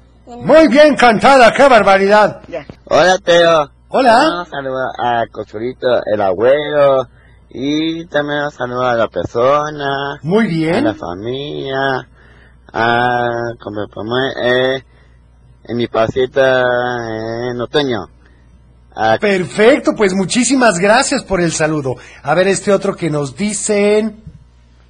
Muy 0.45 0.69
bien 0.69 0.95
cantada, 0.95 1.51
qué 1.51 1.67
barbaridad. 1.67 2.39
Hola, 2.85 3.17
Teo. 3.17 3.78
Hola. 3.91 4.41
Un 4.41 4.45
saludo 4.45 4.85
a 4.99 5.23
Cocholito, 5.31 5.87
el 6.05 6.21
abuelo. 6.21 7.07
Y 7.49 8.05
también 8.05 8.43
un 8.43 8.51
saludo 8.51 8.83
a 8.85 8.93
la 8.95 9.07
persona. 9.07 10.19
Muy 10.21 10.47
bien. 10.47 10.75
A 10.75 10.81
la 10.81 10.93
familia. 10.93 12.07
A, 12.71 13.27
como 13.59 13.81
eh, 14.43 14.83
en 15.63 15.77
mi 15.77 15.87
pasita 15.87 16.61
en 17.51 17.59
otoño. 17.59 18.05
A- 18.95 19.17
Perfecto, 19.19 19.93
pues 19.97 20.13
muchísimas 20.13 20.77
gracias 20.77 21.23
por 21.23 21.41
el 21.41 21.51
saludo. 21.51 21.95
A 22.21 22.35
ver 22.35 22.47
este 22.47 22.71
otro 22.71 22.95
que 22.95 23.09
nos 23.09 23.35
dicen. 23.35 24.23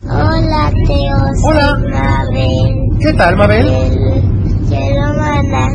Hola, 0.03 0.71
Teo. 0.85 1.17
Hola. 1.45 1.67
Soy 1.79 1.89
Mabel. 1.89 2.99
¿Qué 2.99 3.13
tal, 3.13 3.35
Mabel? 3.37 3.65
Quiero 4.67 5.01
mandar 5.13 5.69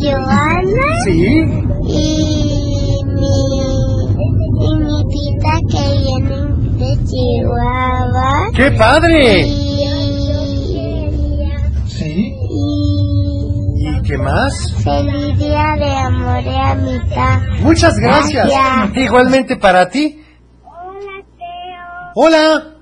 Joana 0.00 1.04
Sí. 1.04 1.10
y 1.12 3.04
mi, 3.04 3.36
y 4.60 4.68
mi 4.76 4.98
tita 5.08 5.54
que 5.70 5.84
viene 5.98 6.38
de 6.78 6.90
Chihuahua. 7.04 8.30
¡Qué 8.54 8.70
padre! 8.72 9.44
Sí. 11.86 12.34
¿Y 13.80 14.02
qué 14.02 14.16
más? 14.18 14.52
Feliz 14.84 15.38
día 15.38 15.74
de 15.78 15.90
amor 15.96 16.42
y 16.42 16.56
amistad. 16.56 17.40
Muchas 17.62 17.96
gracias. 17.98 18.46
Gracias. 18.48 18.96
Igualmente 18.96 19.56
para 19.56 19.88
ti. 19.88 20.22
Hola, 20.64 21.24
Teo. 21.36 22.12
Hola. 22.14 22.74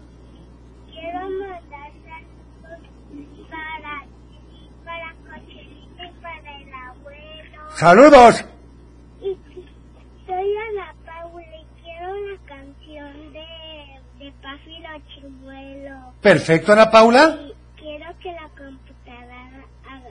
Quiero 0.92 1.20
mandar 1.40 1.90
saludos 2.04 2.80
para, 3.50 4.04
para 4.84 5.08
Cochelito 5.24 6.02
y 6.02 6.20
para 6.20 6.50
el 6.60 6.68
abuelo. 6.74 7.62
Saludos. 7.76 8.42
Y 9.20 9.36
soy 10.26 10.56
Ana 10.56 10.94
Paula 11.04 11.44
y 11.44 11.82
quiero 11.82 12.14
la 12.14 12.38
canción 12.46 13.32
de, 13.34 14.24
de 14.24 14.32
Páfilo 14.42 14.88
Chimuelo. 15.14 16.12
Perfecto, 16.22 16.72
Ana 16.72 16.90
Paula. 16.90 17.38
Y 17.38 17.54
quiero 17.78 18.06
que 18.22 18.32
la 18.32 18.48
computadora 18.48 19.66
haga 19.90 20.10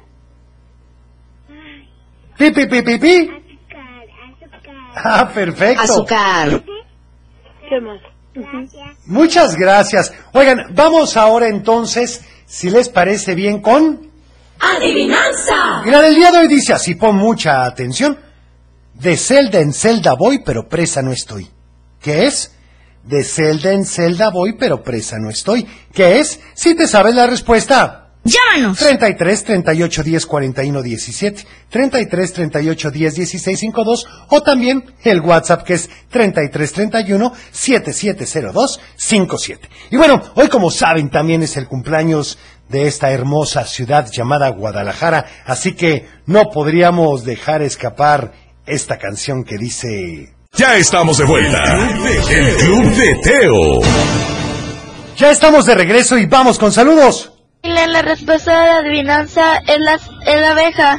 Pi, 2.38 2.52
pi, 2.52 2.66
pi, 2.68 2.82
pi, 2.84 2.98
pi. 3.00 3.30
azúcar, 3.30 4.08
azúcar. 4.30 4.76
Ah, 4.98 5.32
perfecto. 5.34 5.82
Azúcar. 5.82 6.64
¿Qué 7.68 7.82
más? 7.82 8.00
Gracias. 8.36 9.08
Muchas 9.08 9.56
gracias. 9.56 10.14
Oigan, 10.34 10.68
vamos 10.76 11.18
ahora 11.18 11.48
entonces, 11.48 12.24
si 12.46 12.70
les 12.70 12.90
parece 12.90 13.34
bien, 13.34 13.60
con... 13.60 14.12
¡Adivinanza! 14.60 15.84
Y 15.86 15.90
la 15.90 16.02
del 16.02 16.16
día 16.16 16.32
de 16.32 16.40
hoy 16.40 16.48
dice 16.48 16.74
así, 16.74 16.96
pon 16.96 17.16
mucha 17.16 17.66
atención. 17.66 18.18
De 18.94 19.18
celda 19.18 19.60
en 19.60 19.74
celda 19.74 20.14
voy, 20.14 20.40
pero 20.44 20.68
presa 20.70 21.02
no 21.02 21.12
estoy. 21.12 21.48
¿Qué 22.00 22.26
es? 22.28 22.52
De 23.04 23.24
celda 23.24 23.72
en 23.72 23.86
celda 23.86 24.30
voy, 24.30 24.54
pero 24.54 24.82
presa 24.84 25.18
no 25.20 25.30
estoy. 25.30 25.68
¿Qué 25.94 26.20
es? 26.20 26.40
Si 26.54 26.76
te 26.76 26.88
sabes 26.88 27.14
la 27.14 27.28
respuesta. 27.28 28.06
Llámanos. 28.26 28.80
33 28.80 29.44
38 29.44 30.04
10 30.04 30.26
41 30.26 30.82
17, 30.82 31.48
33 31.70 32.34
38 32.34 32.92
10 32.92 33.16
16 33.16 33.60
52 33.60 34.08
o 34.30 34.42
también 34.42 34.84
el 35.04 35.22
WhatsApp 35.22 35.62
que 35.62 35.76
es 35.76 35.88
33 36.10 36.74
31 36.74 37.34
7702 37.52 38.80
57. 38.96 39.70
Y 39.92 39.98
bueno, 39.98 40.24
hoy 40.34 40.48
como 40.48 40.72
saben 40.72 41.12
también 41.12 41.44
es 41.44 41.56
el 41.56 41.68
cumpleaños 41.68 42.40
de 42.70 42.88
esta 42.88 43.12
hermosa 43.12 43.66
ciudad 43.66 44.08
llamada 44.12 44.50
Guadalajara, 44.50 45.26
así 45.46 45.76
que 45.76 46.08
no 46.26 46.50
podríamos 46.50 47.24
dejar 47.24 47.62
escapar 47.62 48.34
esta 48.66 48.98
canción 48.98 49.44
que 49.44 49.58
dice... 49.58 50.34
Ya 50.54 50.78
estamos 50.78 51.18
de 51.18 51.26
vuelta. 51.26 51.62
El 52.30 52.56
Club 52.56 52.96
de 52.96 53.16
Teo. 53.16 53.82
Ya 55.18 55.32
estamos 55.32 55.66
de 55.66 55.76
regreso 55.76 56.18
y 56.18 56.26
vamos 56.26 56.58
con 56.58 56.72
saludos. 56.72 57.34
La, 57.62 57.88
la 57.88 58.02
respuesta 58.02 58.62
de 58.62 58.68
la 58.68 58.78
adivinanza 58.78 59.58
es 59.58 59.80
la, 59.80 59.96
es 59.96 60.42
la 60.42 60.52
abeja. 60.52 60.98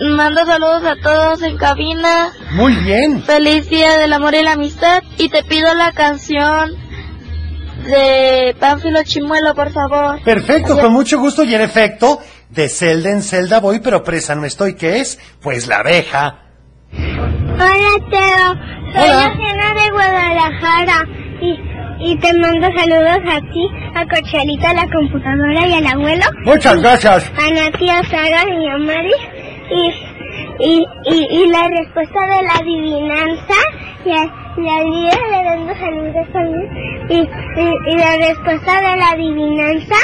Mando 0.00 0.44
saludos 0.44 0.82
a 0.84 0.96
todos 1.02 1.42
en 1.42 1.56
cabina. 1.56 2.32
Muy 2.52 2.74
bien. 2.74 3.22
Feliz 3.22 3.68
día 3.70 3.96
del 3.96 4.12
amor 4.12 4.34
y 4.34 4.42
la 4.42 4.52
amistad. 4.52 5.02
Y 5.16 5.28
te 5.28 5.44
pido 5.44 5.72
la 5.74 5.92
canción 5.92 6.72
de 7.84 8.56
Pánfilo 8.58 9.02
Chimuelo, 9.04 9.54
por 9.54 9.70
favor. 9.72 10.22
Perfecto, 10.22 10.78
con 10.78 10.92
mucho 10.92 11.18
gusto 11.18 11.44
y 11.44 11.54
en 11.54 11.60
efecto, 11.60 12.18
de 12.50 12.68
celda 12.68 13.10
en 13.10 13.22
celda 13.22 13.60
voy, 13.60 13.80
pero 13.80 14.02
presa 14.02 14.34
no 14.34 14.44
estoy. 14.44 14.74
¿Qué 14.74 15.00
es? 15.00 15.18
Pues 15.42 15.66
la 15.66 15.76
abeja. 15.78 16.40
Hola, 16.92 18.10
Teo. 18.10 18.54
Soy 18.94 19.10
Hola. 19.10 19.34
De 19.74 19.90
Guadalajara. 19.90 21.08
Y, 21.40 22.10
y 22.12 22.18
te 22.18 22.32
mando 22.34 22.68
saludos 22.76 23.18
a 23.28 23.40
ti, 23.40 23.68
a 23.94 24.04
Cochelita, 24.06 24.70
a 24.70 24.74
la 24.74 24.86
computadora 24.92 25.66
y 25.66 25.74
al 25.74 25.86
abuelo. 25.86 26.24
Muchas 26.44 26.80
gracias. 26.80 27.32
A 27.36 27.78
tía 27.78 28.02
Sara 28.04 28.44
y 28.48 28.68
a 28.68 28.78
Mari. 28.78 29.12
Y, 29.70 29.92
y, 30.60 30.86
y, 31.06 31.26
y 31.42 31.46
la 31.48 31.68
respuesta 31.68 32.20
de 32.20 32.42
la 32.42 32.54
adivinanza. 32.54 33.54
Y, 34.04 34.12
a- 34.12 34.43
al 34.56 34.84
día 34.92 35.12
le 35.30 35.44
dando 35.44 35.74
saludos 35.74 36.26
también. 36.32 37.06
Y, 37.08 37.14
y, 37.14 37.92
y 37.92 37.98
la 37.98 38.16
respuesta 38.28 38.76
de 38.80 38.96
la 38.96 39.08
adivinanza 39.10 39.94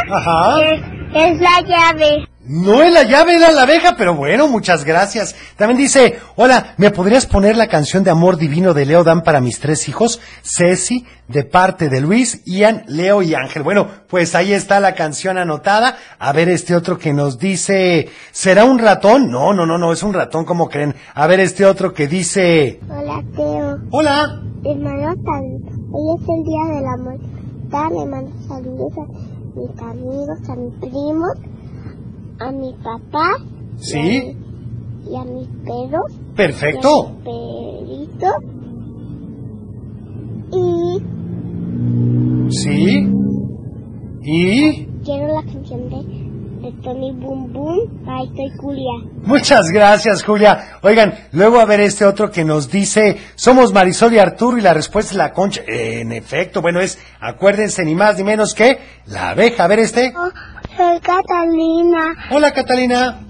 es, 0.63 0.81
es 1.15 1.41
la 1.41 1.61
llave. 1.63 2.30
No 2.51 2.83
es 2.83 2.93
la 2.93 3.05
llave, 3.05 3.37
era 3.37 3.53
la 3.53 3.63
abeja, 3.63 3.95
pero 3.97 4.17
bueno, 4.17 4.49
muchas 4.49 4.85
gracias. 4.85 5.37
También 5.57 5.79
dice, 5.79 6.19
hola, 6.35 6.75
¿me 6.79 6.91
podrías 6.91 7.25
poner 7.25 7.57
la 7.57 7.69
canción 7.69 8.03
de 8.03 8.11
Amor 8.11 8.39
Divino 8.39 8.75
de 8.75 8.87
Leo 8.87 9.05
Dan 9.05 9.23
para 9.23 9.41
mis 9.41 9.61
tres 9.61 9.89
hijos? 9.89 10.21
Ceci, 10.43 11.07
de 11.29 11.45
parte 11.45 11.89
de 11.89 12.01
Luis, 12.01 12.43
Ian, 12.47 12.83
Leo 12.89 13.23
y 13.23 13.35
Ángel. 13.35 13.63
Bueno, 13.63 13.87
pues 14.09 14.35
ahí 14.35 14.53
está 14.53 14.81
la 14.81 14.97
canción 14.97 15.39
anotada. 15.39 15.97
A 16.19 16.33
ver 16.33 16.49
este 16.49 16.75
otro 16.75 16.99
que 16.99 17.13
nos 17.13 17.39
dice, 17.39 18.09
¿será 18.33 18.65
un 18.65 18.81
ratón? 18.81 19.31
No, 19.31 19.53
no, 19.53 19.65
no, 19.65 19.79
no, 19.79 19.93
es 19.93 20.03
un 20.03 20.13
ratón, 20.13 20.45
como 20.45 20.69
creen? 20.69 20.97
A 21.15 21.29
ver 21.29 21.39
este 21.39 21.65
otro 21.65 21.95
que 21.95 22.09
dice, 22.09 22.81
Hola, 22.91 23.23
Teo. 23.37 23.79
Hola. 23.93 24.43
Saludos. 24.65 25.17
Hoy 25.93 26.17
es 26.21 26.29
el 26.29 26.45
día 26.45 26.65
del 26.75 26.87
amor. 26.99 27.19
Ya 27.71 27.89
le 27.91 28.07
mando 28.07 28.33
saludos 28.49 28.93
a 28.99 29.07
mis 29.55 29.81
amigos, 29.81 30.49
a 30.49 30.57
mis 30.57 30.75
primos, 30.81 31.31
a 32.41 32.51
mi 32.51 32.73
papá 32.83 33.37
¿sí? 33.79 34.37
y 35.09 35.17
a 35.17 35.25
mis 35.25 35.49
perros. 35.65 36.13
Perfecto. 36.35 37.17
y 37.25 37.29
a 37.29 37.33
mi 37.85 38.09
perrito. 38.09 38.27
Y 40.53 41.01
¿Sí? 42.53 43.09
¿Y? 44.23 44.87
quiero 45.05 45.35
la 45.35 45.43
canción 45.43 45.89
de, 45.89 46.67
de 46.67 46.73
Tony 46.83 47.13
Boom 47.13 47.53
Boom. 47.53 48.09
Ahí 48.09 48.27
estoy 48.27 48.51
Julia. 48.59 48.91
Muchas 49.23 49.71
gracias, 49.71 50.25
Julia. 50.25 50.79
Oigan, 50.83 51.15
luego 51.33 51.61
a 51.61 51.65
ver 51.67 51.81
este 51.81 52.05
otro 52.05 52.31
que 52.31 52.45
nos 52.45 52.71
dice, 52.71 53.19
somos 53.37 53.73
Marisol 53.73 54.15
y 54.15 54.19
Arturo 54.19 54.59
y 54.59 54.63
la 54.63 54.75
respuesta 54.75 55.13
es 55.13 55.17
la 55.17 55.33
concha. 55.33 55.63
En 55.67 56.13
efecto, 56.13 56.61
bueno, 56.63 56.81
es, 56.81 56.99
acuérdense 57.21 57.85
ni 57.85 57.95
más 57.95 58.17
ni 58.19 58.25
menos 58.25 58.55
que 58.55 58.79
la 59.07 59.31
abeja. 59.31 59.65
A 59.65 59.69
ver 59.69 59.79
este. 59.81 60.13
Soy 60.77 61.01
Catalina. 61.01 62.15
Hola, 62.31 62.53
Catalina. 62.53 63.21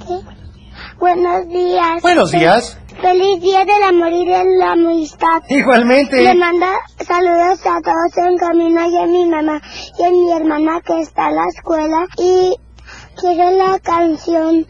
Buenos 0.99 1.49
días. 1.49 2.03
Buenos 2.03 2.31
días. 2.31 2.79
Feliz 3.01 3.41
día 3.41 3.65
del 3.65 3.83
amor 3.83 4.13
y 4.13 4.27
de 4.27 4.45
la 4.59 4.73
amistad. 4.73 5.43
Igualmente. 5.49 6.23
Le 6.23 6.35
manda 6.35 6.69
saludos 6.99 7.61
a 7.67 7.81
todos 7.81 8.17
en 8.19 8.37
camino 8.37 8.87
y 8.87 8.99
a 8.99 9.07
mi 9.07 9.25
mamá 9.25 9.61
y 9.99 10.03
a 10.03 10.11
mi 10.11 10.33
hermana 10.33 10.81
que 10.83 11.01
está 11.01 11.31
en 11.31 11.37
la 11.37 11.47
escuela 11.47 12.07
y 12.19 12.55
quiero 13.19 13.51
la 13.53 13.79
canción 13.79 14.67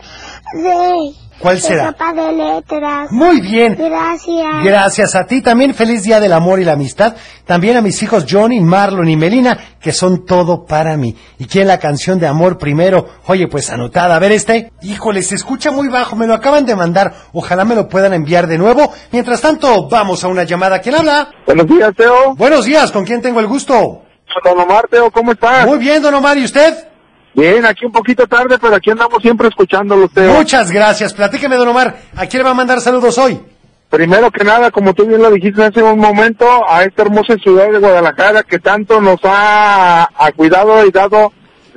de 0.55 1.13
¿Cuál 1.41 1.57
de 1.57 1.63
será? 1.63 1.87
sopa 1.87 2.13
de 2.13 2.33
letras. 2.33 3.11
Muy 3.11 3.41
bien. 3.41 3.75
Gracias. 3.79 4.65
Gracias 4.65 5.15
a 5.15 5.25
ti 5.27 5.41
también, 5.41 5.75
feliz 5.75 6.03
día 6.03 6.21
del 6.21 6.33
amor 6.33 6.61
y 6.61 6.65
la 6.65 6.73
amistad. 6.73 7.17
También 7.47 7.77
a 7.77 7.81
mis 7.81 8.03
hijos 8.03 8.27
Johnny, 8.29 8.61
Marlon 8.61 9.09
y 9.09 9.17
Melina, 9.17 9.59
que 9.81 9.93
son 9.93 10.27
todo 10.27 10.67
para 10.67 10.97
mí. 10.97 11.17
¿Y 11.39 11.47
quién 11.47 11.67
la 11.67 11.79
canción 11.79 12.19
de 12.21 12.27
amor 12.27 12.59
primero? 12.59 13.09
Oye, 13.27 13.49
pues 13.49 13.71
anotada. 13.71 14.17
A 14.17 14.19
ver 14.19 14.33
este. 14.33 14.71
Híjole, 14.83 15.23
se 15.23 15.35
escucha 15.37 15.71
muy 15.71 15.89
bajo, 15.89 16.15
me 16.15 16.27
lo 16.27 16.35
acaban 16.35 16.67
de 16.67 16.77
mandar. 16.77 17.13
Ojalá 17.33 17.65
me 17.65 17.75
lo 17.75 17.89
puedan 17.89 18.13
enviar 18.13 18.47
de 18.47 18.59
nuevo. 18.59 18.93
Mientras 19.11 19.41
tanto, 19.41 19.89
vamos 19.89 20.23
a 20.23 20.29
una 20.29 20.45
llamada. 20.45 20.81
¿Quién 20.81 20.97
habla? 20.97 21.31
Buenos 21.47 21.67
días, 21.67 21.93
Teo. 21.97 22.35
Buenos 22.37 22.67
días, 22.67 22.93
¿con 22.93 23.05
quién 23.05 23.23
tengo 23.23 23.41
el 23.41 23.47
gusto? 23.47 24.03
Don 24.45 24.59
Omar, 24.61 24.87
Teo, 24.89 25.11
¿cómo 25.11 25.33
estás? 25.33 25.67
Muy 25.67 25.79
bien, 25.79 26.01
don 26.03 26.15
Omar, 26.15 26.39
¿y 26.39 26.45
usted? 26.45 26.90
Bien, 27.35 27.65
aquí 27.65 27.87
un 27.87 27.93
poquito 27.93 28.27
tarde, 28.27 28.59
pero 28.59 28.75
aquí 28.75 28.91
andamos 28.91 29.23
siempre 29.23 29.49
escuchándolo. 29.49 30.11
Muchas 30.37 30.71
gracias. 30.71 31.15
Platíqueme, 31.15 31.57
don 31.57 31.69
Omar. 31.69 31.97
¿A 32.17 32.27
quién 32.27 32.41
le 32.41 32.45
va 32.45 32.51
a 32.51 32.55
mandar 32.55 32.81
saludos 32.81 33.19
hoy? 33.19 33.41
Primero 33.89 34.31
que 34.31 34.45
nada, 34.45 34.71
como 34.71 34.95
tú 34.95 35.05
bien 35.05 35.21
lo 35.21 35.31
dijiste 35.31 35.65
hace 35.65 35.83
un 35.83 35.99
momento, 35.99 36.47
a 36.69 36.85
esta 36.85 37.03
hermosa 37.03 37.35
ciudad 37.43 37.71
de 37.73 37.79
Guadalajara 37.79 38.45
que 38.45 38.61
tanto 38.61 39.01
nos 39.01 39.19
ha, 39.25 40.09
ha 40.17 40.33
cuidado 40.33 40.87
y 40.87 40.91
dado 40.93 41.33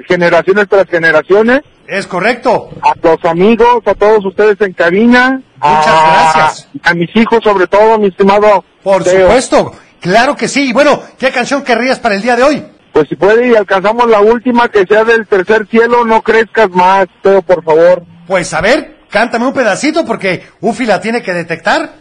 generaciones 0.07 0.67
tras 0.69 0.87
generaciones. 0.87 1.61
Es 1.87 2.07
correcto. 2.07 2.69
A 2.81 2.93
los 3.01 3.23
amigos, 3.25 3.81
a 3.85 3.93
todos 3.95 4.23
ustedes 4.25 4.59
en 4.61 4.73
cabina. 4.73 5.41
Muchas 5.57 5.87
a, 5.87 6.31
gracias. 6.33 6.69
A 6.83 6.93
mis 6.93 7.09
hijos, 7.15 7.39
sobre 7.43 7.67
todo, 7.67 7.97
mi 7.97 8.07
estimado. 8.07 8.63
Por 8.83 9.03
Teo. 9.03 9.27
supuesto, 9.27 9.71
claro 9.99 10.35
que 10.35 10.47
sí. 10.47 10.69
Y 10.69 10.73
bueno, 10.73 11.01
¿qué 11.17 11.31
canción 11.31 11.63
querrías 11.63 11.99
para 11.99 12.15
el 12.15 12.21
día 12.21 12.35
de 12.35 12.43
hoy? 12.43 12.63
Pues 12.93 13.09
si 13.09 13.15
puede 13.15 13.47
y 13.49 13.55
alcanzamos 13.55 14.07
la 14.07 14.21
última 14.21 14.69
que 14.69 14.85
sea 14.85 15.03
del 15.03 15.27
tercer 15.27 15.67
cielo, 15.67 16.05
no 16.05 16.21
crezcas 16.21 16.69
más, 16.69 17.07
Teo, 17.23 17.41
por 17.41 17.63
favor. 17.63 18.03
Pues 18.27 18.53
a 18.53 18.61
ver, 18.61 18.97
cántame 19.09 19.47
un 19.47 19.53
pedacito 19.53 20.05
porque 20.05 20.43
Ufi 20.61 20.85
la 20.85 21.01
tiene 21.01 21.23
que 21.23 21.33
detectar. 21.33 21.95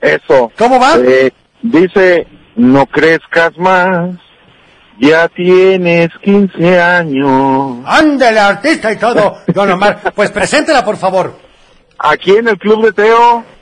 Eso. 0.00 0.52
¿Cómo 0.56 0.78
va? 0.78 0.94
Eh, 0.96 1.32
dice, 1.60 2.28
no 2.54 2.86
crezcas 2.86 3.58
más, 3.58 4.10
ya 5.00 5.28
tienes 5.28 6.10
15 6.22 6.80
años. 6.80 7.78
Ándale, 7.84 8.38
artista 8.38 8.92
y 8.92 8.96
todo. 8.96 9.38
Don 9.48 9.72
Omar, 9.72 10.12
pues 10.14 10.30
preséntela, 10.30 10.84
por 10.84 10.96
favor. 10.96 11.36
Aquí 11.98 12.36
en 12.36 12.46
el 12.46 12.58
Club 12.58 12.84
de 12.84 12.92
Teo, 12.92 13.44